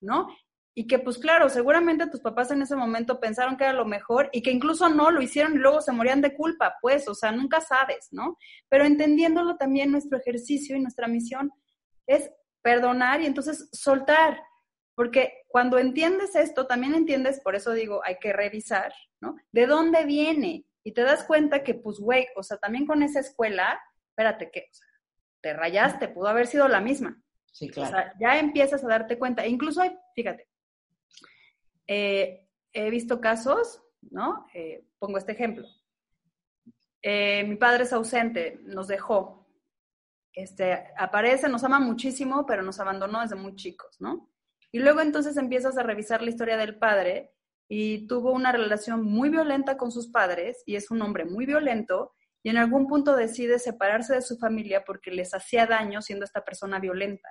¿no? 0.00 0.28
Y 0.74 0.86
que 0.86 0.98
pues 0.98 1.18
claro, 1.18 1.50
seguramente 1.50 2.06
tus 2.06 2.20
papás 2.20 2.50
en 2.50 2.62
ese 2.62 2.76
momento 2.76 3.20
pensaron 3.20 3.58
que 3.58 3.64
era 3.64 3.74
lo 3.74 3.84
mejor 3.84 4.30
y 4.32 4.42
que 4.42 4.50
incluso 4.50 4.88
no 4.88 5.10
lo 5.10 5.20
hicieron 5.20 5.54
y 5.54 5.58
luego 5.58 5.82
se 5.82 5.92
morían 5.92 6.22
de 6.22 6.34
culpa, 6.34 6.76
pues, 6.80 7.06
o 7.08 7.14
sea, 7.14 7.32
nunca 7.32 7.60
sabes, 7.60 8.08
¿no? 8.12 8.38
Pero 8.70 8.86
entendiéndolo 8.86 9.56
también 9.56 9.90
nuestro 9.90 10.16
ejercicio 10.16 10.76
y 10.76 10.80
nuestra 10.80 11.08
misión 11.08 11.50
es 12.06 12.30
perdonar 12.62 13.20
y 13.20 13.26
entonces 13.26 13.68
soltar. 13.72 14.40
Porque 14.94 15.42
cuando 15.48 15.78
entiendes 15.78 16.36
esto, 16.36 16.66
también 16.66 16.94
entiendes, 16.94 17.40
por 17.40 17.54
eso 17.54 17.72
digo, 17.72 18.00
hay 18.04 18.16
que 18.18 18.32
revisar, 18.32 18.94
¿no? 19.20 19.36
¿De 19.50 19.66
dónde 19.66 20.04
viene? 20.04 20.64
Y 20.84 20.92
te 20.92 21.02
das 21.02 21.24
cuenta 21.24 21.62
que, 21.62 21.74
pues, 21.74 21.98
güey, 21.98 22.28
o 22.36 22.42
sea, 22.42 22.56
también 22.58 22.86
con 22.86 23.02
esa 23.02 23.20
escuela, 23.20 23.80
espérate, 24.10 24.50
que 24.50 24.68
o 24.70 24.74
sea, 24.74 24.86
te 25.42 25.52
rayaste, 25.52 26.08
pudo 26.08 26.28
haber 26.28 26.46
sido 26.46 26.68
la 26.68 26.80
misma. 26.80 27.20
Sí, 27.52 27.68
claro. 27.68 27.90
O 27.90 27.92
sea, 27.92 28.14
ya 28.18 28.38
empiezas 28.38 28.82
a 28.82 28.88
darte 28.88 29.18
cuenta. 29.18 29.44
E 29.44 29.50
incluso 29.50 29.82
hay, 29.82 29.96
fíjate, 30.14 30.48
eh, 31.86 32.48
he 32.72 32.90
visto 32.90 33.20
casos, 33.20 33.82
¿no? 34.10 34.46
Eh, 34.54 34.86
pongo 34.98 35.18
este 35.18 35.32
ejemplo. 35.32 35.66
Eh, 37.02 37.44
mi 37.44 37.56
padre 37.56 37.84
es 37.84 37.92
ausente, 37.92 38.60
nos 38.62 38.88
dejó, 38.88 39.46
este, 40.32 40.92
aparece, 40.96 41.48
nos 41.48 41.64
ama 41.64 41.78
muchísimo, 41.78 42.46
pero 42.46 42.62
nos 42.62 42.80
abandonó 42.80 43.20
desde 43.20 43.34
muy 43.34 43.54
chicos, 43.56 44.00
¿no? 44.00 44.30
Y 44.70 44.78
luego 44.78 45.00
entonces 45.00 45.36
empiezas 45.36 45.76
a 45.76 45.82
revisar 45.82 46.22
la 46.22 46.30
historia 46.30 46.56
del 46.56 46.78
padre 46.78 47.34
y 47.68 48.06
tuvo 48.06 48.32
una 48.32 48.52
relación 48.52 49.04
muy 49.04 49.28
violenta 49.28 49.76
con 49.76 49.92
sus 49.92 50.08
padres 50.08 50.62
y 50.64 50.76
es 50.76 50.90
un 50.90 51.02
hombre 51.02 51.24
muy 51.24 51.44
violento 51.44 52.14
y 52.42 52.50
en 52.50 52.56
algún 52.56 52.86
punto 52.86 53.14
decide 53.14 53.58
separarse 53.58 54.14
de 54.14 54.22
su 54.22 54.36
familia 54.38 54.84
porque 54.84 55.10
les 55.10 55.32
hacía 55.34 55.66
daño 55.66 56.02
siendo 56.02 56.24
esta 56.24 56.44
persona 56.44 56.80
violenta. 56.80 57.28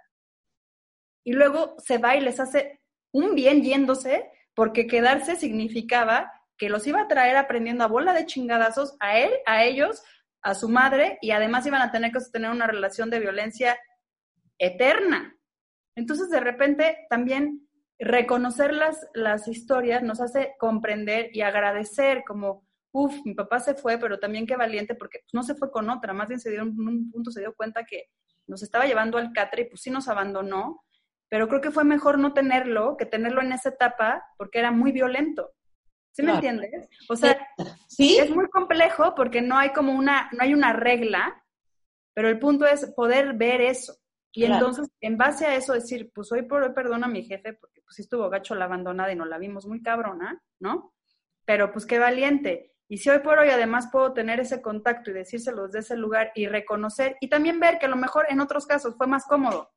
Y 1.24 1.34
luego 1.34 1.76
se 1.80 1.97
va 1.97 2.16
y 2.16 2.22
les 2.22 2.39
hace 2.39 2.82
un 3.12 3.36
bien 3.36 3.62
yéndose 3.62 4.32
porque 4.55 4.88
quedarse 4.88 5.36
significaba 5.36 6.32
que 6.57 6.70
los 6.70 6.86
iba 6.88 7.01
a 7.01 7.07
traer 7.07 7.38
aprendiendo 7.38 7.84
a 7.84 7.88
bola 7.88 8.14
de 8.14 8.26
chingadazos 8.26 8.95
a 8.99 9.18
él, 9.18 9.32
a 9.45 9.64
ellos, 9.64 10.03
a 10.41 10.55
su 10.55 10.70
madre 10.70 11.18
y 11.22 11.32
además 11.32 11.66
iban 11.66 11.82
a 11.82 11.91
tener 11.91 12.12
que 12.12 12.20
sostener 12.20 12.51
una 12.51 12.68
relación 12.68 13.09
de 13.09 13.20
violencia 13.20 13.78
eterna. 14.57 15.36
Entonces, 15.95 16.30
de 16.30 16.39
repente, 16.39 17.05
también 17.09 17.68
reconocer 17.99 18.74
las, 18.74 19.07
las 19.14 19.47
historias 19.47 20.01
nos 20.03 20.22
hace 20.22 20.55
comprender 20.57 21.30
y 21.34 21.41
agradecer 21.41 22.24
como, 22.26 22.66
uff, 22.92 23.16
mi 23.26 23.34
papá 23.34 23.60
se 23.60 23.74
fue, 23.74 23.98
pero 23.98 24.20
también 24.20 24.46
qué 24.46 24.56
valiente 24.56 24.96
porque 24.96 25.20
pues, 25.20 25.34
no 25.34 25.44
se 25.44 25.56
fue 25.56 25.72
con 25.72 25.89
otra, 25.89 26.14
más 26.14 26.28
bien 26.28 26.39
se 26.39 26.52
dio 26.52 26.62
en 26.62 26.70
un 26.70 27.12
punto, 27.12 27.32
se 27.32 27.42
dio 27.42 27.54
cuenta 27.56 27.86
que 27.86 28.06
nos 28.48 28.64
estaba 28.64 28.86
llevando 28.86 29.18
al 29.18 29.32
catre 29.32 29.64
y 29.64 29.66
pues 29.66 29.82
sí 29.82 29.89
nos 29.89 30.08
abandonó, 30.08 30.84
pero 31.30 31.48
creo 31.48 31.62
que 31.62 31.72
fue 31.72 31.84
mejor 31.84 32.20
no 32.20 32.34
tenerlo 32.34 32.98
que 32.98 33.06
tenerlo 33.06 33.42
en 33.42 33.54
esa 33.54 33.70
etapa 33.70 34.24
porque 34.38 34.60
era 34.60 34.72
muy 34.72 34.92
violento. 34.92 35.54
¿Sí 36.12 36.24
me 36.24 36.34
entiendes? 36.34 36.89
O 37.08 37.16
sea, 37.16 37.48
¿Sí? 37.88 38.18
es 38.18 38.30
muy 38.30 38.50
complejo 38.50 39.16
porque 39.16 39.42
no 39.42 39.58
hay 39.58 39.72
como 39.72 39.94
una, 39.94 40.30
no 40.34 40.44
hay 40.44 40.54
una 40.54 40.74
regla, 40.74 41.42
pero 42.14 42.28
el 42.28 42.38
punto 42.38 42.66
es 42.66 42.86
poder 42.94 43.34
ver 43.34 43.62
eso. 43.62 43.96
Y 44.34 44.46
entonces, 44.46 44.89
en 45.02 45.18
base 45.18 45.46
a 45.46 45.56
eso, 45.56 45.74
decir, 45.74 46.10
pues 46.14 46.32
hoy 46.32 46.44
por 46.44 46.64
hoy 46.64 46.74
perdona 46.74 47.08
a 47.08 47.10
mi 47.10 47.24
jefe, 47.24 47.54
porque 47.54 47.82
pues 47.82 48.00
estuvo 48.00 48.30
gacho 48.30 48.56
la 48.56 48.66
abandonada 48.66 49.12
y 49.12 49.16
no 49.16 49.26
la 49.26 49.38
vimos 49.38 49.66
muy 49.66 49.82
cabrona, 49.82 50.42
¿no? 50.60 50.94
Pero 51.46 51.72
pues 51.72 51.86
qué 51.86 52.00
valiente. 52.00 52.70
Y 52.92 52.98
si 52.98 53.10
hoy 53.10 53.20
por 53.20 53.39
hoy 53.39 53.48
además 53.48 53.88
puedo 53.89 54.12
tener 54.12 54.42
ese 54.42 54.62
contacto 54.62 55.12
y 55.12 55.14
decírselo 55.14 55.68
desde 55.68 55.80
ese 55.80 55.96
lugar 55.96 56.34
y 56.36 56.48
reconocer, 56.48 57.16
y 57.22 57.30
también 57.30 57.58
ver 57.58 57.80
que 57.80 57.86
a 57.86 57.89
lo 57.89 57.96
mejor 57.96 58.26
en 58.28 58.42
otros 58.42 58.66
casos 58.66 58.98
fue 58.98 59.08
más 59.08 59.24
cómodo, 59.24 59.72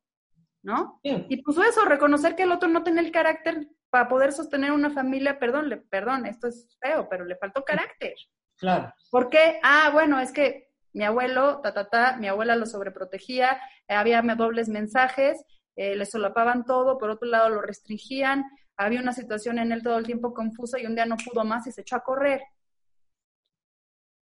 ¿no? 0.63 0.99
Y 1.01 1.41
pues 1.41 1.57
eso, 1.59 1.85
reconocer 1.85 2.35
que 2.35 2.43
el 2.43 2.51
otro 2.51 2.67
no 2.67 2.83
tiene 2.83 2.99
el 2.99 3.13
carácter 3.13 3.69
para 3.89 4.09
poder 4.09 4.33
sostener 4.33 4.73
una 4.73 4.89
familia, 4.89 5.39
perdón, 5.39 5.69
le, 5.69 5.77
perdón, 5.77 6.25
esto 6.25 6.47
es 6.47 6.77
feo, 6.81 7.07
pero 7.09 7.23
le 7.23 7.37
faltó 7.37 7.63
carácter. 7.63 8.15
Claro. 8.57 8.93
¿Por 9.09 9.29
qué? 9.29 9.61
Ah, 9.63 9.91
bueno, 9.93 10.19
es 10.19 10.33
que 10.33 10.67
mi 10.91 11.05
abuelo, 11.05 11.61
ta, 11.61 11.73
ta, 11.73 11.87
ta, 11.87 12.17
mi 12.17 12.27
abuela 12.27 12.57
lo 12.57 12.65
sobreprotegía, 12.65 13.61
había 13.87 14.21
dobles 14.23 14.67
mensajes, 14.67 15.41
eh, 15.77 15.95
le 15.95 16.05
solapaban 16.05 16.65
todo, 16.65 16.97
por 16.97 17.11
otro 17.11 17.29
lado 17.29 17.47
lo 17.47 17.61
restringían, 17.61 18.43
había 18.75 18.99
una 18.99 19.13
situación 19.13 19.57
en 19.57 19.71
él 19.71 19.83
todo 19.83 19.97
el 19.97 20.05
tiempo 20.05 20.33
confusa 20.33 20.81
y 20.81 20.85
un 20.85 20.95
día 20.95 21.05
no 21.05 21.15
pudo 21.15 21.45
más 21.45 21.65
y 21.65 21.71
se 21.71 21.79
echó 21.79 21.95
a 21.95 22.03
correr. 22.03 22.41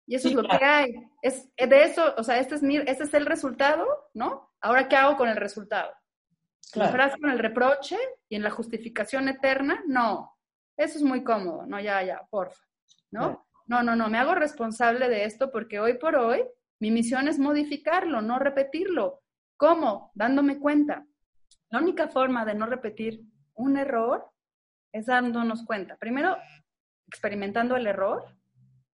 Y 0.06 0.16
eso 0.16 0.28
es 0.28 0.34
lo 0.34 0.42
que 0.42 0.64
hay. 0.64 0.94
Es, 1.22 1.48
de 1.56 1.84
eso, 1.84 2.14
o 2.16 2.24
sea, 2.24 2.38
este 2.38 2.56
es, 2.56 2.62
mi, 2.62 2.76
este 2.76 3.04
es 3.04 3.14
el 3.14 3.26
resultado, 3.26 3.86
¿no? 4.14 4.50
Ahora, 4.60 4.88
¿qué 4.88 4.96
hago 4.96 5.16
con 5.16 5.28
el 5.28 5.36
resultado? 5.36 5.92
Claro. 6.72 6.96
¿Me 6.96 7.20
con 7.20 7.30
el 7.30 7.38
reproche 7.38 7.96
y 8.28 8.36
en 8.36 8.42
la 8.42 8.50
justificación 8.50 9.28
eterna? 9.28 9.82
No. 9.86 10.36
Eso 10.76 10.98
es 10.98 11.04
muy 11.04 11.22
cómodo, 11.22 11.66
no, 11.66 11.78
ya, 11.80 12.02
ya, 12.02 12.22
porfa, 12.30 12.64
¿no? 13.10 13.46
no, 13.66 13.82
no, 13.82 13.94
no, 13.94 14.08
me 14.08 14.18
hago 14.18 14.34
responsable 14.34 15.08
de 15.08 15.24
esto 15.24 15.50
porque 15.50 15.80
hoy 15.80 15.98
por 15.98 16.16
hoy 16.16 16.44
mi 16.80 16.90
misión 16.90 17.28
es 17.28 17.38
modificarlo, 17.38 18.20
no 18.20 18.38
repetirlo. 18.38 19.22
¿Cómo? 19.56 20.10
Dándome 20.14 20.58
cuenta. 20.58 21.06
La 21.70 21.78
única 21.78 22.08
forma 22.08 22.44
de 22.44 22.54
no 22.54 22.66
repetir 22.66 23.22
un 23.54 23.76
error 23.76 24.30
es 24.92 25.06
dándonos 25.06 25.64
cuenta. 25.64 25.96
Primero, 25.96 26.36
experimentando 27.06 27.76
el 27.76 27.86
error, 27.86 28.24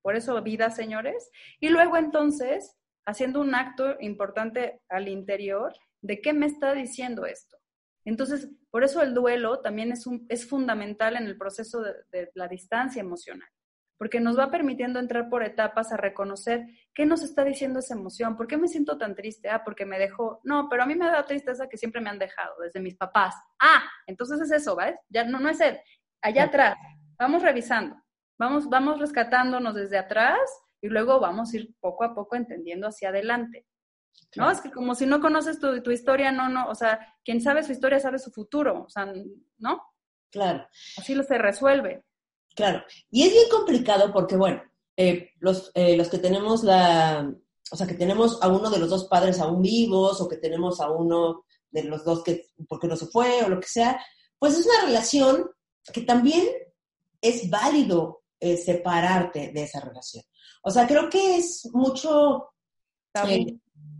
por 0.03 0.17
eso 0.17 0.41
vida, 0.43 0.71
señores, 0.71 1.31
y 1.61 1.69
luego 1.69 1.97
entonces 1.97 2.77
haciendo 3.07 3.41
un 3.41 3.55
acto 3.55 3.97
importante 4.01 4.81
al 4.89 5.09
interior 5.09 5.73
de 6.03 6.21
qué 6.21 6.33
me 6.33 6.47
está 6.47 6.75
diciendo 6.75 7.27
esto. 7.27 7.57
Entonces, 8.05 8.49
por 8.71 8.85
eso 8.85 9.03
el 9.03 9.15
duelo 9.15 9.61
también 9.61 9.93
es, 9.93 10.07
un, 10.07 10.27
es 10.29 10.49
fundamental 10.49 11.17
en 11.17 11.25
el 11.25 11.37
proceso 11.37 11.83
de 11.83 12.31
la 12.35 12.49
distancia 12.49 13.01
emocional 13.01 13.49
porque 13.99 14.21
nos 14.21 14.39
va 14.39 14.51
permitiendo 14.51 15.01
entrar 15.01 15.29
por 15.29 15.43
etapas 15.43 15.93
a 15.93 15.97
reconocer 15.97 16.67
qué 16.95 17.05
nos 17.05 17.23
está 17.23 17.45
diciendo 17.45 17.81
esa 17.81 17.95
emoción, 17.95 18.37
por 18.37 18.47
qué 18.47 18.57
me 18.57 18.69
siento 18.69 18.97
tan 18.97 19.15
triste, 19.15 19.51
ah, 19.51 19.63
porque 19.65 19.85
me 19.85 19.99
dejó, 19.99 20.41
no, 20.45 20.69
pero 20.71 20.85
a 20.85 20.87
mí 20.87 20.95
me 20.95 21.07
da 21.07 21.27
tristeza 21.27 21.69
que 21.69 21.77
siempre 21.77 22.01
me 22.01 22.09
han 22.09 22.19
dejado, 22.19 22.55
desde 22.63 22.81
mis 22.81 22.97
papás, 22.97 23.35
ah, 23.61 23.83
entonces 24.07 24.41
es 24.41 24.53
eso, 24.53 24.77
¿ves? 24.77 24.95
Ya 25.09 25.25
no, 25.25 25.41
no 25.41 25.49
es 25.49 25.61
él, 25.61 25.79
allá 26.23 26.45
atrás, 26.45 26.77
vamos 27.19 27.43
revisando, 27.43 27.97
vamos, 28.39 28.69
vamos 28.69 28.99
rescatándonos 28.99 29.75
desde 29.75 29.99
atrás 29.99 30.39
y 30.81 30.89
luego 30.89 31.21
vamos 31.21 31.53
a 31.53 31.57
ir 31.57 31.75
poco 31.81 32.05
a 32.05 32.15
poco 32.15 32.37
entendiendo 32.37 32.89
hacia 32.89 33.11
adelante. 33.11 33.67
¿No? 34.37 34.51
Es 34.51 34.61
que 34.61 34.71
como 34.71 34.95
si 34.95 35.07
no 35.07 35.21
conoces 35.21 35.59
tu, 35.59 35.83
tu 35.83 35.91
historia, 35.91 36.33
no, 36.33 36.49
no, 36.49 36.69
o 36.69 36.75
sea, 36.75 37.15
quien 37.25 37.41
sabe 37.41 37.63
su 37.63 37.73
historia 37.73 38.01
sabe 38.01 38.19
su 38.19 38.31
futuro, 38.31 38.85
o 38.85 38.91
sea, 38.91 39.11
¿no? 39.59 39.83
Claro. 40.31 40.67
Así 40.97 41.15
lo 41.15 41.23
se 41.23 41.39
resuelve. 41.39 42.05
Claro, 42.55 42.83
y 43.11 43.23
es 43.23 43.33
bien 43.33 43.49
complicado 43.49 44.13
porque, 44.13 44.37
bueno, 44.37 44.61
eh, 44.97 45.31
los, 45.39 45.71
eh, 45.75 45.97
los 45.97 46.09
que 46.09 46.19
tenemos 46.19 46.65
la, 46.65 47.33
o 47.71 47.77
sea, 47.77 47.87
que 47.87 47.95
tenemos 47.95 48.43
a 48.43 48.49
uno 48.49 48.71
de 48.71 48.79
los 48.79 48.91
dos 48.91 49.05
padres 49.05 49.39
aún 49.41 49.63
vivos 49.63 50.21
o 50.21 50.29
que 50.29 50.37
tenemos 50.37 50.81
a 50.81 50.91
uno 50.91 51.45
de 51.71 51.85
los 51.85 52.05
dos 52.05 52.25
que, 52.25 52.47
porque 52.69 52.89
no 52.89 52.97
se 52.97 53.07
fue 53.07 53.45
o 53.45 53.49
lo 53.49 53.61
que 53.61 53.69
sea, 53.69 54.01
pues 54.39 54.59
es 54.59 54.67
una 54.67 54.87
relación 54.87 55.51
que 55.93 56.01
también 56.03 56.45
es 57.21 57.49
válido 57.51 58.23
eh, 58.41 58.57
separarte 58.57 59.53
de 59.53 59.63
esa 59.63 59.81
relación. 59.81 60.25
O 60.63 60.71
sea, 60.71 60.87
creo 60.87 61.09
que 61.09 61.37
es 61.37 61.69
mucho 61.73 62.51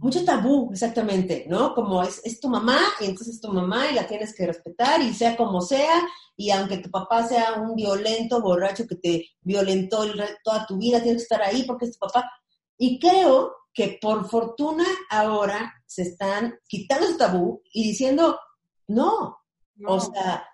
mucho 0.01 0.25
tabú, 0.25 0.71
exactamente, 0.73 1.47
¿no? 1.49 1.75
Como 1.75 2.03
es, 2.03 2.21
es, 2.25 2.41
tu 2.41 2.49
mamá 2.49 2.79
y 3.01 3.07
entonces 3.07 3.35
es 3.35 3.41
tu 3.41 3.53
mamá 3.53 3.91
y 3.91 3.95
la 3.95 4.07
tienes 4.07 4.35
que 4.35 4.47
respetar 4.47 5.03
y 5.03 5.13
sea 5.13 5.37
como 5.37 5.61
sea, 5.61 6.03
y 6.37 6.51
aunque 6.51 6.79
tu 6.79 6.91
papá 6.91 7.27
sea 7.27 7.55
un 7.55 7.75
violento, 7.75 8.41
borracho 8.41 8.87
que 8.87 8.95
te 8.95 9.27
violentó 9.41 10.05
toda 10.45 10.67
tu 10.67 10.79
vida, 10.79 11.03
tienes 11.03 11.23
que 11.23 11.35
estar 11.35 11.43
ahí 11.43 11.65
porque 11.65 11.87
es 11.87 11.99
tu 11.99 12.07
papá. 12.07 12.31
Y 12.77 13.01
creo 13.01 13.57
que 13.75 13.99
por 14.01 14.29
fortuna 14.29 14.85
ahora 15.11 15.75
se 15.85 16.03
están 16.03 16.59
quitando 16.69 17.07
ese 17.07 17.19
tabú 17.19 17.61
y 17.73 17.89
diciendo, 17.89 18.39
no, 18.87 19.39
no. 19.75 19.95
o 19.95 20.01
sea, 20.01 20.47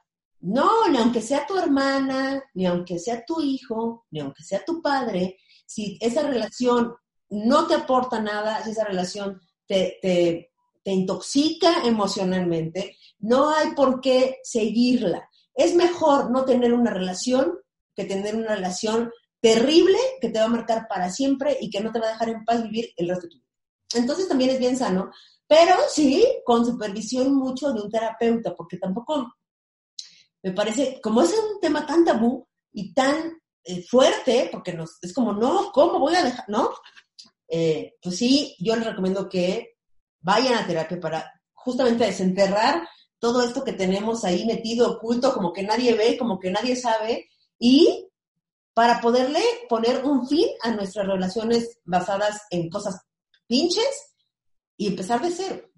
no, 0.44 0.88
ni 0.90 0.98
aunque 0.98 1.22
sea 1.22 1.46
tu 1.46 1.56
hermana, 1.56 2.42
ni 2.52 2.66
aunque 2.66 2.98
sea 2.98 3.24
tu 3.24 3.40
hijo, 3.40 4.04
ni 4.10 4.20
aunque 4.20 4.42
sea 4.42 4.62
tu 4.62 4.82
padre, 4.82 5.38
si 5.64 5.96
esa 6.00 6.22
relación 6.22 6.94
no 7.30 7.66
te 7.66 7.74
aporta 7.74 8.20
nada, 8.20 8.62
si 8.62 8.72
esa 8.72 8.84
relación 8.84 9.40
te, 9.66 9.98
te, 10.02 10.50
intoxica 10.84 11.82
emocionalmente, 11.86 12.98
no 13.20 13.48
hay 13.48 13.70
por 13.70 14.02
qué 14.02 14.36
seguirla. 14.42 15.30
Es 15.54 15.74
mejor 15.74 16.30
no 16.30 16.44
tener 16.44 16.74
una 16.74 16.90
relación 16.90 17.54
que 17.96 18.04
tener 18.04 18.36
una 18.36 18.54
relación 18.54 19.10
terrible 19.40 19.96
que 20.20 20.28
te 20.28 20.40
va 20.40 20.44
a 20.44 20.48
marcar 20.48 20.86
para 20.88 21.08
siempre 21.08 21.56
y 21.58 21.70
que 21.70 21.80
no 21.80 21.90
te 21.90 22.00
va 22.00 22.08
a 22.08 22.12
dejar 22.12 22.28
en 22.28 22.44
paz 22.44 22.62
vivir 22.64 22.90
el 22.98 23.08
resto 23.08 23.26
de 23.26 23.30
tu 23.30 23.36
vida. 23.38 23.48
Entonces 23.94 24.28
también 24.28 24.50
es 24.50 24.58
bien 24.58 24.76
sano, 24.76 25.10
pero 25.46 25.74
sí 25.88 26.22
con 26.44 26.66
supervisión 26.66 27.34
mucho 27.34 27.72
de 27.72 27.80
un 27.80 27.90
terapeuta, 27.90 28.54
porque 28.54 28.76
tampoco 28.76 29.32
me 30.44 30.52
parece, 30.52 31.00
como 31.02 31.22
es 31.22 31.30
un 31.30 31.58
tema 31.58 31.86
tan 31.86 32.04
tabú 32.04 32.46
y 32.70 32.92
tan 32.92 33.40
eh, 33.64 33.82
fuerte, 33.82 34.50
porque 34.52 34.74
nos, 34.74 34.98
es 35.02 35.14
como, 35.14 35.32
no, 35.32 35.72
¿cómo 35.72 35.98
voy 35.98 36.14
a 36.14 36.22
dejar? 36.22 36.44
¿No? 36.48 36.68
Eh, 37.48 37.94
pues 38.02 38.18
sí, 38.18 38.54
yo 38.60 38.76
les 38.76 38.84
recomiendo 38.84 39.26
que 39.26 39.78
vayan 40.20 40.54
a 40.54 40.66
terapia 40.66 41.00
para 41.00 41.40
justamente 41.54 42.04
desenterrar 42.04 42.86
todo 43.18 43.42
esto 43.42 43.64
que 43.64 43.72
tenemos 43.72 44.22
ahí 44.22 44.44
metido, 44.44 44.92
oculto, 44.92 45.32
como 45.32 45.50
que 45.50 45.62
nadie 45.62 45.94
ve, 45.94 46.18
como 46.18 46.38
que 46.38 46.50
nadie 46.50 46.76
sabe, 46.76 47.26
y 47.58 48.10
para 48.74 49.00
poderle 49.00 49.40
poner 49.66 50.04
un 50.04 50.28
fin 50.28 50.48
a 50.62 50.72
nuestras 50.72 51.06
relaciones 51.06 51.78
basadas 51.84 52.42
en 52.50 52.68
cosas 52.68 53.00
pinches 53.46 54.14
y 54.76 54.88
empezar 54.88 55.22
de 55.22 55.30
cero. 55.30 55.70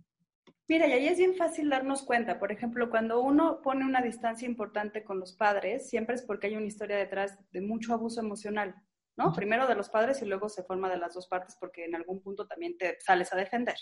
Mira, 0.69 0.89
y 0.89 0.93
ahí 0.93 1.07
es 1.07 1.19
bien 1.19 1.37
fácil 1.37 1.71
darnos 1.71 2.03
cuenta. 2.03 2.39
Por 2.39 2.51
ejemplo, 2.51 2.91
cuando 2.91 3.21
uno 3.21 3.63
pone 3.63 3.85
una 3.85 4.03
distancia 4.03 4.47
importante 4.47 5.05
con 5.05 5.21
los 5.21 5.35
padres, 5.35 5.89
siempre 5.89 6.17
es 6.17 6.23
porque 6.23 6.49
hay 6.49 6.57
una 6.57 6.67
historia 6.67 6.97
detrás 6.97 7.39
de 7.53 7.61
mucho 7.61 7.95
abuso 7.95 8.21
emocional. 8.21 8.75
¿no? 9.17 9.33
Primero 9.33 9.67
de 9.67 9.75
los 9.75 9.89
padres 9.89 10.21
y 10.23 10.27
luego 10.27 10.49
se 10.49 10.63
forma 10.63 10.91
de 10.91 10.99
las 10.99 11.15
dos 11.15 11.27
partes 11.29 11.57
porque 11.59 11.85
en 11.85 11.95
algún 11.95 12.21
punto 12.21 12.47
también 12.47 12.77
te 12.77 12.99
sales 13.01 13.33
a 13.33 13.37
defender. 13.37 13.77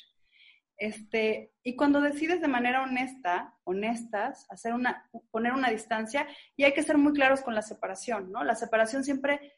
Este, 0.76 1.52
y 1.62 1.76
cuando 1.76 2.00
decides 2.00 2.40
de 2.40 2.48
manera 2.48 2.82
honesta, 2.82 3.54
honestas, 3.64 4.46
hacer 4.50 4.74
una, 4.74 5.08
poner 5.30 5.52
una 5.52 5.70
distancia, 5.70 6.26
y 6.56 6.64
hay 6.64 6.72
que 6.72 6.82
ser 6.82 6.98
muy 6.98 7.12
claros 7.12 7.42
con 7.42 7.54
la 7.54 7.62
separación, 7.62 8.32
¿no? 8.32 8.42
La 8.42 8.56
separación 8.56 9.04
siempre 9.04 9.52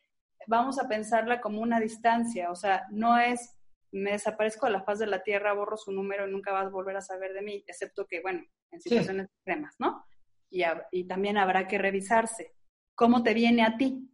vamos 0.47 0.79
a 0.79 0.89
pensarla 0.89 1.41
como 1.41 1.61
una 1.61 1.81
distancia, 1.81 2.51
o 2.51 2.55
sea, 2.55 2.87
no 2.91 3.18
es 3.18 3.55
me 3.97 4.12
desaparezco 4.12 4.66
de 4.66 4.72
la 4.72 4.82
faz 4.82 4.99
de 4.99 5.07
la 5.07 5.22
tierra, 5.22 5.53
borro 5.55 5.76
su 5.76 5.92
número 5.92 6.28
y 6.28 6.30
nunca 6.30 6.53
vas 6.53 6.66
a 6.66 6.70
volver 6.70 6.97
a 6.97 7.01
saber 7.01 7.32
de 7.32 7.42
mí, 7.42 7.64
excepto 7.66 8.07
que, 8.07 8.20
bueno, 8.20 8.44
en 8.70 8.80
situaciones 8.80 9.26
extremas, 9.26 9.74
¿no? 9.78 10.05
Y, 10.51 10.62
y 10.92 11.05
también 11.05 11.36
habrá 11.38 11.66
que 11.66 11.78
revisarse. 11.78 12.55
cómo 12.94 13.22
te 13.22 13.34
viene 13.34 13.62
a 13.62 13.76
ti. 13.76 14.11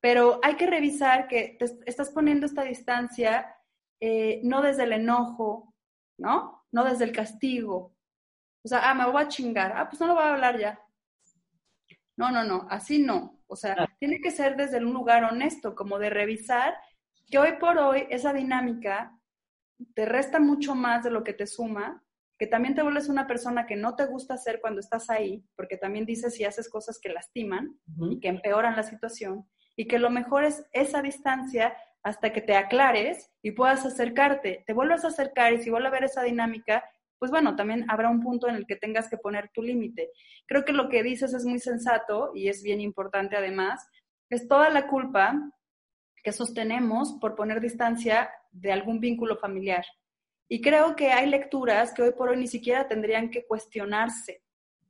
Pero 0.00 0.40
hay 0.42 0.56
que 0.56 0.66
revisar 0.66 1.28
que 1.28 1.56
te 1.58 1.66
estás 1.86 2.10
poniendo 2.10 2.46
esta 2.46 2.62
distancia 2.62 3.54
eh, 4.00 4.40
no 4.44 4.62
desde 4.62 4.84
el 4.84 4.92
enojo, 4.92 5.74
¿no? 6.18 6.66
No 6.72 6.84
desde 6.84 7.04
el 7.04 7.12
castigo. 7.12 7.96
O 8.64 8.68
sea, 8.68 8.90
ah, 8.90 8.94
me 8.94 9.10
voy 9.10 9.22
a 9.22 9.28
chingar. 9.28 9.72
Ah, 9.76 9.88
pues 9.88 10.00
no 10.00 10.08
lo 10.08 10.14
voy 10.14 10.24
a 10.24 10.34
hablar 10.34 10.58
ya. 10.58 10.80
No, 12.16 12.30
no, 12.30 12.44
no, 12.44 12.66
así 12.70 12.98
no. 12.98 13.40
O 13.46 13.56
sea, 13.56 13.88
tiene 13.98 14.20
que 14.20 14.30
ser 14.30 14.56
desde 14.56 14.78
un 14.78 14.92
lugar 14.92 15.24
honesto, 15.24 15.74
como 15.74 15.98
de 15.98 16.10
revisar 16.10 16.76
que 17.30 17.38
hoy 17.38 17.52
por 17.60 17.78
hoy 17.78 18.06
esa 18.10 18.32
dinámica 18.32 19.18
te 19.94 20.06
resta 20.06 20.40
mucho 20.40 20.74
más 20.74 21.04
de 21.04 21.10
lo 21.10 21.22
que 21.24 21.32
te 21.32 21.46
suma, 21.46 22.02
que 22.38 22.46
también 22.46 22.74
te 22.74 22.82
vuelves 22.82 23.08
una 23.08 23.26
persona 23.26 23.66
que 23.66 23.76
no 23.76 23.96
te 23.96 24.06
gusta 24.06 24.34
hacer 24.34 24.60
cuando 24.60 24.80
estás 24.80 25.10
ahí, 25.10 25.44
porque 25.56 25.76
también 25.76 26.06
dices 26.06 26.38
y 26.38 26.44
haces 26.44 26.68
cosas 26.68 26.98
que 27.00 27.08
lastiman 27.08 27.78
y 28.10 28.20
que 28.20 28.28
empeoran 28.28 28.76
la 28.76 28.82
situación, 28.82 29.48
y 29.76 29.86
que 29.86 29.98
lo 29.98 30.10
mejor 30.10 30.44
es 30.44 30.64
esa 30.72 31.02
distancia 31.02 31.76
hasta 32.02 32.32
que 32.32 32.40
te 32.40 32.54
aclares 32.54 33.30
y 33.42 33.52
puedas 33.52 33.84
acercarte, 33.84 34.64
te 34.66 34.72
vuelvas 34.72 35.04
a 35.04 35.08
acercar 35.08 35.52
y 35.52 35.58
si 35.58 35.70
vuelve 35.70 35.88
a 35.88 35.92
ver 35.92 36.04
esa 36.04 36.22
dinámica, 36.22 36.84
pues 37.18 37.30
bueno, 37.30 37.56
también 37.56 37.84
habrá 37.90 38.08
un 38.08 38.22
punto 38.22 38.48
en 38.48 38.54
el 38.54 38.66
que 38.66 38.76
tengas 38.76 39.08
que 39.08 39.18
poner 39.18 39.50
tu 39.52 39.60
límite. 39.60 40.10
Creo 40.46 40.64
que 40.64 40.72
lo 40.72 40.88
que 40.88 41.02
dices 41.02 41.34
es 41.34 41.44
muy 41.44 41.58
sensato 41.58 42.30
y 42.34 42.48
es 42.48 42.62
bien 42.62 42.80
importante 42.80 43.36
además, 43.36 43.84
es 44.30 44.46
toda 44.46 44.70
la 44.70 44.86
culpa 44.86 45.34
que 46.22 46.32
sostenemos 46.32 47.14
por 47.20 47.34
poner 47.34 47.60
distancia 47.60 48.30
de 48.50 48.72
algún 48.72 49.00
vínculo 49.00 49.36
familiar. 49.36 49.84
Y 50.48 50.60
creo 50.60 50.96
que 50.96 51.12
hay 51.12 51.26
lecturas 51.28 51.92
que 51.92 52.02
hoy 52.02 52.12
por 52.12 52.30
hoy 52.30 52.38
ni 52.38 52.46
siquiera 52.46 52.88
tendrían 52.88 53.30
que 53.30 53.46
cuestionarse, 53.46 54.42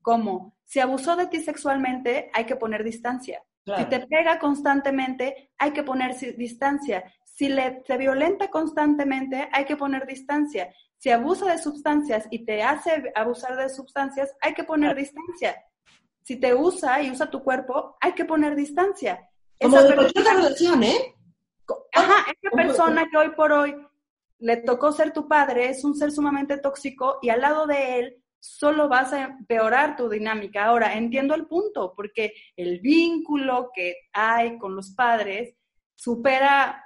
como 0.03 0.57
si 0.64 0.81
abusó 0.81 1.16
de 1.16 1.26
ti 1.26 1.41
sexualmente, 1.41 2.31
hay 2.33 2.45
que 2.45 2.57
poner 2.57 2.85
distancia. 2.85 3.43
Si 3.76 3.85
te 3.85 4.07
pega 4.07 4.39
constantemente, 4.39 5.51
hay 5.59 5.72
que 5.72 5.83
poner 5.83 6.16
distancia. 6.37 7.05
Si 7.24 7.49
le, 7.49 7.83
te 7.87 7.99
violenta 7.99 8.49
constantemente, 8.49 9.49
hay 9.53 9.64
que 9.66 9.76
poner 9.76 10.07
distancia. 10.07 10.72
Si 10.97 11.11
abusa 11.11 11.47
de 11.47 11.59
sustancias 11.59 12.26
y 12.31 12.45
te 12.45 12.62
hace 12.62 13.12
abusar 13.14 13.57
de 13.57 13.68
sustancias, 13.68 14.35
hay 14.41 14.55
que 14.55 14.64
poner 14.64 14.97
distancia. 14.97 15.62
Si 16.22 16.37
te 16.37 16.55
usa 16.55 17.03
y 17.03 17.11
usa 17.11 17.31
tu 17.31 17.43
cuerpo, 17.43 17.97
hay 18.01 18.12
que 18.12 18.24
poner 18.24 18.57
distancia. 18.57 19.29
Como 19.61 19.83
de 19.83 19.95
cualquier 19.95 20.24
relación, 20.24 20.83
¿eh? 20.83 21.14
Ajá, 21.99 22.26
esa 22.42 22.57
persona 22.57 23.09
que 23.11 23.16
hoy 23.16 23.30
por 23.30 23.53
hoy 23.53 23.74
le 24.38 24.57
tocó 24.59 24.92
ser 24.92 25.12
tu 25.12 25.26
padre 25.26 25.68
es 25.68 25.84
un 25.84 25.96
ser 25.96 26.12
sumamente 26.12 26.59
tóxico 26.59 27.18
y 27.22 27.30
al 27.30 27.40
lado 27.40 27.66
de 27.66 27.99
él 27.99 28.22
solo 28.40 28.88
vas 28.88 29.12
a 29.12 29.24
empeorar 29.24 29.96
tu 29.96 30.09
dinámica. 30.09 30.66
Ahora, 30.66 30.94
entiendo 30.94 31.34
el 31.34 31.46
punto, 31.46 31.92
porque 31.96 32.32
el 32.57 32.80
vínculo 32.80 33.70
que 33.74 33.96
hay 34.12 34.59
con 34.59 34.76
los 34.76 34.90
padres 34.90 35.55
supera, 35.94 36.84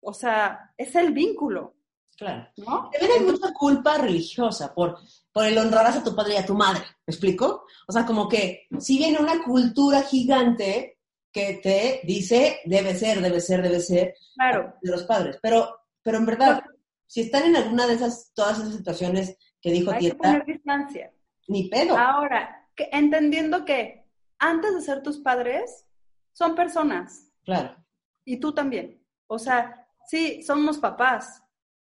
o 0.00 0.12
sea, 0.12 0.72
es 0.76 0.94
el 0.96 1.12
vínculo. 1.12 1.74
Claro. 2.16 2.48
¿no? 2.58 2.90
También 2.90 3.20
hay 3.20 3.26
mucha 3.26 3.52
culpa 3.52 3.98
religiosa 3.98 4.72
por, 4.72 4.98
por 5.32 5.46
el 5.46 5.58
honrar 5.58 5.86
a 5.86 6.02
tu 6.04 6.14
padre 6.14 6.34
y 6.34 6.36
a 6.38 6.46
tu 6.46 6.54
madre. 6.54 6.82
¿Me 7.06 7.12
explico? 7.12 7.66
O 7.88 7.92
sea, 7.92 8.06
como 8.06 8.28
que 8.28 8.66
si 8.78 8.98
viene 8.98 9.18
una 9.18 9.42
cultura 9.42 10.02
gigante 10.02 10.93
que 11.34 11.60
te 11.60 12.00
dice 12.04 12.60
debe 12.64 12.94
ser, 12.94 13.20
debe 13.20 13.40
ser, 13.40 13.60
debe 13.60 13.80
ser 13.80 14.14
claro. 14.34 14.74
de 14.80 14.90
los 14.90 15.02
padres. 15.02 15.38
Pero, 15.42 15.80
pero 16.02 16.18
en 16.18 16.26
verdad, 16.26 16.62
si 17.06 17.22
están 17.22 17.42
en 17.42 17.56
alguna 17.56 17.88
de 17.88 17.94
esas, 17.94 18.32
todas 18.34 18.60
esas 18.60 18.74
situaciones 18.74 19.36
que 19.60 19.72
dijo 19.72 19.90
Hay 19.90 20.10
que 20.10 20.14
poner 20.14 20.44
distancia. 20.46 21.12
Ni 21.48 21.68
pedo. 21.68 21.98
Ahora, 21.98 22.68
entendiendo 22.76 23.64
que 23.64 24.06
antes 24.38 24.74
de 24.74 24.80
ser 24.80 25.02
tus 25.02 25.18
padres, 25.18 25.86
son 26.32 26.54
personas. 26.54 27.32
Claro. 27.44 27.76
Y 28.24 28.38
tú 28.38 28.54
también. 28.54 29.02
O 29.26 29.38
sea, 29.38 29.88
sí, 30.06 30.42
somos 30.42 30.78
papás, 30.78 31.42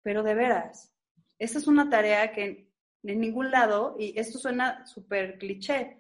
pero 0.03 0.23
de 0.23 0.35
veras, 0.35 0.95
esa 1.39 1.59
es 1.59 1.67
una 1.67 1.89
tarea 1.89 2.33
que 2.33 2.71
en 3.03 3.21
ningún 3.21 3.51
lado, 3.51 3.97
y 3.99 4.19
esto 4.19 4.39
suena 4.39 4.87
súper 4.87 5.39
cliché, 5.39 6.00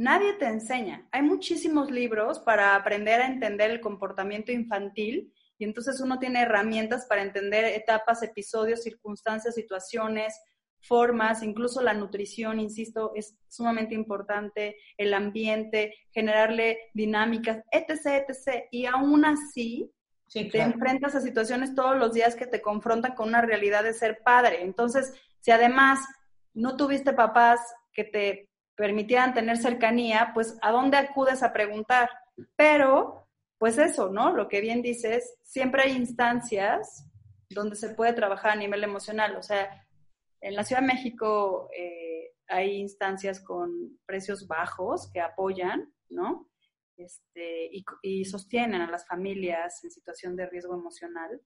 nadie 0.00 0.32
te 0.32 0.46
enseña. 0.46 1.06
Hay 1.12 1.20
muchísimos 1.20 1.90
libros 1.90 2.38
para 2.38 2.74
aprender 2.74 3.20
a 3.20 3.26
entender 3.26 3.70
el 3.70 3.82
comportamiento 3.82 4.50
infantil 4.50 5.30
y 5.58 5.64
entonces 5.64 6.00
uno 6.00 6.18
tiene 6.18 6.40
herramientas 6.40 7.04
para 7.04 7.20
entender 7.20 7.66
etapas, 7.66 8.22
episodios, 8.22 8.82
circunstancias, 8.82 9.54
situaciones, 9.54 10.40
formas, 10.80 11.42
incluso 11.42 11.82
la 11.82 11.92
nutrición, 11.92 12.60
insisto, 12.60 13.12
es 13.14 13.36
sumamente 13.50 13.94
importante, 13.94 14.76
el 14.96 15.12
ambiente, 15.12 15.94
generarle 16.12 16.78
dinámicas, 16.94 17.62
etc., 17.70 18.24
etc. 18.26 18.64
Y 18.70 18.86
aún 18.86 19.26
así, 19.26 19.92
te 20.32 20.62
enfrentas 20.62 21.14
a 21.14 21.20
situaciones 21.20 21.74
todos 21.74 21.98
los 21.98 22.14
días 22.14 22.36
que 22.36 22.46
te 22.46 22.62
confrontan 22.62 23.14
con 23.14 23.28
una 23.28 23.42
realidad 23.42 23.82
de 23.82 23.92
ser 23.92 24.22
padre. 24.24 24.62
Entonces, 24.62 25.12
si 25.40 25.50
además 25.50 26.00
no 26.54 26.78
tuviste 26.78 27.12
papás 27.12 27.60
que 27.92 28.04
te 28.04 28.49
permitieran 28.80 29.34
tener 29.34 29.58
cercanía, 29.58 30.30
pues 30.32 30.56
¿a 30.62 30.72
dónde 30.72 30.96
acudes 30.96 31.42
a 31.42 31.52
preguntar? 31.52 32.08
Pero, 32.56 33.28
pues 33.58 33.76
eso, 33.76 34.08
¿no? 34.08 34.34
Lo 34.34 34.48
que 34.48 34.62
bien 34.62 34.80
dices, 34.80 35.36
siempre 35.42 35.82
hay 35.82 35.92
instancias 35.92 37.06
donde 37.50 37.76
se 37.76 37.90
puede 37.90 38.14
trabajar 38.14 38.52
a 38.52 38.56
nivel 38.56 38.82
emocional. 38.82 39.36
O 39.36 39.42
sea, 39.42 39.86
en 40.40 40.54
la 40.54 40.64
Ciudad 40.64 40.80
de 40.80 40.86
México 40.86 41.68
eh, 41.76 42.32
hay 42.48 42.76
instancias 42.76 43.38
con 43.38 43.98
precios 44.06 44.48
bajos 44.48 45.10
que 45.12 45.20
apoyan, 45.20 45.92
¿no? 46.08 46.48
Este, 46.96 47.68
y, 48.02 48.24
sostienen 48.24 48.80
a 48.80 48.90
las 48.90 49.06
familias 49.06 49.84
en 49.84 49.90
situación 49.90 50.36
de 50.36 50.46
riesgo 50.46 50.74
emocional. 50.74 51.38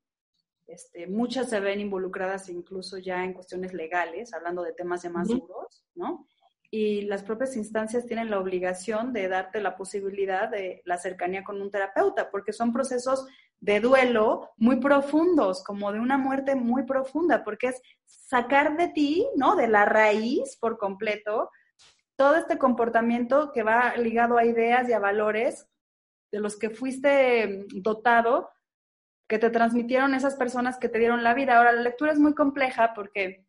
Este, 0.68 1.08
muchas 1.08 1.50
se 1.50 1.58
ven 1.58 1.80
involucradas 1.80 2.48
incluso 2.48 2.98
ya 2.98 3.24
en 3.24 3.32
cuestiones 3.32 3.74
legales, 3.74 4.32
hablando 4.32 4.62
de 4.62 4.72
temas 4.72 5.02
ya 5.02 5.10
más 5.10 5.26
duros, 5.26 5.84
¿no? 5.96 6.28
Y 6.76 7.02
las 7.02 7.22
propias 7.22 7.56
instancias 7.56 8.04
tienen 8.04 8.30
la 8.30 8.40
obligación 8.40 9.12
de 9.12 9.28
darte 9.28 9.60
la 9.60 9.76
posibilidad 9.76 10.48
de 10.48 10.82
la 10.84 10.98
cercanía 10.98 11.44
con 11.44 11.62
un 11.62 11.70
terapeuta, 11.70 12.32
porque 12.32 12.52
son 12.52 12.72
procesos 12.72 13.28
de 13.60 13.78
duelo 13.78 14.50
muy 14.56 14.80
profundos, 14.80 15.62
como 15.62 15.92
de 15.92 16.00
una 16.00 16.18
muerte 16.18 16.56
muy 16.56 16.82
profunda, 16.82 17.44
porque 17.44 17.68
es 17.68 17.80
sacar 18.06 18.76
de 18.76 18.88
ti, 18.88 19.24
¿no? 19.36 19.54
De 19.54 19.68
la 19.68 19.84
raíz 19.84 20.56
por 20.56 20.76
completo, 20.76 21.48
todo 22.16 22.34
este 22.34 22.58
comportamiento 22.58 23.52
que 23.52 23.62
va 23.62 23.96
ligado 23.96 24.36
a 24.36 24.44
ideas 24.44 24.88
y 24.88 24.94
a 24.94 24.98
valores 24.98 25.68
de 26.32 26.40
los 26.40 26.56
que 26.58 26.70
fuiste 26.70 27.66
dotado, 27.72 28.50
que 29.28 29.38
te 29.38 29.50
transmitieron 29.50 30.12
esas 30.12 30.34
personas 30.34 30.76
que 30.78 30.88
te 30.88 30.98
dieron 30.98 31.22
la 31.22 31.34
vida. 31.34 31.56
Ahora, 31.56 31.70
la 31.70 31.82
lectura 31.82 32.10
es 32.10 32.18
muy 32.18 32.34
compleja 32.34 32.94
porque 32.94 33.46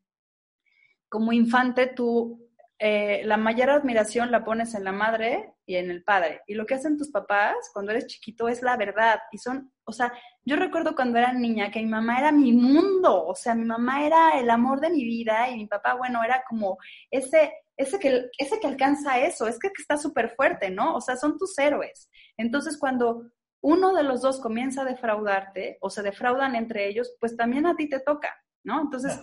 como 1.10 1.34
infante 1.34 1.88
tú 1.88 2.45
eh, 2.78 3.22
la 3.24 3.38
mayor 3.38 3.70
admiración 3.70 4.32
la 4.32 4.44
pones 4.44 4.76
en 4.76 4.84
la 4.84 4.92
madre 4.92 5.54
y 5.66 5.76
en 5.76 5.90
el 5.90 6.04
padre. 6.04 6.42
Y 6.46 6.56
lo 6.56 6.66
que 6.66 6.74
hacen 6.74 6.98
tus 6.98 7.10
papás 7.10 7.56
cuando 7.74 7.92
eres 7.92 8.08
chiquito 8.08 8.50
es 8.50 8.62
la 8.62 8.76
verdad. 8.76 9.20
Y 9.32 9.38
son, 9.38 9.72
o 9.86 9.94
sea, 9.94 10.12
yo 10.44 10.58
recuerdo 10.58 10.94
cuando 10.94 11.18
era 11.18 11.32
niña 11.32 11.72
que 11.72 11.80
mi 11.80 11.88
mamá 11.88 12.20
era 12.20 12.32
mi 12.34 12.52
mundo, 12.52 13.26
o 13.26 13.34
sea, 13.34 13.56
mi 13.56 13.66
mamá 13.66 14.06
era 14.06 14.40
el 14.40 14.50
amor 14.50 14.82
de 14.82 14.90
mi 14.90 15.06
vida 15.06 15.50
y 15.50 15.56
mi 15.56 15.68
papá, 15.68 15.94
bueno, 15.94 16.22
era 16.24 16.44
como 16.50 16.78
ese, 17.10 17.54
ese 17.78 17.98
que, 17.98 18.26
ese 18.38 18.60
que 18.60 18.68
alcanza 18.68 19.20
eso, 19.20 19.48
es 19.48 19.58
que, 19.58 19.70
que 19.70 19.82
está 19.82 19.98
súper 19.98 20.36
fuerte, 20.36 20.70
¿no? 20.70 20.96
O 20.96 21.02
sea, 21.02 21.16
son 21.16 21.38
tus 21.38 21.58
héroes. 21.58 22.10
Entonces, 22.36 22.78
cuando 22.78 23.32
uno 23.62 23.94
de 23.96 24.04
los 24.04 24.22
dos 24.22 24.42
comienza 24.42 24.82
a 24.82 24.86
defraudarte 24.86 25.78
o 25.80 25.90
se 25.90 26.04
defraudan 26.04 26.56
entre 26.56 26.88
ellos, 26.90 27.16
pues 27.22 27.38
también 27.38 27.66
a 27.66 27.76
ti 27.76 27.88
te 27.88 28.02
toca, 28.02 28.36
¿no? 28.66 28.82
Entonces, 28.82 29.20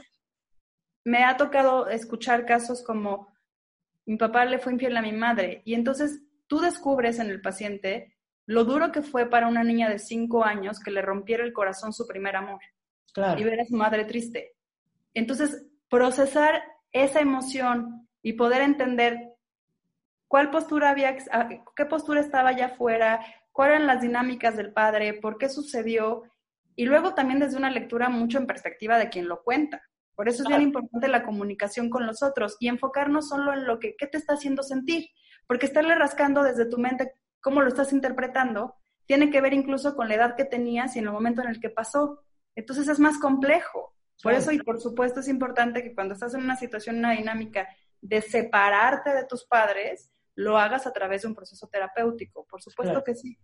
me 1.05 1.25
ha 1.25 1.37
tocado 1.37 1.89
escuchar 1.89 2.47
casos 2.47 2.83
como 2.83 3.32
mi 4.07 4.17
papá 4.17 4.45
le 4.45 4.59
fue 4.59 4.73
infiel 4.73 4.97
a 4.97 5.03
mi 5.03 5.13
madre. 5.13 5.63
Y 5.65 5.75
entonces 5.75 6.23
tú 6.47 6.61
descubres 6.61 7.19
en 7.19 7.31
el 7.31 7.41
paciente 7.41 8.17
lo 8.47 8.65
duro 8.65 8.93
que 8.93 9.03
fue 9.03 9.27
para 9.27 9.49
una 9.49 9.65
niña 9.65 9.89
de 9.89 9.99
cinco 9.99 10.45
años 10.45 10.81
que 10.81 10.91
le 10.91 11.03
rompiera 11.03 11.45
el 11.45 11.53
corazón 11.53 11.93
su 11.93 12.07
primer 12.07 12.37
amor. 12.37 12.61
Y 13.39 13.45
ver 13.45 13.61
a 13.61 13.65
su 13.67 13.77
madre 13.77 14.05
triste. 14.05 14.55
Entonces, 15.15 15.67
procesar 15.89 16.63
esa 16.93 17.21
emoción 17.21 18.09
y 18.23 18.33
poder 18.33 18.63
entender 18.63 19.35
cuál 20.29 20.51
postura 20.51 20.91
había, 20.91 21.17
qué 21.77 21.85
postura 21.85 22.21
estaba 22.21 22.51
allá 22.51 22.67
afuera, 22.67 23.21
cuáles 23.53 23.77
eran 23.77 23.87
las 23.87 24.01
dinámicas 24.01 24.57
del 24.57 24.73
padre, 24.73 25.15
por 25.15 25.37
qué 25.37 25.51
sucedió, 25.51 26.23
y 26.75 26.87
luego 26.87 27.15
también 27.15 27.39
desde 27.39 27.59
una 27.59 27.71
lectura 27.71 28.09
mucho 28.09 28.39
en 28.39 28.47
perspectiva 28.47 28.99
de 28.99 29.11
quien 29.11 29.29
lo 29.29 29.43
cuenta. 29.43 29.83
Por 30.15 30.29
eso 30.29 30.43
es 30.43 30.49
bien 30.49 30.63
importante 30.63 31.09
la 31.09 31.25
comunicación 31.25 31.89
con 31.91 32.07
los 32.07 32.23
otros 32.23 32.57
y 32.61 32.69
enfocarnos 32.69 33.29
solo 33.29 33.53
en 33.53 33.67
lo 33.67 33.79
que 33.79 33.97
¿qué 33.97 34.07
te 34.07 34.19
está 34.19 34.35
haciendo 34.35 34.63
sentir, 34.63 35.09
porque 35.47 35.67
estarle 35.67 35.95
rascando 35.95 36.43
desde 36.43 36.67
tu 36.67 36.79
mente 36.79 37.15
cómo 37.41 37.63
lo 37.63 37.69
estás 37.69 37.93
interpretando 37.93 38.77
tiene 39.07 39.31
que 39.31 39.41
ver 39.41 39.53
incluso 39.53 39.97
con 39.97 40.09
la 40.09 40.15
edad 40.15 40.37
que 40.37 40.45
tenías 40.45 40.95
y 40.97 41.01
en 41.01 41.07
el 41.07 41.13
momento 41.13 41.43
en 41.43 41.49
el 41.49 41.61
que 41.61 41.71
pasó. 41.71 42.23
Entonces 42.55 42.89
es 42.89 42.99
más 42.99 43.19
complejo. 43.19 43.95
Por 44.23 44.35
eso 44.35 44.53
y 44.53 44.59
por 44.59 44.81
supuesto 44.81 45.21
es 45.21 45.29
importante 45.29 45.83
que 45.83 45.95
cuando 45.95 46.15
estás 46.15 46.35
en 46.35 46.43
una 46.45 46.57
situación, 46.57 46.99
una 46.99 47.13
dinámica 47.13 47.69
de 48.01 48.23
separarte 48.23 49.13
de 49.13 49.25
tus 49.25 49.45
padres, 49.45 50.11
lo 50.35 50.59
hagas 50.59 50.87
a 50.87 50.93
través 50.93 51.23
de 51.23 51.29
un 51.29 51.35
proceso 51.35 51.67
terapéutico. 51.67 52.47
Por 52.47 52.63
supuesto 52.63 53.03
que 53.03 53.15
sí. 53.15 53.37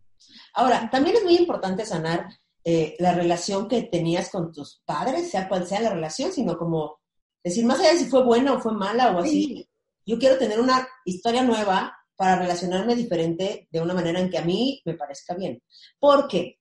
Ahora, 0.54 0.88
también 0.90 1.16
es 1.16 1.24
muy 1.24 1.36
importante 1.36 1.84
sanar 1.84 2.28
eh, 2.70 2.96
la 2.98 3.14
relación 3.14 3.66
que 3.66 3.84
tenías 3.84 4.28
con 4.28 4.52
tus 4.52 4.82
padres, 4.84 5.30
sea 5.30 5.48
cual 5.48 5.66
sea 5.66 5.80
la 5.80 5.94
relación, 5.94 6.30
sino 6.30 6.58
como 6.58 6.98
decir, 7.42 7.64
más 7.64 7.80
allá 7.80 7.92
de 7.92 8.00
si 8.00 8.04
fue 8.04 8.22
buena 8.22 8.52
o 8.52 8.60
fue 8.60 8.74
mala 8.74 9.16
o 9.16 9.20
así, 9.20 9.66
yo 10.04 10.18
quiero 10.18 10.36
tener 10.36 10.60
una 10.60 10.86
historia 11.06 11.42
nueva 11.42 11.96
para 12.14 12.36
relacionarme 12.36 12.94
diferente 12.94 13.68
de 13.70 13.80
una 13.80 13.94
manera 13.94 14.20
en 14.20 14.28
que 14.28 14.36
a 14.36 14.44
mí 14.44 14.82
me 14.84 14.92
parezca 14.92 15.34
bien. 15.34 15.62
Porque, 15.98 16.58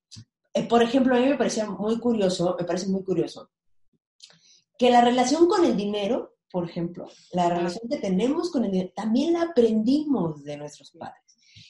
eh, 0.53 0.65
por 0.65 0.81
ejemplo, 0.81 1.13
a 1.13 1.19
mí 1.19 1.25
me 1.25 1.35
parecía 1.35 1.69
muy 1.69 1.99
curioso, 1.99 2.55
me 2.57 2.63
parece 2.63 2.87
muy 2.87 3.03
curioso, 3.03 3.49
que 4.77 4.89
la 4.89 5.01
relación 5.01 5.45
con 5.45 5.65
el 5.65 5.75
dinero, 5.75 6.37
por 6.49 6.69
ejemplo, 6.69 7.09
la 7.33 7.49
relación 7.49 7.89
que 7.89 7.97
tenemos 7.97 8.49
con 8.49 8.63
el 8.63 8.71
dinero, 8.71 8.93
también 8.95 9.33
la 9.33 9.41
aprendimos 9.41 10.41
de 10.45 10.55
nuestros 10.55 10.89
padres. 10.91 11.26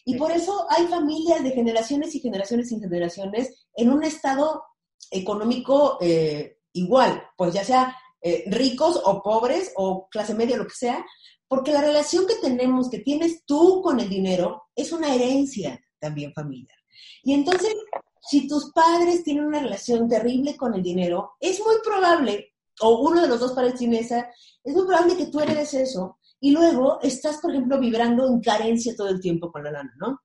Y 0.10 0.16
por 0.16 0.32
eso 0.32 0.66
hay 0.70 0.88
familias 0.88 1.44
de 1.44 1.52
generaciones 1.52 2.16
y 2.16 2.22
generaciones 2.22 2.72
y 2.72 2.80
generaciones 2.80 3.68
en 3.76 3.92
un 3.92 4.06
estado 4.06 4.64
económico 5.12 5.98
eh, 6.00 6.60
igual, 6.72 7.22
pues 7.36 7.54
ya 7.54 7.66
sea 7.66 7.94
eh, 8.22 8.46
ricos 8.48 9.02
o 9.04 9.22
pobres 9.22 9.74
o 9.76 10.08
clase 10.10 10.34
media, 10.34 10.56
lo 10.56 10.66
que 10.66 10.76
sea, 10.76 11.06
porque 11.50 11.74
la 11.74 11.82
relación 11.82 12.26
que 12.26 12.36
tenemos, 12.36 12.90
que 12.90 13.00
tienes 13.00 13.44
tú 13.46 13.82
con 13.82 14.00
el 14.00 14.08
dinero, 14.08 14.64
es 14.74 14.94
una 14.94 15.14
herencia 15.14 15.78
también 16.00 16.32
familiar. 16.34 16.78
Y 17.24 17.34
entonces, 17.34 17.76
si 18.22 18.48
tus 18.48 18.72
padres 18.72 19.26
tienen 19.26 19.44
una 19.44 19.60
relación 19.60 20.08
terrible 20.08 20.56
con 20.56 20.74
el 20.74 20.84
dinero, 20.84 21.34
es 21.42 21.60
muy 21.60 21.76
probable, 21.84 22.54
o 22.80 23.02
uno 23.02 23.24
de 23.24 23.28
los 23.28 23.42
dos 23.42 23.52
padres 23.52 23.76
tiene 23.76 24.00
esa, 24.00 24.32
es 24.64 24.74
muy 24.74 24.86
probable 24.86 25.18
que 25.18 25.26
tú 25.26 25.42
heredes 25.42 25.74
eso 25.74 26.18
y 26.40 26.52
luego 26.52 27.00
estás, 27.02 27.40
por 27.40 27.52
ejemplo, 27.52 27.80
vibrando 27.80 28.28
en 28.28 28.42
carencia 28.42 28.96
todo 28.96 29.10
el 29.10 29.20
tiempo 29.20 29.52
con 29.52 29.64
la 29.64 29.72
lana, 29.72 29.94
¿no? 29.98 30.22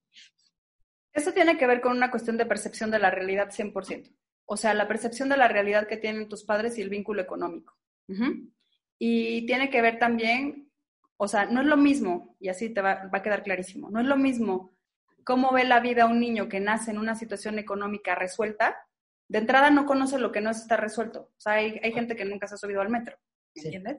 Eso 1.13 1.33
tiene 1.33 1.59
que 1.59 1.67
ver 1.67 1.81
con 1.81 1.93
una 1.93 2.11
cuestión 2.11 2.37
de 2.37 2.47
percepción 2.47 2.91
de 2.91 2.99
la 2.99 3.11
realidad 3.11 3.51
100%. 3.51 4.15
O 4.47 4.57
sea, 4.57 4.75
la 4.75 4.89
percepción 4.89 5.29
de 5.29 5.37
la 5.37 5.49
realidad 5.49 5.87
que 5.87 5.97
tienen 5.97 6.29
tus 6.29 6.45
padres 6.45 6.77
y 6.79 6.83
el 6.83 6.91
vínculo 6.91 7.23
económico. 7.23 7.77
Y 8.99 9.47
tiene 9.47 9.71
que 9.71 9.81
ver 9.81 9.99
también, 9.99 10.71
o 11.17 11.27
sea, 11.29 11.47
no 11.47 11.61
es 11.61 11.67
lo 11.67 11.77
mismo, 11.77 12.37
y 12.41 12.49
así 12.49 12.71
te 12.71 12.83
va, 12.83 13.09
va, 13.13 13.19
a 13.19 13.23
quedar 13.23 13.43
clarísimo, 13.43 13.91
no 13.91 14.01
es 14.01 14.07
lo 14.07 14.17
mismo 14.17 14.77
cómo 15.25 15.53
ve 15.53 15.65
la 15.65 15.81
vida 15.81 16.07
un 16.07 16.21
niño 16.21 16.49
que 16.49 16.61
nace 16.61 16.91
en 16.91 16.99
una 16.99 17.15
situación 17.15 17.59
económica 17.59 18.15
resuelta. 18.15 18.77
De 19.29 19.39
entrada 19.39 19.71
no 19.71 19.87
conoce 19.87 20.19
lo 20.19 20.33
que 20.33 20.41
no 20.41 20.51
está 20.51 20.77
resuelto. 20.77 21.31
O 21.37 21.41
sea, 21.41 21.55
hay, 21.55 21.81
hay 21.83 21.93
gente 21.93 22.17
que 22.17 22.25
nunca 22.25 22.47
se 22.47 22.55
ha 22.55 22.59
subido 22.59 22.81
al 22.81 22.91
metro, 22.91 23.17
¿me 23.55 23.63
entiendes? 23.63 23.99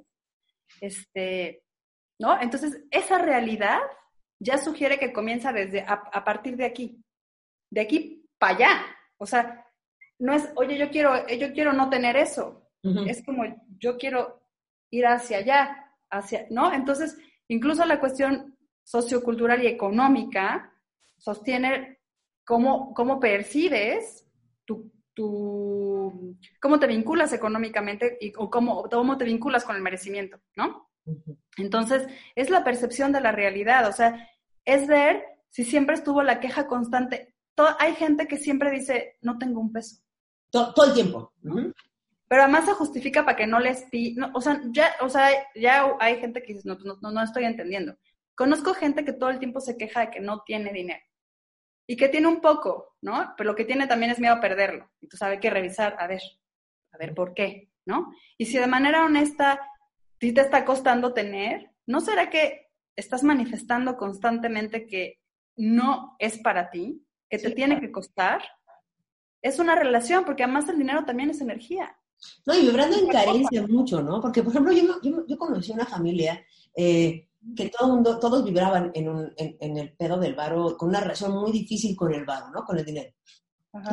Este, 0.82 1.64
¿no? 2.20 2.39
Entonces, 2.41 2.84
esa 2.91 3.18
realidad 3.18 3.80
ya 4.39 4.57
sugiere 4.57 4.99
que 4.99 5.14
comienza 5.14 5.53
desde 5.53 5.86
a, 5.88 6.24
partir 6.24 6.57
de 6.57 6.66
aquí, 6.66 7.01
de 7.70 7.82
aquí 7.82 8.26
para 8.38 8.55
allá. 8.55 8.86
O 9.18 9.26
sea, 9.26 9.66
no 10.20 10.34
es, 10.34 10.49
oye, 10.55 10.78
yo 10.78 10.89
quiero, 10.89 11.28
yo 11.28 11.53
quiero 11.53 11.74
no 11.74 11.89
tener 11.89 12.18
eso. 12.18 12.70
Es 13.07 13.24
como, 13.24 13.43
yo 13.80 13.97
quiero 13.97 14.43
ir 14.91 15.05
hacia 15.05 15.38
allá, 15.38 15.89
hacia, 16.09 16.47
¿no? 16.49 16.74
Entonces, 16.74 17.18
incluso 17.47 17.86
la 17.86 18.01
cuestión 18.01 18.57
sociocultural 18.84 19.64
y 19.64 19.68
económica 19.68 20.74
sostiene 21.18 22.01
cómo, 22.43 22.93
cómo 22.93 23.22
percibes 23.22 24.28
tu, 24.66 24.91
tu, 25.14 26.38
cómo 26.61 26.78
te 26.78 26.88
vinculas 26.88 27.32
económicamente 27.32 28.18
y, 28.20 28.34
o 28.36 28.49
cómo, 28.49 28.84
cómo 28.89 29.18
te 29.18 29.24
vinculas 29.26 29.64
con 29.64 29.78
el 29.78 29.82
merecimiento, 29.82 30.41
¿no? 30.55 30.89
Entonces, 31.58 32.08
es 32.36 32.49
la 32.49 32.64
percepción 32.64 33.12
de 33.12 33.22
la 33.22 33.32
realidad, 33.32 33.88
o 33.88 33.91
sea, 33.91 34.30
es 34.66 34.88
ver 34.88 35.24
si 35.49 35.64
siempre 35.64 35.95
estuvo 35.95 36.24
la 36.24 36.39
queja 36.39 36.68
constante. 36.68 37.36
hay 37.80 37.93
gente 37.95 38.28
que 38.28 38.38
siempre 38.38 38.72
dice, 38.72 39.18
no 39.22 39.38
tengo 39.38 39.62
un 39.62 39.72
peso. 39.72 39.97
Todo, 40.49 40.86
el 40.86 40.93
tiempo. 40.93 41.34
Pero 42.28 42.43
además 42.43 42.66
se 42.66 42.74
justifica 42.74 43.26
para 43.26 43.38
que 43.38 43.47
no 43.47 43.60
les 43.60 43.84
pi... 43.84 44.16
o, 44.34 44.41
sea, 44.41 44.62
ya, 44.72 44.93
o 45.01 45.10
sea, 45.10 45.30
ya 45.56 45.95
hay 45.99 46.20
gente 46.20 46.41
que 46.41 46.54
dice, 46.54 46.68
no, 46.68 46.78
no, 47.01 47.12
no 47.12 47.24
estoy 47.24 47.45
entendiendo. 47.45 47.95
Conozco 48.36 48.74
gente 48.74 49.06
que 49.06 49.14
todo 49.14 49.30
el 49.30 49.39
tiempo 49.39 49.60
se 49.60 49.78
queja 49.78 50.01
de 50.01 50.10
que 50.10 50.20
no 50.20 50.41
tiene 50.41 50.74
dinero. 50.74 51.04
Y 51.86 51.97
que 51.97 52.10
tiene 52.10 52.28
un 52.28 52.41
poco, 52.41 52.95
¿no? 53.01 53.34
Pero 53.38 53.51
lo 53.51 53.56
que 53.56 53.66
tiene 53.66 53.88
también 53.88 54.12
es 54.12 54.20
miedo 54.20 54.34
a 54.34 54.41
perderlo. 54.41 54.89
Entonces 55.01 55.22
hay 55.22 55.39
que 55.39 55.49
revisar, 55.49 55.95
a 55.99 56.08
ver, 56.08 56.22
a 56.91 56.97
ver 56.97 57.14
por 57.14 57.34
qué, 57.34 57.70
¿no? 57.86 58.14
Y 58.38 58.45
si 58.45 58.58
de 58.58 58.68
manera 58.68 59.06
honesta 59.06 59.60
si 60.24 60.32
te 60.32 60.39
está 60.39 60.63
costando 60.63 61.11
tener, 61.11 61.69
¿no 61.86 61.99
será 61.99 62.30
que 62.30 62.69
estás 62.95 63.24
manifestando 63.24 63.97
constantemente 63.97 64.88
que 64.88 65.19
no 65.57 66.15
es 66.17 66.38
para 66.38 66.69
ti, 66.69 67.05
que 67.30 67.39
te 67.39 67.51
tiene 67.51 67.82
que 67.82 67.91
costar? 67.91 68.41
Es 69.41 69.59
una 69.59 69.76
relación, 69.76 70.24
porque 70.24 70.43
además 70.43 70.69
el 70.69 70.78
dinero 70.78 71.03
también 71.03 71.30
es 71.30 71.41
energía. 71.41 71.93
No, 72.45 72.53
y 72.53 72.61
vibrando 72.61 72.97
en 72.97 73.07
carencia 73.07 73.67
mucho, 73.67 74.01
¿no? 74.01 74.21
Porque, 74.21 74.41
por 74.41 74.53
ejemplo, 74.53 74.71
yo, 74.71 75.01
yo, 75.01 75.26
yo 75.28 75.38
conocí 75.38 75.74
una 75.74 75.86
familia 75.86 76.41
eh, 76.74 77.28
que 77.53 77.67
todo 77.67 77.89
mundo, 77.89 78.17
todos 78.17 78.45
vibraban 78.45 78.91
en, 78.93 79.09
un, 79.09 79.34
en, 79.36 79.78
el 79.78 79.91
pedo 79.91 80.17
del 80.17 80.36
varo, 80.36 80.78
con 80.78 80.88
una 80.88 81.01
relación 81.01 81.34
muy 81.34 81.51
difícil 81.51 81.97
con 81.97 82.13
el 82.13 82.24
varo, 82.24 82.49
¿no? 82.49 82.63
Con 82.63 82.80
el 82.80 82.86
dinero. 82.86 83.11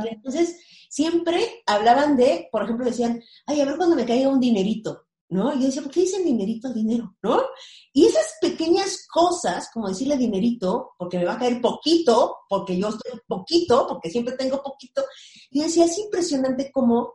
entonces, 0.09 0.65
siempre 0.89 1.65
hablaban 1.67 2.17
de, 2.17 2.49
por 2.53 2.63
ejemplo, 2.63 2.87
decían, 2.87 3.21
ay, 3.47 3.63
a 3.63 3.65
ver 3.65 3.77
cuando 3.77 3.97
me 3.97 4.07
caiga 4.07 4.29
un 4.29 4.39
dinerito. 4.39 5.09
¿No? 5.31 5.55
Y 5.55 5.61
yo 5.61 5.67
decía, 5.67 5.83
¿por 5.83 5.93
qué 5.93 6.01
dicen 6.01 6.25
dinerito 6.25 6.73
dinero? 6.73 7.17
¿No? 7.23 7.43
Y 7.93 8.07
esas 8.07 8.37
pequeñas 8.41 9.07
cosas, 9.09 9.71
como 9.73 9.89
decirle 9.89 10.17
dinerito, 10.17 10.93
porque 10.99 11.19
me 11.19 11.25
va 11.25 11.35
a 11.35 11.39
caer 11.39 11.61
poquito, 11.61 12.39
porque 12.49 12.77
yo 12.77 12.89
estoy 12.89 13.21
poquito, 13.27 13.87
porque 13.87 14.11
siempre 14.11 14.37
tengo 14.37 14.63
poquito, 14.63 15.05
y 15.51 15.63
decía, 15.63 15.85
es 15.85 15.99
impresionante 15.99 16.71
cómo 16.73 17.15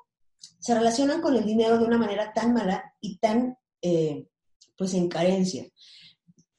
se 0.60 0.74
relacionan 0.74 1.22
con 1.22 1.36
el 1.36 1.46
dinero 1.46 1.78
de 1.78 1.86
una 1.86 1.98
manera 1.98 2.32
tan 2.34 2.54
mala 2.54 2.94
y 3.02 3.18
tan, 3.18 3.58
eh, 3.82 4.28
pues, 4.78 4.94
en 4.94 5.10
carencia. 5.10 5.66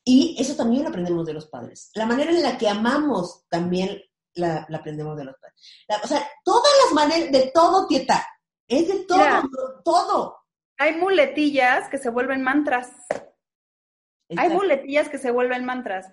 Y 0.04 0.36
eso 0.38 0.54
también 0.54 0.84
lo 0.84 0.90
aprendemos 0.90 1.26
de 1.26 1.32
los 1.32 1.46
padres. 1.46 1.90
La 1.94 2.07
manera 2.07 2.30
en 2.30 2.42
la 2.42 2.57
que 2.57 2.68
amamos 2.68 3.44
también 3.48 4.00
la, 4.34 4.66
aprendemos 4.72 5.16
de 5.16 5.24
los 5.24 5.34
padres. 5.40 6.04
o 6.04 6.07
sea, 6.07 6.28
todas 6.44 6.70
las 6.84 6.92
maneras, 6.92 7.32
de 7.32 7.50
todo, 7.52 7.86
Tieta. 7.86 8.26
Es 8.68 8.88
de 8.88 9.04
todo, 9.04 9.42
todo. 9.84 10.45
Hay 10.79 10.97
muletillas 10.97 11.89
que 11.89 11.99
se 11.99 12.11
vuelven 12.11 12.43
mantras. 12.43 12.91
Hay 14.37 14.49
muletillas 14.49 15.09
que 15.09 15.18
se 15.18 15.31
vuelven 15.31 15.64
mantras. 15.64 16.12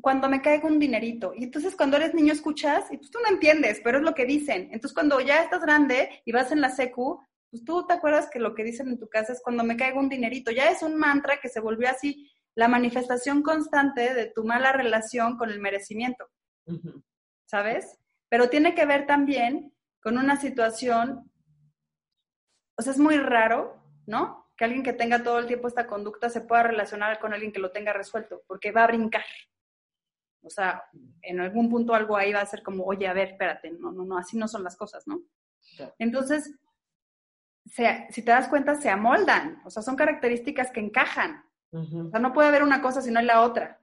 Cuando 0.00 0.28
me 0.28 0.40
caiga 0.40 0.66
un 0.66 0.78
dinerito. 0.78 1.32
Y 1.34 1.44
entonces 1.44 1.74
cuando 1.74 1.96
eres 1.96 2.14
niño 2.14 2.32
escuchas 2.32 2.86
y 2.90 2.96
pues 2.96 3.10
tú 3.10 3.18
no 3.20 3.28
entiendes, 3.28 3.80
pero 3.82 3.98
es 3.98 4.04
lo 4.04 4.14
que 4.14 4.24
dicen. 4.24 4.68
Entonces 4.72 4.94
cuando 4.94 5.20
ya 5.20 5.42
estás 5.42 5.60
grande 5.60 6.22
y 6.24 6.32
vas 6.32 6.52
en 6.52 6.60
la 6.60 6.70
secu, 6.70 7.20
pues 7.50 7.64
tú 7.64 7.86
te 7.86 7.94
acuerdas 7.94 8.30
que 8.30 8.38
lo 8.38 8.54
que 8.54 8.64
dicen 8.64 8.88
en 8.88 8.98
tu 8.98 9.08
casa 9.08 9.32
es 9.32 9.42
cuando 9.42 9.64
me 9.64 9.76
caiga 9.76 9.98
un 9.98 10.08
dinerito. 10.08 10.50
Ya 10.50 10.70
es 10.70 10.82
un 10.82 10.96
mantra 10.96 11.40
que 11.40 11.48
se 11.48 11.60
volvió 11.60 11.88
así 11.88 12.30
la 12.54 12.68
manifestación 12.68 13.42
constante 13.42 14.14
de 14.14 14.26
tu 14.26 14.44
mala 14.44 14.72
relación 14.72 15.36
con 15.36 15.50
el 15.50 15.60
merecimiento. 15.60 16.28
¿Sabes? 17.46 17.98
Pero 18.28 18.48
tiene 18.48 18.74
que 18.74 18.84
ver 18.84 19.06
también 19.06 19.72
con 20.02 20.18
una 20.18 20.40
situación, 20.40 21.32
o 22.76 22.82
sea, 22.82 22.92
es 22.92 22.98
muy 22.98 23.16
raro 23.16 23.78
¿no? 24.08 24.50
Que 24.56 24.64
alguien 24.64 24.82
que 24.82 24.94
tenga 24.94 25.22
todo 25.22 25.38
el 25.38 25.46
tiempo 25.46 25.68
esta 25.68 25.86
conducta 25.86 26.30
se 26.30 26.40
pueda 26.40 26.62
relacionar 26.62 27.20
con 27.20 27.34
alguien 27.34 27.52
que 27.52 27.60
lo 27.60 27.70
tenga 27.70 27.92
resuelto, 27.92 28.42
porque 28.46 28.72
va 28.72 28.84
a 28.84 28.86
brincar. 28.86 29.24
O 30.42 30.48
sea, 30.48 30.82
en 31.20 31.40
algún 31.40 31.68
punto 31.68 31.94
algo 31.94 32.16
ahí 32.16 32.32
va 32.32 32.40
a 32.40 32.46
ser 32.46 32.62
como, 32.62 32.84
oye, 32.84 33.06
a 33.06 33.12
ver, 33.12 33.28
espérate, 33.28 33.70
no, 33.70 33.92
no, 33.92 34.06
no, 34.06 34.16
así 34.16 34.38
no 34.38 34.48
son 34.48 34.64
las 34.64 34.76
cosas, 34.76 35.06
¿no? 35.06 35.20
Entonces, 35.98 36.58
si 37.66 38.22
te 38.22 38.30
das 38.30 38.48
cuenta, 38.48 38.76
se 38.76 38.88
amoldan, 38.88 39.60
o 39.66 39.70
sea, 39.70 39.82
son 39.82 39.94
características 39.94 40.70
que 40.70 40.80
encajan. 40.80 41.44
O 41.70 42.08
sea, 42.10 42.18
no 42.18 42.32
puede 42.32 42.48
haber 42.48 42.62
una 42.62 42.80
cosa 42.80 43.02
si 43.02 43.10
no 43.10 43.20
hay 43.20 43.26
la 43.26 43.42
otra. 43.42 43.78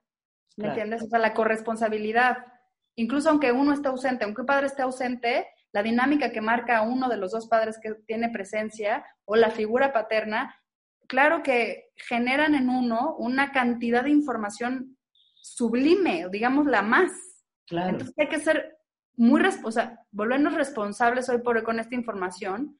¿Me 0.57 0.69
entiendes? 0.69 1.03
O 1.03 1.07
sea, 1.07 1.19
la 1.19 1.35
corresponsabilidad. 1.35 2.47
Incluso 2.95 3.29
aunque 3.29 3.51
uno 3.51 3.73
esté 3.73 3.89
ausente, 3.89 4.23
aunque 4.23 4.41
un 4.41 4.47
padre 4.47 4.65
esté 4.65 4.81
ausente, 4.81 5.47
la 5.75 5.83
dinámica 5.83 6.31
que 6.31 6.39
marca 6.39 6.83
uno 6.83 7.09
de 7.09 7.17
los 7.17 7.33
dos 7.33 7.49
padres 7.49 7.77
que 7.83 7.95
tiene 8.07 8.29
presencia 8.29 9.05
o 9.25 9.35
la 9.35 9.51
figura 9.51 9.91
paterna, 9.91 10.55
claro 11.05 11.43
que 11.43 11.89
generan 11.97 12.55
en 12.55 12.69
uno 12.69 13.13
una 13.17 13.51
cantidad 13.51 14.05
de 14.05 14.11
información 14.11 14.97
sublime, 15.33 16.27
digamos 16.31 16.65
la 16.65 16.81
más. 16.81 17.11
Entonces 17.69 18.15
hay 18.17 18.29
que 18.29 18.39
ser 18.39 18.77
muy, 19.17 19.41
sea, 19.69 19.99
volvernos 20.11 20.53
responsables 20.53 21.27
hoy 21.27 21.39
por 21.39 21.57
hoy 21.57 21.63
con 21.63 21.77
esta 21.77 21.93
información, 21.93 22.79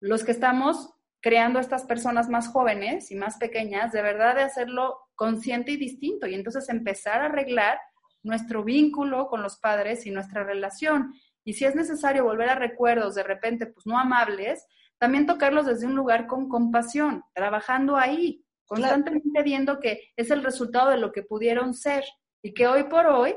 los 0.00 0.24
que 0.24 0.32
estamos 0.32 0.92
creando 1.20 1.60
a 1.60 1.62
estas 1.62 1.84
personas 1.84 2.28
más 2.28 2.48
jóvenes 2.48 3.12
y 3.12 3.14
más 3.14 3.36
pequeñas, 3.36 3.92
de 3.92 4.02
verdad 4.02 4.34
de 4.34 4.42
hacerlo 4.42 4.98
consciente 5.14 5.70
y 5.70 5.76
distinto 5.76 6.26
y 6.26 6.34
entonces 6.34 6.68
empezar 6.70 7.20
a 7.20 7.26
arreglar 7.26 7.78
nuestro 8.24 8.64
vínculo 8.64 9.28
con 9.28 9.44
los 9.44 9.58
padres 9.58 10.06
y 10.06 10.10
nuestra 10.10 10.42
relación. 10.42 11.14
Y 11.44 11.54
si 11.54 11.64
es 11.64 11.74
necesario 11.74 12.24
volver 12.24 12.48
a 12.48 12.54
recuerdos 12.54 13.14
de 13.14 13.22
repente, 13.22 13.66
pues 13.66 13.86
no 13.86 13.98
amables, 13.98 14.66
también 14.98 15.26
tocarlos 15.26 15.66
desde 15.66 15.86
un 15.86 15.96
lugar 15.96 16.26
con 16.26 16.48
compasión, 16.48 17.24
trabajando 17.34 17.96
ahí, 17.96 18.44
constantemente 18.66 19.42
viendo 19.42 19.80
que 19.80 20.12
es 20.16 20.30
el 20.30 20.42
resultado 20.42 20.90
de 20.90 20.98
lo 20.98 21.12
que 21.12 21.22
pudieron 21.22 21.74
ser. 21.74 22.04
Y 22.42 22.54
que 22.54 22.66
hoy 22.66 22.84
por 22.84 23.06
hoy 23.06 23.34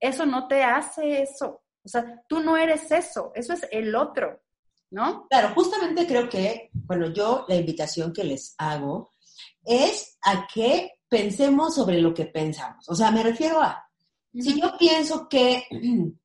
eso 0.00 0.26
no 0.26 0.48
te 0.48 0.62
hace 0.62 1.22
eso. 1.22 1.62
O 1.84 1.88
sea, 1.88 2.22
tú 2.28 2.40
no 2.40 2.56
eres 2.56 2.90
eso, 2.90 3.32
eso 3.34 3.52
es 3.52 3.66
el 3.70 3.94
otro, 3.94 4.40
¿no? 4.90 5.26
Claro, 5.28 5.54
justamente 5.54 6.06
creo 6.06 6.28
que, 6.28 6.70
bueno, 6.72 7.12
yo 7.12 7.44
la 7.48 7.56
invitación 7.56 8.12
que 8.12 8.24
les 8.24 8.54
hago 8.58 9.14
es 9.64 10.16
a 10.22 10.46
que 10.46 10.92
pensemos 11.08 11.74
sobre 11.74 12.00
lo 12.00 12.14
que 12.14 12.26
pensamos. 12.26 12.88
O 12.88 12.94
sea, 12.94 13.10
me 13.10 13.22
refiero 13.22 13.60
a, 13.60 13.84
si 14.32 14.60
yo 14.60 14.76
pienso 14.78 15.28
que 15.28 15.64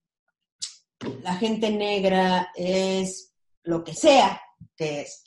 la 1.21 1.35
gente 1.35 1.69
negra 1.69 2.51
es 2.55 3.33
lo 3.63 3.83
que 3.83 3.93
sea 3.93 4.41
que 4.75 5.01
es, 5.01 5.23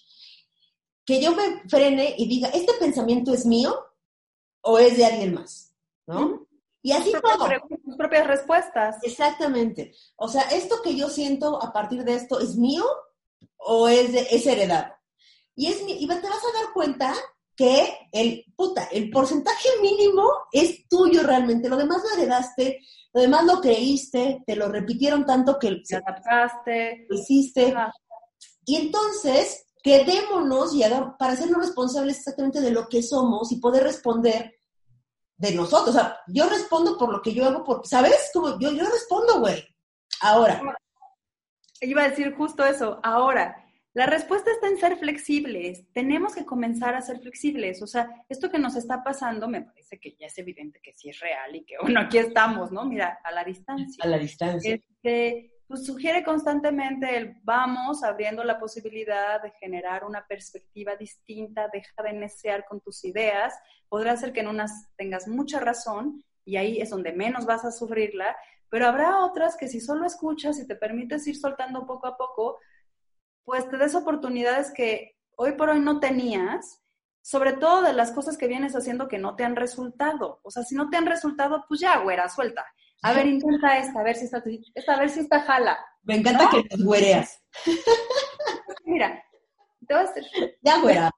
que 1.04 1.20
yo 1.20 1.34
me 1.34 1.62
frene 1.68 2.14
y 2.16 2.28
diga, 2.28 2.48
¿este 2.48 2.72
pensamiento 2.74 3.34
es 3.34 3.44
mío 3.44 3.76
o 4.62 4.78
es 4.78 4.96
de 4.96 5.06
alguien 5.06 5.34
más? 5.34 5.74
¿No? 6.06 6.46
Y 6.82 6.92
así 6.92 7.12
todo. 7.12 7.48
Tus 7.84 7.96
propias 7.96 8.26
respuestas. 8.26 8.96
Exactamente. 9.02 9.92
O 10.16 10.28
sea, 10.28 10.42
¿esto 10.42 10.76
que 10.82 10.96
yo 10.96 11.08
siento 11.10 11.62
a 11.62 11.72
partir 11.72 12.04
de 12.04 12.14
esto 12.14 12.40
es 12.40 12.56
mío 12.56 12.84
o 13.56 13.88
es, 13.88 14.12
de, 14.12 14.26
es 14.30 14.46
heredado? 14.46 14.94
Y, 15.54 15.66
es, 15.66 15.82
y 15.86 16.06
te 16.06 16.14
vas 16.14 16.24
a 16.24 16.58
dar 16.58 16.72
cuenta 16.72 17.14
que 17.54 18.08
el, 18.12 18.46
puta, 18.56 18.84
el 18.84 19.10
porcentaje 19.10 19.68
mínimo 19.82 20.26
es 20.52 20.88
tuyo 20.88 21.22
realmente. 21.22 21.68
Lo 21.68 21.76
demás 21.76 22.02
lo 22.02 22.16
heredaste, 22.16 22.80
lo 23.12 23.20
demás 23.20 23.44
lo 23.44 23.60
creíste, 23.60 24.42
te 24.46 24.56
lo 24.56 24.68
repitieron 24.68 25.26
tanto 25.26 25.58
que... 25.58 25.82
Te 25.86 25.96
adaptaste. 25.96 27.06
Lo 27.08 27.16
hiciste. 27.16 27.74
Y 28.64 28.76
entonces, 28.76 29.66
quedémonos 29.82 30.74
y 30.74 30.82
para 31.18 31.32
hacernos 31.32 31.66
responsables 31.66 32.18
exactamente 32.18 32.60
de 32.60 32.70
lo 32.70 32.88
que 32.88 33.02
somos 33.02 33.50
y 33.50 33.58
poder 33.58 33.82
responder 33.82 34.54
de 35.36 35.54
nosotros. 35.54 35.96
O 35.96 35.98
sea, 35.98 36.18
yo 36.28 36.48
respondo 36.48 36.96
por 36.96 37.10
lo 37.10 37.20
que 37.20 37.34
yo 37.34 37.46
hago, 37.46 37.64
porque, 37.64 37.88
¿sabes? 37.88 38.30
Como 38.32 38.58
yo, 38.60 38.70
yo 38.70 38.84
respondo, 38.84 39.40
güey. 39.40 39.64
Ahora. 40.20 40.60
Iba 41.80 42.02
a 42.02 42.10
decir 42.10 42.34
justo 42.36 42.64
eso. 42.64 43.00
Ahora, 43.02 43.59
la 43.92 44.06
respuesta 44.06 44.50
está 44.52 44.68
en 44.68 44.78
ser 44.78 44.96
flexibles. 44.96 45.84
Tenemos 45.92 46.34
que 46.34 46.44
comenzar 46.44 46.94
a 46.94 47.02
ser 47.02 47.18
flexibles. 47.20 47.82
O 47.82 47.86
sea, 47.86 48.08
esto 48.28 48.50
que 48.50 48.58
nos 48.58 48.76
está 48.76 49.02
pasando 49.02 49.48
me 49.48 49.62
parece 49.62 49.98
que 49.98 50.16
ya 50.18 50.26
es 50.26 50.38
evidente 50.38 50.80
que 50.80 50.92
sí 50.94 51.08
es 51.08 51.18
real 51.18 51.56
y 51.56 51.64
que, 51.64 51.74
bueno, 51.80 52.00
aquí 52.00 52.18
estamos, 52.18 52.70
¿no? 52.70 52.84
Mira, 52.84 53.18
a 53.24 53.32
la 53.32 53.42
distancia. 53.42 54.04
A 54.04 54.06
la 54.06 54.18
distancia. 54.18 54.74
Este, 54.74 55.60
pues 55.66 55.86
sugiere 55.86 56.24
constantemente 56.24 57.16
el 57.16 57.36
vamos 57.42 58.02
abriendo 58.02 58.44
la 58.44 58.58
posibilidad 58.58 59.42
de 59.42 59.52
generar 59.52 60.04
una 60.04 60.26
perspectiva 60.26 60.96
distinta, 60.96 61.68
deja 61.72 62.02
de 62.02 62.12
necear 62.12 62.66
con 62.66 62.80
tus 62.80 63.04
ideas, 63.04 63.54
podrá 63.88 64.16
ser 64.16 64.32
que 64.32 64.40
en 64.40 64.48
unas 64.48 64.88
tengas 64.96 65.28
mucha 65.28 65.60
razón 65.60 66.24
y 66.44 66.56
ahí 66.56 66.80
es 66.80 66.90
donde 66.90 67.12
menos 67.12 67.46
vas 67.46 67.64
a 67.64 67.70
sufrirla, 67.70 68.36
pero 68.68 68.86
habrá 68.86 69.24
otras 69.24 69.56
que 69.56 69.68
si 69.68 69.80
solo 69.80 70.06
escuchas 70.06 70.58
y 70.58 70.66
te 70.66 70.74
permites 70.74 71.26
ir 71.26 71.36
soltando 71.36 71.86
poco 71.86 72.08
a 72.08 72.16
poco, 72.16 72.58
pues 73.44 73.68
te 73.68 73.76
des 73.76 73.94
oportunidades 73.94 74.72
que 74.72 75.16
hoy 75.36 75.52
por 75.52 75.70
hoy 75.70 75.80
no 75.80 76.00
tenías, 76.00 76.80
sobre 77.22 77.52
todo 77.54 77.82
de 77.82 77.92
las 77.92 78.12
cosas 78.12 78.36
que 78.36 78.46
vienes 78.46 78.74
haciendo 78.74 79.08
que 79.08 79.18
no 79.18 79.36
te 79.36 79.44
han 79.44 79.56
resultado. 79.56 80.40
O 80.42 80.50
sea, 80.50 80.62
si 80.62 80.74
no 80.74 80.90
te 80.90 80.96
han 80.96 81.06
resultado, 81.06 81.64
pues 81.68 81.80
ya, 81.80 81.98
güera, 81.98 82.28
suelta. 82.28 82.64
A 83.02 83.12
ver, 83.12 83.26
intenta 83.26 83.78
esta, 83.78 84.00
a 84.00 84.02
ver 84.02 84.16
si 84.16 84.26
está, 84.26 84.42
esta, 84.74 84.94
a 84.94 84.98
ver 84.98 85.08
si 85.08 85.20
está 85.20 85.40
jala. 85.40 85.78
Me 86.02 86.16
encanta 86.16 86.50
que 86.50 86.62
te 86.62 86.82
güereas. 86.82 87.42
Mira, 88.84 89.22
te 89.86 89.94
voy 89.94 90.02
a 90.02 90.06
hacer. 90.06 90.24
Ya, 90.62 90.80
güera. 90.80 91.10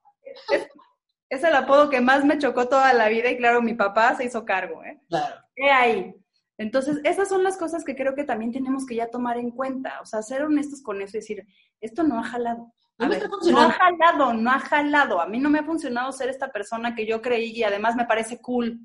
Es, 1.28 1.42
el 1.42 1.54
apodo 1.54 1.90
que 1.90 2.00
más 2.00 2.24
me 2.24 2.38
chocó 2.38 2.68
toda 2.68 2.92
la 2.92 3.08
vida 3.08 3.30
y 3.30 3.36
claro, 3.36 3.62
mi 3.62 3.74
papá 3.74 4.14
se 4.14 4.24
hizo 4.24 4.44
cargo, 4.44 4.84
¿eh? 4.84 5.00
Claro. 5.08 5.36
¿Qué 5.54 5.70
ahí? 5.70 6.14
Entonces, 6.62 7.00
esas 7.02 7.28
son 7.28 7.42
las 7.42 7.56
cosas 7.56 7.84
que 7.84 7.96
creo 7.96 8.14
que 8.14 8.24
también 8.24 8.52
tenemos 8.52 8.86
que 8.86 8.94
ya 8.94 9.08
tomar 9.10 9.36
en 9.36 9.50
cuenta. 9.50 10.00
O 10.00 10.06
sea, 10.06 10.22
ser 10.22 10.42
honestos 10.42 10.80
con 10.80 11.02
eso 11.02 11.16
y 11.16 11.20
decir, 11.20 11.46
esto 11.80 12.04
no 12.04 12.18
ha 12.18 12.22
jalado. 12.22 12.72
no 12.98 13.60
ha 13.60 13.72
jalado, 13.72 14.32
no 14.32 14.50
ha 14.50 14.60
jalado. 14.60 15.20
A 15.20 15.26
mí 15.26 15.38
no 15.38 15.50
me 15.50 15.58
ha 15.58 15.64
funcionado 15.64 16.12
ser 16.12 16.28
esta 16.28 16.52
persona 16.52 16.94
que 16.94 17.06
yo 17.06 17.20
creí 17.20 17.50
y 17.50 17.64
además 17.64 17.96
me 17.96 18.06
parece 18.06 18.40
cool 18.40 18.80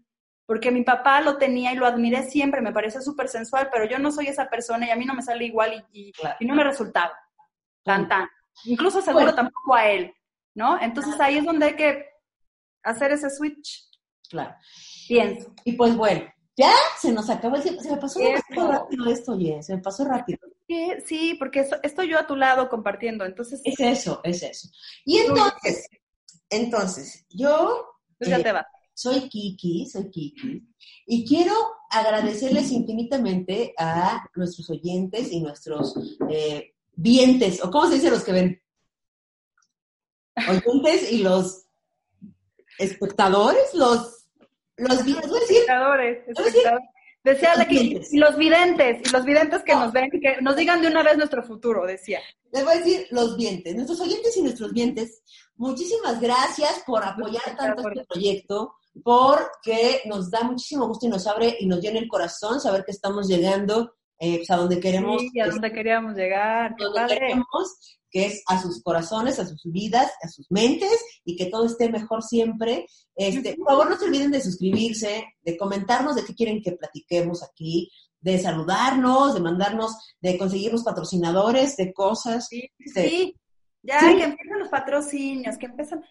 porque 0.48 0.72
mi 0.72 0.82
papá 0.84 1.20
lo 1.20 1.38
tenía 1.38 1.74
y 1.74 1.76
lo 1.76 1.86
admiré 1.86 2.24
siempre, 2.24 2.62
me 2.62 2.72
parece 2.72 3.02
súper 3.02 3.28
sensual, 3.28 3.70
pero 3.72 3.86
yo 3.86 4.00
no 4.00 4.12
soy 4.12 4.28
esa 4.28 4.50
persona 4.50 4.88
y 4.88 4.90
a 4.92 4.96
mí 4.96 5.06
no 5.06 5.14
me 5.14 5.22
sale 5.22 5.44
igual 5.46 5.86
y, 5.92 6.14
y, 6.40 6.46
no 6.46 6.56
me 6.56 6.64
resultaba. 6.64 7.12
Tan, 7.84 8.08
tan. 8.08 8.30
Incluso 8.64 9.02
seguro 9.02 9.36
tampoco 9.36 9.76
a 9.76 9.90
él, 9.90 10.14
¿no? 10.56 10.82
Entonces 10.82 11.20
ahí 11.20 11.38
es 11.38 11.46
donde 11.46 11.66
hay 11.66 11.76
que 11.76 12.06
hacer 12.82 13.12
ese 13.12 13.30
switch. 13.30 13.90
Claro. 14.30 14.56
Pienso. 15.10 15.54
Y 15.66 15.74
pues 15.74 15.96
bueno, 15.98 16.26
ya 16.58 16.74
se 17.00 17.12
nos 17.12 17.30
acabó 17.30 17.56
el 17.56 17.64
tiempo. 17.64 17.82
Se 17.82 17.92
me 17.92 17.98
pasó 17.98 18.20
rápido 18.54 19.10
esto, 19.10 19.34
oye, 19.34 19.64
se 19.64 19.76
me 19.76 19.82
pasó 19.82 20.04
rápido. 20.04 20.40
Sí, 21.06 21.36
porque 21.40 21.66
estoy 21.84 22.10
yo 22.10 22.20
a 22.20 22.28
tu 22.28 22.36
lado 22.36 22.68
compartiendo, 22.68 23.24
entonces... 23.24 23.62
Es 23.64 23.80
eso, 23.80 24.20
es 24.24 24.44
eso. 24.44 24.68
Y 25.06 25.20
entonces, 25.20 25.88
entonces, 26.50 27.26
yo... 27.30 27.86
Pues 28.18 28.30
ya 28.32 28.42
te 28.42 28.52
vas 28.52 28.66
soy 28.98 29.30
Kiki, 29.30 29.86
soy 29.86 30.10
Kiki, 30.10 30.68
y 31.06 31.24
quiero 31.24 31.54
agradecerles 31.92 32.72
infinitamente 32.72 33.76
a 33.78 34.28
nuestros 34.36 34.72
oyentes 34.72 35.32
y 35.32 35.40
nuestros 35.40 36.18
eh, 36.32 36.74
vientes, 36.96 37.64
o 37.64 37.70
cómo 37.70 37.88
se 37.88 37.96
dice 37.96 38.10
los 38.10 38.24
que 38.24 38.32
ven, 38.32 38.62
oyentes 40.50 41.12
y 41.12 41.20
los 41.20 41.66
espectadores, 42.80 43.72
los, 43.76 44.17
los, 44.78 45.00
espectadores, 45.00 46.28
espectadores. 46.28 46.90
Decía 47.24 47.56
la 47.58 47.68
que, 47.68 47.76
y 48.10 48.18
los 48.18 48.38
videntes, 48.38 49.02
y 49.06 49.12
los 49.12 49.26
videntes 49.26 49.62
que 49.64 49.76
nos 49.76 49.92
ven, 49.92 50.10
que 50.10 50.38
nos 50.42 50.56
digan 50.56 50.82
de 50.82 50.88
una 50.88 51.04
vez 51.04 51.18
nuestro 51.18 51.44
futuro, 51.44 51.86
decía. 51.86 52.22
Les 52.54 52.64
voy 52.64 52.74
a 52.74 52.78
decir 52.78 53.06
los 53.12 53.36
vientes, 53.36 53.76
nuestros 53.76 54.00
oyentes 54.00 54.38
y 54.38 54.42
nuestros 54.44 54.72
vientes, 54.72 55.24
muchísimas 55.58 56.22
gracias 56.22 56.84
por 56.86 57.04
apoyar 57.04 57.58
tanto 57.58 57.90
este 57.90 58.06
proyecto, 58.06 58.76
porque 59.04 60.02
nos 60.06 60.32
da 60.32 60.44
muchísimo 60.44 60.88
gusto 60.88 61.06
y 61.06 61.10
nos 61.10 61.28
abre 61.28 61.58
y 61.60 61.66
nos 61.66 61.82
llena 61.82 62.00
el 62.00 62.08
corazón 62.08 62.62
saber 62.62 62.86
que 62.86 62.92
estamos 62.92 63.28
llegando 63.28 63.97
eh, 64.20 64.38
pues, 64.38 64.52
a 64.52 64.58
donde 64.58 64.80
queremos. 64.80 65.22
Sí, 65.22 65.40
a 65.40 65.48
donde 65.48 65.72
queríamos 65.72 66.16
llegar. 66.16 66.76
Donde 66.78 67.08
queremos, 67.08 67.98
que 68.10 68.26
es 68.26 68.44
a 68.48 68.62
sus 68.62 68.82
corazones, 68.82 69.40
a 69.40 69.46
sus 69.46 69.62
vidas, 69.66 70.12
a 70.22 70.28
sus 70.28 70.50
mentes 70.50 70.98
y 71.24 71.36
que 71.36 71.48
todo 71.48 71.66
esté 71.66 71.90
mejor 71.90 72.24
siempre. 72.24 72.86
Este, 73.16 73.56
por 73.56 73.68
favor, 73.68 73.90
no 73.90 73.98
se 73.98 74.06
olviden 74.06 74.32
de 74.32 74.42
suscribirse, 74.42 75.26
de 75.42 75.58
comentarnos 75.58 76.16
de 76.16 76.26
qué 76.26 76.34
quieren 76.34 76.62
que 76.62 76.74
platiquemos 76.74 77.44
aquí, 77.44 77.92
de 78.20 78.40
saludarnos, 78.40 79.34
de 79.34 79.42
mandarnos, 79.42 79.96
de 80.22 80.38
conseguirnos 80.38 80.84
patrocinadores, 80.84 81.76
de 81.78 81.94
cosas. 81.94 82.48
Sí, 82.48 82.70
sí. 82.94 83.36
ya 83.84 84.00
que 84.00 84.24
empiezan 84.24 84.60
los 84.60 84.70
patrocinios, 84.70 85.58
que 85.58 85.66
empiezan, 85.68 86.04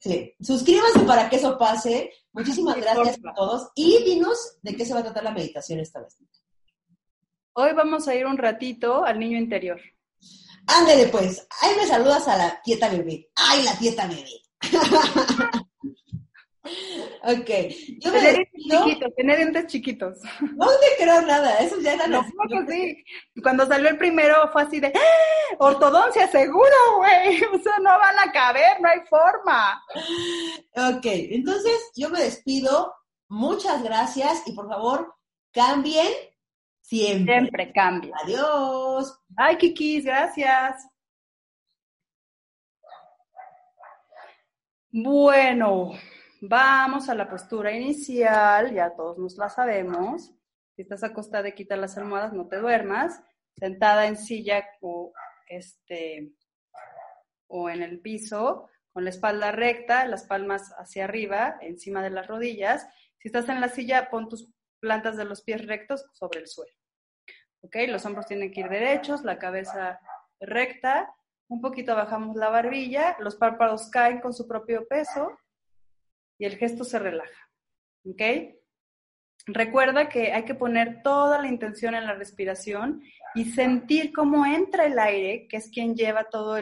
Sí, 0.00 0.32
suscríbanse 0.40 1.00
para 1.00 1.28
que 1.28 1.36
eso 1.36 1.58
pase. 1.58 2.12
Muchísimas 2.32 2.76
gracias 2.76 3.18
a 3.24 3.34
todos. 3.34 3.70
Y 3.74 4.04
dinos 4.04 4.58
de 4.62 4.76
qué 4.76 4.84
se 4.84 4.94
va 4.94 5.00
a 5.00 5.02
tratar 5.02 5.24
la 5.24 5.32
meditación 5.32 5.80
esta 5.80 6.00
vez. 6.00 6.16
Hoy 7.60 7.72
vamos 7.72 8.06
a 8.06 8.14
ir 8.14 8.24
un 8.24 8.38
ratito 8.38 9.04
al 9.04 9.18
niño 9.18 9.36
interior. 9.36 9.80
Ándele 10.68 11.06
pues, 11.08 11.44
ahí 11.60 11.74
me 11.76 11.88
saludas 11.88 12.28
a 12.28 12.36
la 12.36 12.62
tieta 12.62 12.88
bebé. 12.88 13.32
¡Ay, 13.34 13.64
la 13.64 13.76
tieta 13.76 14.06
bebé! 14.06 14.30
Ok. 17.22 17.50
Yo 17.98 18.12
me 18.12 18.20
tener 18.20 18.48
chiquitos, 18.54 19.14
tener 19.16 19.36
dientes 19.38 19.66
chiquitos. 19.66 20.18
No 20.40 20.66
te 20.66 21.02
creo 21.02 21.22
nada, 21.22 21.58
eso 21.58 21.80
ya 21.80 21.94
era 21.94 22.06
no, 22.06 22.22
sí. 22.68 23.04
Cuando 23.42 23.66
salió 23.66 23.88
el 23.88 23.98
primero 23.98 24.48
fue 24.52 24.62
así 24.62 24.78
de 24.78 24.92
¡Ah! 24.94 25.56
ortodoncia 25.58 26.28
seguro, 26.28 26.76
güey. 26.98 27.42
O 27.54 27.58
sea, 27.58 27.78
no 27.78 27.98
van 27.98 28.18
a 28.18 28.30
caber, 28.30 28.80
no 28.80 28.88
hay 28.88 29.00
forma. 29.08 29.82
Ok, 30.76 31.04
entonces 31.04 31.90
yo 31.96 32.10
me 32.10 32.20
despido. 32.20 32.94
Muchas 33.28 33.82
gracias 33.82 34.42
y 34.46 34.52
por 34.52 34.68
favor, 34.68 35.14
cambien 35.52 36.12
siempre. 36.88 37.34
Siempre 37.34 37.72
cambien. 37.72 38.14
Adiós. 38.24 39.20
Ay, 39.36 39.56
Kikis, 39.56 40.04
gracias. 40.04 40.88
Bueno. 44.90 45.92
Vamos 46.40 47.08
a 47.08 47.16
la 47.16 47.28
postura 47.28 47.72
inicial, 47.72 48.72
ya 48.72 48.94
todos 48.94 49.18
nos 49.18 49.36
la 49.38 49.48
sabemos. 49.48 50.32
Si 50.76 50.82
estás 50.82 51.02
acostada 51.02 51.50
quita 51.50 51.76
las 51.76 51.98
almohadas, 51.98 52.32
no 52.32 52.46
te 52.46 52.58
duermas. 52.58 53.20
Sentada 53.56 54.06
en 54.06 54.16
silla 54.16 54.64
o, 54.80 55.12
este, 55.48 56.30
o 57.48 57.68
en 57.68 57.82
el 57.82 57.98
piso, 57.98 58.68
con 58.92 59.02
la 59.02 59.10
espalda 59.10 59.50
recta, 59.50 60.06
las 60.06 60.26
palmas 60.26 60.72
hacia 60.78 61.06
arriba, 61.06 61.58
encima 61.60 62.04
de 62.04 62.10
las 62.10 62.28
rodillas. 62.28 62.86
Si 63.18 63.26
estás 63.26 63.48
en 63.48 63.60
la 63.60 63.68
silla, 63.68 64.08
pon 64.08 64.28
tus 64.28 64.48
plantas 64.78 65.16
de 65.16 65.24
los 65.24 65.42
pies 65.42 65.66
rectos 65.66 66.06
sobre 66.12 66.38
el 66.38 66.46
suelo. 66.46 66.77
¿Ok? 67.62 67.76
Los 67.88 68.04
hombros 68.04 68.26
tienen 68.26 68.52
que 68.52 68.60
ir 68.60 68.68
derechos, 68.68 69.24
la 69.24 69.38
cabeza 69.38 70.00
recta. 70.40 71.14
Un 71.48 71.60
poquito 71.60 71.94
bajamos 71.94 72.36
la 72.36 72.50
barbilla, 72.50 73.16
los 73.20 73.36
párpados 73.36 73.88
caen 73.90 74.20
con 74.20 74.32
su 74.32 74.46
propio 74.46 74.86
peso 74.86 75.38
y 76.38 76.44
el 76.44 76.56
gesto 76.56 76.84
se 76.84 76.98
relaja. 76.98 77.50
¿Ok? 78.04 78.22
Recuerda 79.46 80.08
que 80.08 80.32
hay 80.32 80.44
que 80.44 80.54
poner 80.54 81.02
toda 81.02 81.40
la 81.40 81.48
intención 81.48 81.94
en 81.94 82.04
la 82.04 82.14
respiración 82.14 83.02
y 83.34 83.46
sentir 83.46 84.12
cómo 84.12 84.44
entra 84.44 84.84
el 84.84 84.98
aire, 84.98 85.48
que 85.48 85.56
es 85.56 85.70
quien 85.70 85.94
lleva 85.94 86.24
todo 86.24 86.58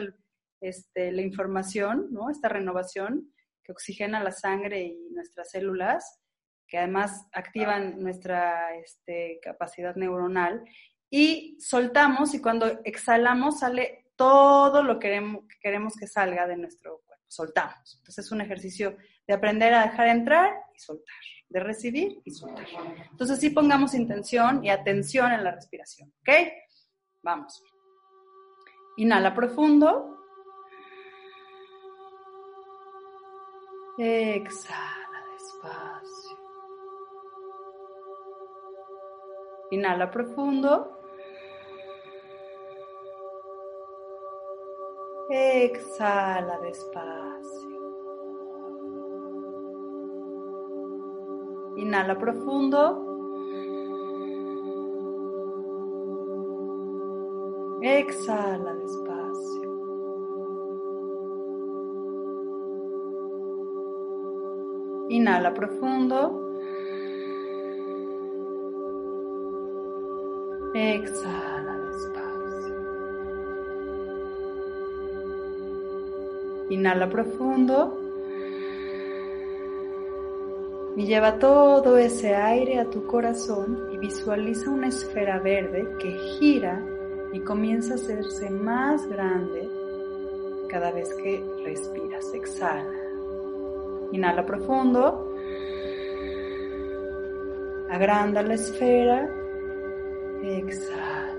este, 0.61 1.11
la 1.11 1.21
información, 1.21 2.07
¿no? 2.11 2.29
Esta 2.29 2.47
renovación 2.47 3.33
que 3.63 3.73
oxigena 3.73 4.23
la 4.23 4.31
sangre 4.31 4.83
y 4.83 5.09
nuestras 5.11 5.51
células, 5.51 6.21
que 6.67 6.77
además 6.77 7.27
activan 7.33 7.99
nuestra 7.99 8.75
este, 8.75 9.39
capacidad 9.41 9.95
neuronal. 9.95 10.63
Y 11.09 11.57
soltamos 11.59 12.33
y 12.33 12.41
cuando 12.41 12.81
exhalamos 12.83 13.59
sale 13.59 14.05
todo 14.15 14.83
lo 14.83 14.99
que 14.99 15.07
queremos, 15.07 15.45
que 15.47 15.55
queremos 15.61 15.95
que 15.95 16.07
salga 16.07 16.47
de 16.47 16.57
nuestro 16.57 17.01
cuerpo. 17.05 17.23
Soltamos. 17.27 17.95
Entonces 17.99 18.25
es 18.25 18.31
un 18.31 18.41
ejercicio 18.41 18.97
de 19.27 19.33
aprender 19.33 19.73
a 19.73 19.83
dejar 19.83 20.07
entrar 20.07 20.53
y 20.75 20.79
soltar 20.79 21.15
de 21.49 21.59
recibir 21.59 22.21
y 22.25 22.31
soltar. 22.31 22.65
Entonces 23.11 23.39
sí 23.39 23.49
pongamos 23.49 23.93
intención 23.93 24.63
y 24.63 24.69
atención 24.69 25.31
en 25.31 25.43
la 25.43 25.51
respiración, 25.51 26.13
¿ok? 26.21 26.29
Vamos. 27.23 27.63
Inhala 28.97 29.33
profundo. 29.33 30.13
Exhala 33.97 35.23
despacio. 35.33 36.16
Inhala 39.69 40.07
profundo. 40.07 40.87
Exhala 45.29 46.57
despacio. 46.61 47.77
Inhala 51.75 52.15
profundo. 52.15 53.05
Exhala 57.81 58.73
despacio. 58.73 59.67
Inhala 65.09 65.51
profundo. 65.51 66.46
Exhala 70.79 71.75
despacio. 71.91 72.75
Inhala 76.69 77.09
profundo 77.09 77.97
y 80.95 81.05
lleva 81.07 81.39
todo 81.39 81.97
ese 81.97 82.35
aire 82.35 82.79
a 82.79 82.85
tu 82.91 83.07
corazón 83.07 83.89
y 83.91 83.97
visualiza 83.97 84.69
una 84.69 84.89
esfera 84.89 85.39
verde 85.39 85.87
que 85.99 86.11
gira 86.11 86.79
y 87.33 87.39
comienza 87.39 87.93
a 87.93 87.95
hacerse 87.95 88.51
más 88.51 89.07
grande 89.09 89.67
cada 90.69 90.91
vez 90.91 91.11
que 91.15 91.43
respiras. 91.63 92.31
Exhala. 92.35 92.93
Inhala 94.11 94.45
profundo. 94.45 95.33
Agranda 97.89 98.43
la 98.43 98.53
esfera. 98.53 99.46
Exhala. 100.43 101.35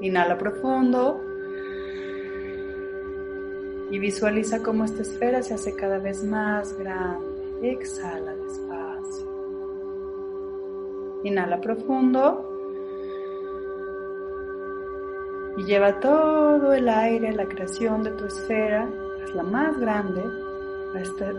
Inhala 0.00 0.36
profundo 0.36 1.20
y 3.90 3.98
visualiza 3.98 4.62
cómo 4.62 4.84
esta 4.84 5.02
esfera 5.02 5.42
se 5.42 5.54
hace 5.54 5.74
cada 5.76 5.98
vez 5.98 6.24
más 6.24 6.76
grande. 6.76 7.70
Exhala 7.70 8.34
despacio. 8.34 9.30
Inhala 11.22 11.60
profundo 11.60 12.46
y 15.56 15.64
lleva 15.64 16.00
todo 16.00 16.72
el 16.72 16.88
aire 16.88 17.32
la 17.32 17.46
creación 17.46 18.02
de 18.02 18.12
tu 18.12 18.24
esfera, 18.24 18.88
la 19.34 19.42
más 19.42 19.78
grande, 19.78 20.22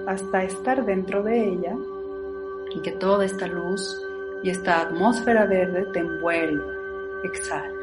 hasta 0.08 0.44
estar 0.44 0.86
dentro 0.86 1.24
de 1.24 1.50
ella 1.50 1.76
y 2.74 2.82
que 2.82 2.92
toda 2.92 3.26
esta 3.26 3.48
luz 3.48 4.02
y 4.44 4.50
esta 4.50 4.82
atmósfera 4.82 5.46
verde 5.46 5.86
te 5.94 6.00
envuelva. 6.00 6.74
Exhala. 7.24 7.80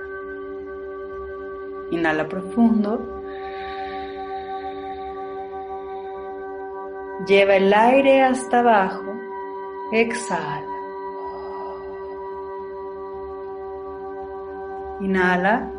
Inhala 1.91 2.29
profundo 2.29 3.19
Lleva 7.27 7.57
el 7.57 7.75
aire 7.75 8.23
hasta 8.23 8.61
abajo. 8.61 9.13
Exhala. 9.93 10.65
Inhala. 15.01 15.73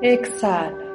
Exhala. 0.00 0.87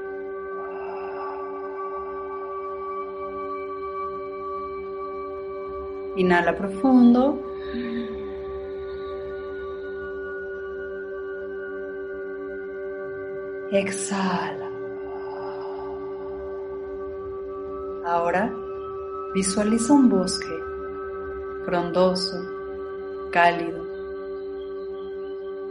Inhala 6.16 6.56
profundo. 6.56 7.42
Exhala. 13.72 14.70
Ahora 18.06 18.54
visualiza 19.34 19.94
un 19.94 20.10
bosque 20.10 20.54
frondoso, 21.66 22.38
cálido, 23.32 23.84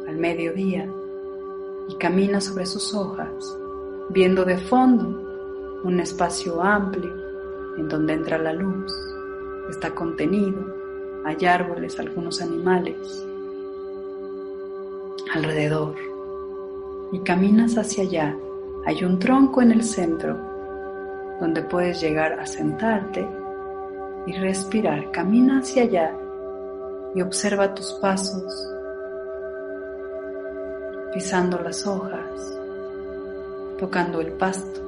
al 0.09 0.17
mediodía 0.17 0.91
y 1.89 1.95
camina 1.97 2.41
sobre 2.41 2.67
sus 2.67 2.93
hojas, 2.95 3.57
viendo 4.09 4.45
de 4.45 4.59
fondo 4.59 5.81
un 5.85 6.01
espacio 6.01 6.61
amplio 6.63 7.13
en 7.77 7.89
donde 7.89 8.15
entra 8.15 8.39
la 8.39 8.53
luz. 8.53 9.12
Está 9.71 9.95
contenido, 9.95 10.65
hay 11.25 11.45
árboles, 11.47 11.99
algunos 11.99 12.41
animales 12.41 13.27
alrededor 15.35 15.95
y 17.11 17.19
caminas 17.21 17.77
hacia 17.77 18.05
allá. 18.05 18.37
Hay 18.85 19.05
un 19.05 19.19
tronco 19.19 19.63
en 19.63 19.73
el 19.73 19.83
centro 19.83 20.37
donde 21.41 21.63
puedes 21.63 22.01
llegar 22.01 22.39
a 22.39 22.47
sentarte 22.47 23.27
y 24.27 24.33
respirar. 24.33 25.11
Camina 25.11 25.59
hacia 25.59 25.85
allá 25.85 26.15
y 27.15 27.23
observa 27.23 27.75
tus 27.75 27.93
pasos, 27.95 28.69
pisando 31.13 31.59
las 31.61 31.87
hojas, 31.87 32.59
tocando 33.79 34.21
el 34.21 34.33
pasto, 34.33 34.81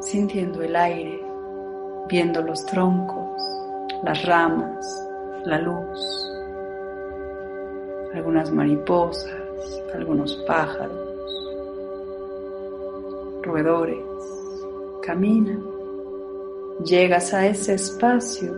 sintiendo 0.00 0.62
el 0.62 0.76
aire, 0.76 1.21
viendo 2.12 2.42
los 2.42 2.66
troncos, 2.66 3.42
las 4.04 4.22
ramas, 4.26 5.08
la 5.46 5.58
luz, 5.58 6.30
algunas 8.14 8.50
mariposas, 8.52 9.34
algunos 9.94 10.36
pájaros 10.46 10.92
roedores. 13.42 14.04
Camina, 15.00 15.58
llegas 16.84 17.32
a 17.32 17.46
ese 17.46 17.74
espacio, 17.74 18.54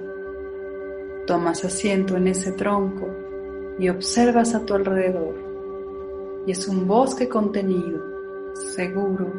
tomas 1.24 1.64
asiento 1.64 2.16
en 2.16 2.26
ese 2.26 2.50
tronco 2.52 3.06
y 3.78 3.88
observas 3.88 4.52
a 4.56 4.66
tu 4.66 4.74
alrededor. 4.74 5.36
Y 6.44 6.50
es 6.50 6.66
un 6.66 6.88
bosque 6.88 7.28
contenido, 7.28 8.02
seguro, 8.74 9.32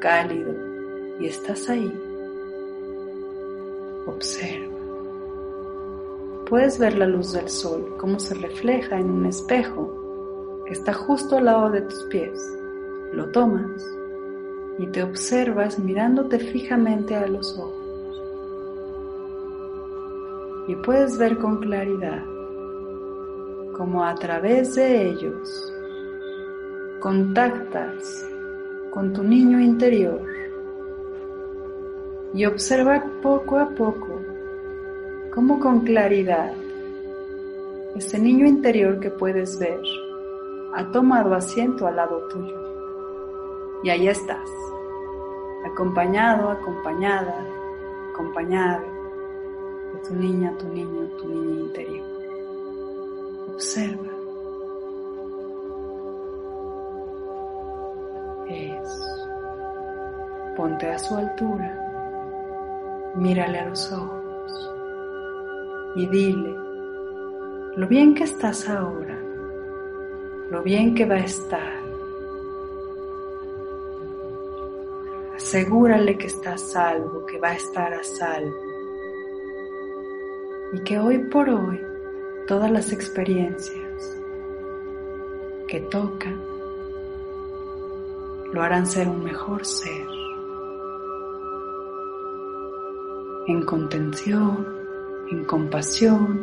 cálido, 0.00 0.54
y 1.20 1.26
estás 1.26 1.68
ahí. 1.68 2.11
Observa. 4.14 4.68
Puedes 6.48 6.78
ver 6.78 6.98
la 6.98 7.06
luz 7.06 7.32
del 7.32 7.48
sol, 7.48 7.96
cómo 7.98 8.18
se 8.18 8.34
refleja 8.34 8.98
en 8.98 9.10
un 9.10 9.26
espejo 9.26 10.02
está 10.72 10.92
justo 10.92 11.36
al 11.36 11.44
lado 11.44 11.70
de 11.70 11.82
tus 11.82 12.04
pies. 12.04 12.58
Lo 13.12 13.28
tomas 13.30 13.82
y 14.78 14.86
te 14.86 15.02
observas 15.02 15.78
mirándote 15.78 16.38
fijamente 16.38 17.14
a 17.14 17.26
los 17.26 17.58
ojos. 17.58 18.22
Y 20.68 20.76
puedes 20.76 21.18
ver 21.18 21.38
con 21.38 21.60
claridad 21.60 22.24
cómo 23.76 24.04
a 24.04 24.14
través 24.14 24.74
de 24.74 25.10
ellos 25.10 25.72
contactas 27.00 28.26
con 28.90 29.12
tu 29.12 29.22
niño 29.22 29.60
interior 29.60 30.22
y 32.34 32.46
observa 32.46 33.04
poco 33.22 33.58
a 33.58 33.68
poco 33.70 34.20
cómo 35.34 35.60
con 35.60 35.80
claridad 35.80 36.52
ese 37.96 38.18
niño 38.18 38.46
interior 38.46 39.00
que 39.00 39.10
puedes 39.10 39.58
ver 39.58 39.80
ha 40.74 40.90
tomado 40.90 41.34
asiento 41.34 41.86
al 41.86 41.96
lado 41.96 42.26
tuyo. 42.28 42.56
Y 43.82 43.90
ahí 43.90 44.08
estás, 44.08 44.48
acompañado, 45.66 46.50
acompañada, 46.50 47.44
acompañada 48.12 48.82
de 49.92 50.08
tu 50.08 50.14
niña, 50.14 50.56
tu 50.58 50.68
niño, 50.68 51.08
tu 51.18 51.28
niña 51.28 51.60
interior. 51.60 52.06
Observa. 53.52 54.12
Eso. 58.48 59.28
Ponte 60.56 60.90
a 60.90 60.98
su 60.98 61.16
altura. 61.16 61.91
Mírale 63.14 63.58
a 63.58 63.68
los 63.68 63.92
ojos 63.92 64.70
y 65.96 66.06
dile 66.08 66.56
lo 67.76 67.86
bien 67.88 68.14
que 68.14 68.24
estás 68.24 68.68
ahora, 68.68 69.18
lo 70.50 70.62
bien 70.62 70.94
que 70.94 71.06
va 71.06 71.14
a 71.14 71.24
estar. 71.24 71.82
Asegúrale 75.34 76.18
que 76.18 76.26
está 76.26 76.52
a 76.52 76.58
salvo, 76.58 77.24
que 77.24 77.38
va 77.38 77.48
a 77.48 77.54
estar 77.54 77.94
a 77.94 78.02
salvo. 78.02 78.54
Y 80.74 80.80
que 80.80 80.98
hoy 80.98 81.18
por 81.18 81.48
hoy 81.48 81.80
todas 82.46 82.70
las 82.70 82.92
experiencias 82.92 84.18
que 85.66 85.80
tocan 85.80 86.38
lo 88.52 88.62
harán 88.62 88.86
ser 88.86 89.08
un 89.08 89.24
mejor 89.24 89.64
ser. 89.64 90.21
En 93.52 93.66
contención, 93.66 94.66
en 95.30 95.44
compasión, 95.44 96.40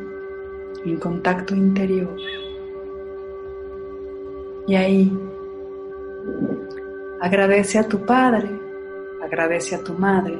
en 0.85 0.99
contacto 0.99 1.55
interior. 1.55 2.15
Y 4.67 4.75
ahí 4.75 5.11
agradece 7.19 7.79
a 7.79 7.87
tu 7.87 8.05
Padre, 8.05 8.47
agradece 9.23 9.73
a 9.73 9.83
tu 9.83 9.93
Madre 9.93 10.37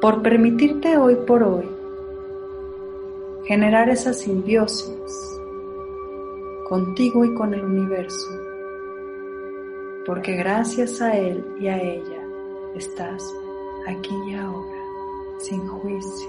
por 0.00 0.22
permitirte 0.22 0.96
hoy 0.96 1.16
por 1.26 1.42
hoy 1.42 1.68
generar 3.44 3.90
esa 3.90 4.14
simbiosis 4.14 5.38
contigo 6.66 7.26
y 7.26 7.34
con 7.34 7.52
el 7.52 7.62
universo, 7.62 8.30
porque 10.06 10.34
gracias 10.34 11.02
a 11.02 11.14
Él 11.14 11.44
y 11.60 11.68
a 11.68 11.78
ella 11.78 12.26
estás 12.74 13.22
aquí 13.86 14.14
y 14.30 14.34
ahora, 14.34 14.81
sin 15.42 15.66
juicio, 15.66 16.28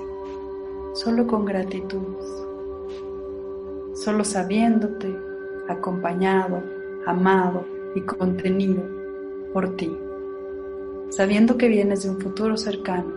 solo 0.94 1.26
con 1.28 1.46
gratitud 1.46 2.02
solo 3.94 4.24
sabiéndote 4.26 5.16
acompañado, 5.70 6.62
amado 7.06 7.66
y 7.96 8.02
contenido 8.02 8.84
por 9.54 9.76
ti, 9.76 9.96
sabiendo 11.10 11.58
que 11.58 11.70
vienes 11.70 12.04
de 12.04 12.10
un 12.10 12.20
futuro 12.20 12.58
cercano 12.58 13.14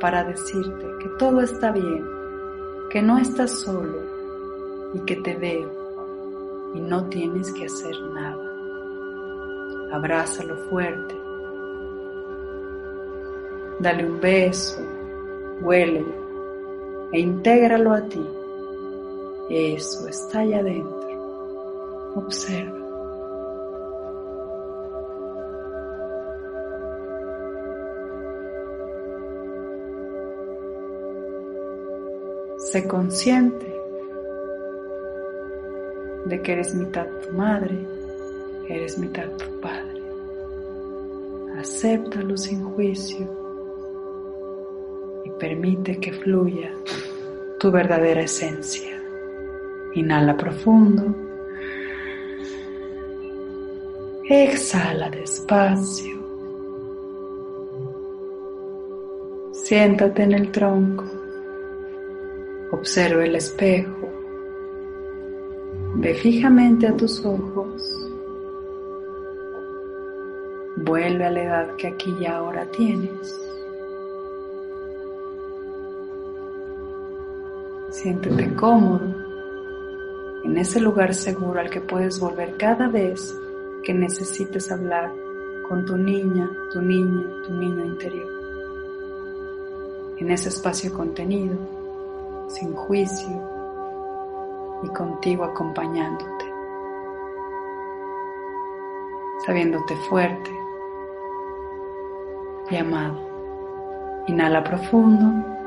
para 0.00 0.24
decirte 0.24 0.86
que 1.00 1.08
todo 1.18 1.40
está 1.40 1.72
bien, 1.72 2.04
que 2.90 3.00
no 3.00 3.18
estás 3.18 3.52
solo 3.52 4.02
y 4.92 5.00
que 5.00 5.16
te 5.16 5.34
veo 5.36 5.70
y 6.74 6.80
no 6.80 7.08
tienes 7.08 7.52
que 7.52 7.66
hacer 7.66 7.98
nada. 8.12 8.44
Abrázalo 9.92 10.56
fuerte, 10.68 11.14
dale 13.80 14.04
un 14.04 14.20
beso, 14.20 14.82
huélelo 15.62 17.08
e 17.12 17.20
intégralo 17.20 17.92
a 17.92 18.02
ti 18.02 18.38
eso 19.50 20.06
está 20.06 20.40
allá 20.40 20.58
adentro. 20.58 20.98
Observa. 22.16 22.76
Sé 32.58 32.86
consciente 32.86 33.74
de 36.26 36.42
que 36.42 36.52
eres 36.52 36.74
mitad 36.74 37.06
tu 37.22 37.32
madre, 37.32 37.78
eres 38.68 38.98
mitad 38.98 39.30
tu 39.38 39.60
padre. 39.60 40.02
Acéptalo 41.58 42.36
sin 42.36 42.62
juicio 42.74 43.37
permite 45.38 45.98
que 45.98 46.12
fluya 46.12 46.70
tu 47.58 47.70
verdadera 47.70 48.22
esencia. 48.22 49.00
Inhala 49.94 50.36
profundo. 50.36 51.14
Exhala 54.28 55.10
despacio. 55.10 56.18
Siéntate 59.52 60.22
en 60.22 60.32
el 60.32 60.52
tronco. 60.52 61.04
Observa 62.72 63.24
el 63.24 63.36
espejo. 63.36 64.08
Ve 65.96 66.14
fijamente 66.14 66.86
a 66.86 66.96
tus 66.96 67.24
ojos. 67.24 67.94
Vuelve 70.76 71.24
a 71.24 71.30
la 71.30 71.42
edad 71.42 71.76
que 71.76 71.88
aquí 71.88 72.14
y 72.20 72.26
ahora 72.26 72.70
tienes. 72.70 73.47
Siéntete 78.00 78.54
cómodo 78.54 79.12
en 80.44 80.56
ese 80.56 80.78
lugar 80.78 81.12
seguro 81.12 81.58
al 81.58 81.68
que 81.68 81.80
puedes 81.80 82.20
volver 82.20 82.56
cada 82.56 82.86
vez 82.86 83.36
que 83.82 83.92
necesites 83.92 84.70
hablar 84.70 85.12
con 85.68 85.84
tu 85.84 85.96
niña, 85.96 86.48
tu 86.72 86.80
niña, 86.80 87.24
tu 87.44 87.54
niño 87.54 87.84
interior. 87.84 88.28
En 90.18 90.30
ese 90.30 90.48
espacio 90.48 90.94
contenido, 90.94 91.58
sin 92.46 92.72
juicio 92.72 93.42
y 94.84 94.88
contigo 94.90 95.42
acompañándote, 95.42 96.44
sabiéndote 99.44 99.96
fuerte 100.08 100.50
y 102.70 102.76
amado. 102.76 103.18
Inhala 104.28 104.62
profundo. 104.62 105.57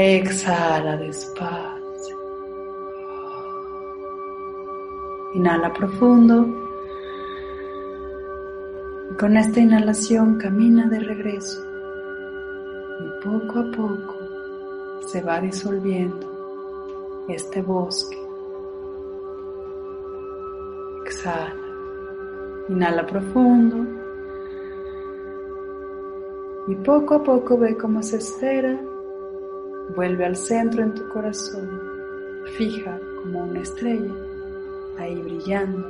Exhala 0.00 0.96
despacio. 0.96 2.16
Inhala 5.34 5.72
profundo. 5.72 6.46
Con 9.18 9.36
esta 9.36 9.58
inhalación 9.58 10.38
camina 10.38 10.86
de 10.86 11.00
regreso. 11.00 11.60
Y 13.00 13.24
poco 13.24 13.58
a 13.58 13.72
poco 13.76 14.14
se 15.08 15.20
va 15.20 15.40
disolviendo 15.40 17.24
este 17.28 17.60
bosque. 17.60 18.18
Exhala. 21.06 21.56
Inhala 22.68 23.04
profundo. 23.04 23.84
Y 26.68 26.76
poco 26.76 27.14
a 27.14 27.24
poco 27.24 27.58
ve 27.58 27.76
cómo 27.76 28.00
se 28.00 28.18
esfera 28.18 28.78
Vuelve 29.98 30.26
al 30.26 30.36
centro 30.36 30.84
en 30.84 30.94
tu 30.94 31.08
corazón, 31.08 31.68
fija 32.56 33.00
como 33.20 33.42
una 33.42 33.62
estrella, 33.62 34.14
ahí 34.96 35.16
brillando 35.16 35.84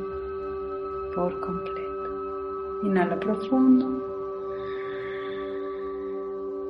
por 1.14 1.38
completo. 1.40 2.80
Inhala 2.84 3.20
profundo. 3.20 4.02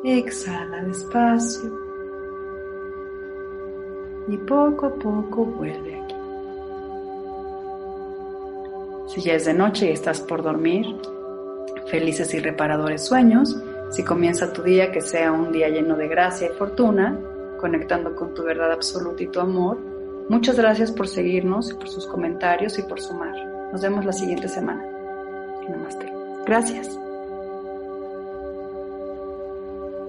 Exhala 0.03 0.83
despacio. 0.83 1.71
Y 4.27 4.37
poco 4.39 4.87
a 4.87 4.95
poco 4.95 5.45
vuelve 5.45 5.95
aquí. 5.95 6.17
Si 9.15 9.21
ya 9.23 9.35
es 9.35 9.45
de 9.45 9.55
noche 9.55 9.87
y 9.87 9.93
estás 9.93 10.21
por 10.23 10.43
dormir, 10.43 10.87
felices 11.87 12.35
y 12.35 12.41
reparadores 12.41 13.07
sueños 13.07 13.63
si 13.91 14.05
comienza 14.05 14.53
tu 14.53 14.63
día, 14.63 14.93
que 14.93 15.01
sea 15.01 15.33
un 15.33 15.51
día 15.51 15.69
lleno 15.69 15.97
de 15.97 16.09
gracia 16.09 16.49
y 16.49 16.55
fortuna, 16.55 17.19
conectando 17.59 18.15
con 18.15 18.33
tu 18.35 18.43
verdad 18.43 18.73
absoluta 18.73 19.23
y 19.23 19.29
tu 19.29 19.41
amor. 19.41 19.79
Muchas 20.29 20.57
gracias 20.57 20.91
por 20.91 21.09
seguirnos, 21.09 21.73
por 21.75 21.89
sus 21.89 22.07
comentarios 22.07 22.79
y 22.79 22.83
por 22.83 23.01
sumar. 23.01 23.35
Nos 23.73 23.83
vemos 23.83 24.05
la 24.05 24.13
siguiente 24.13 24.49
semana. 24.49 24.85
Namaste. 25.69 26.11
Gracias. 26.47 27.08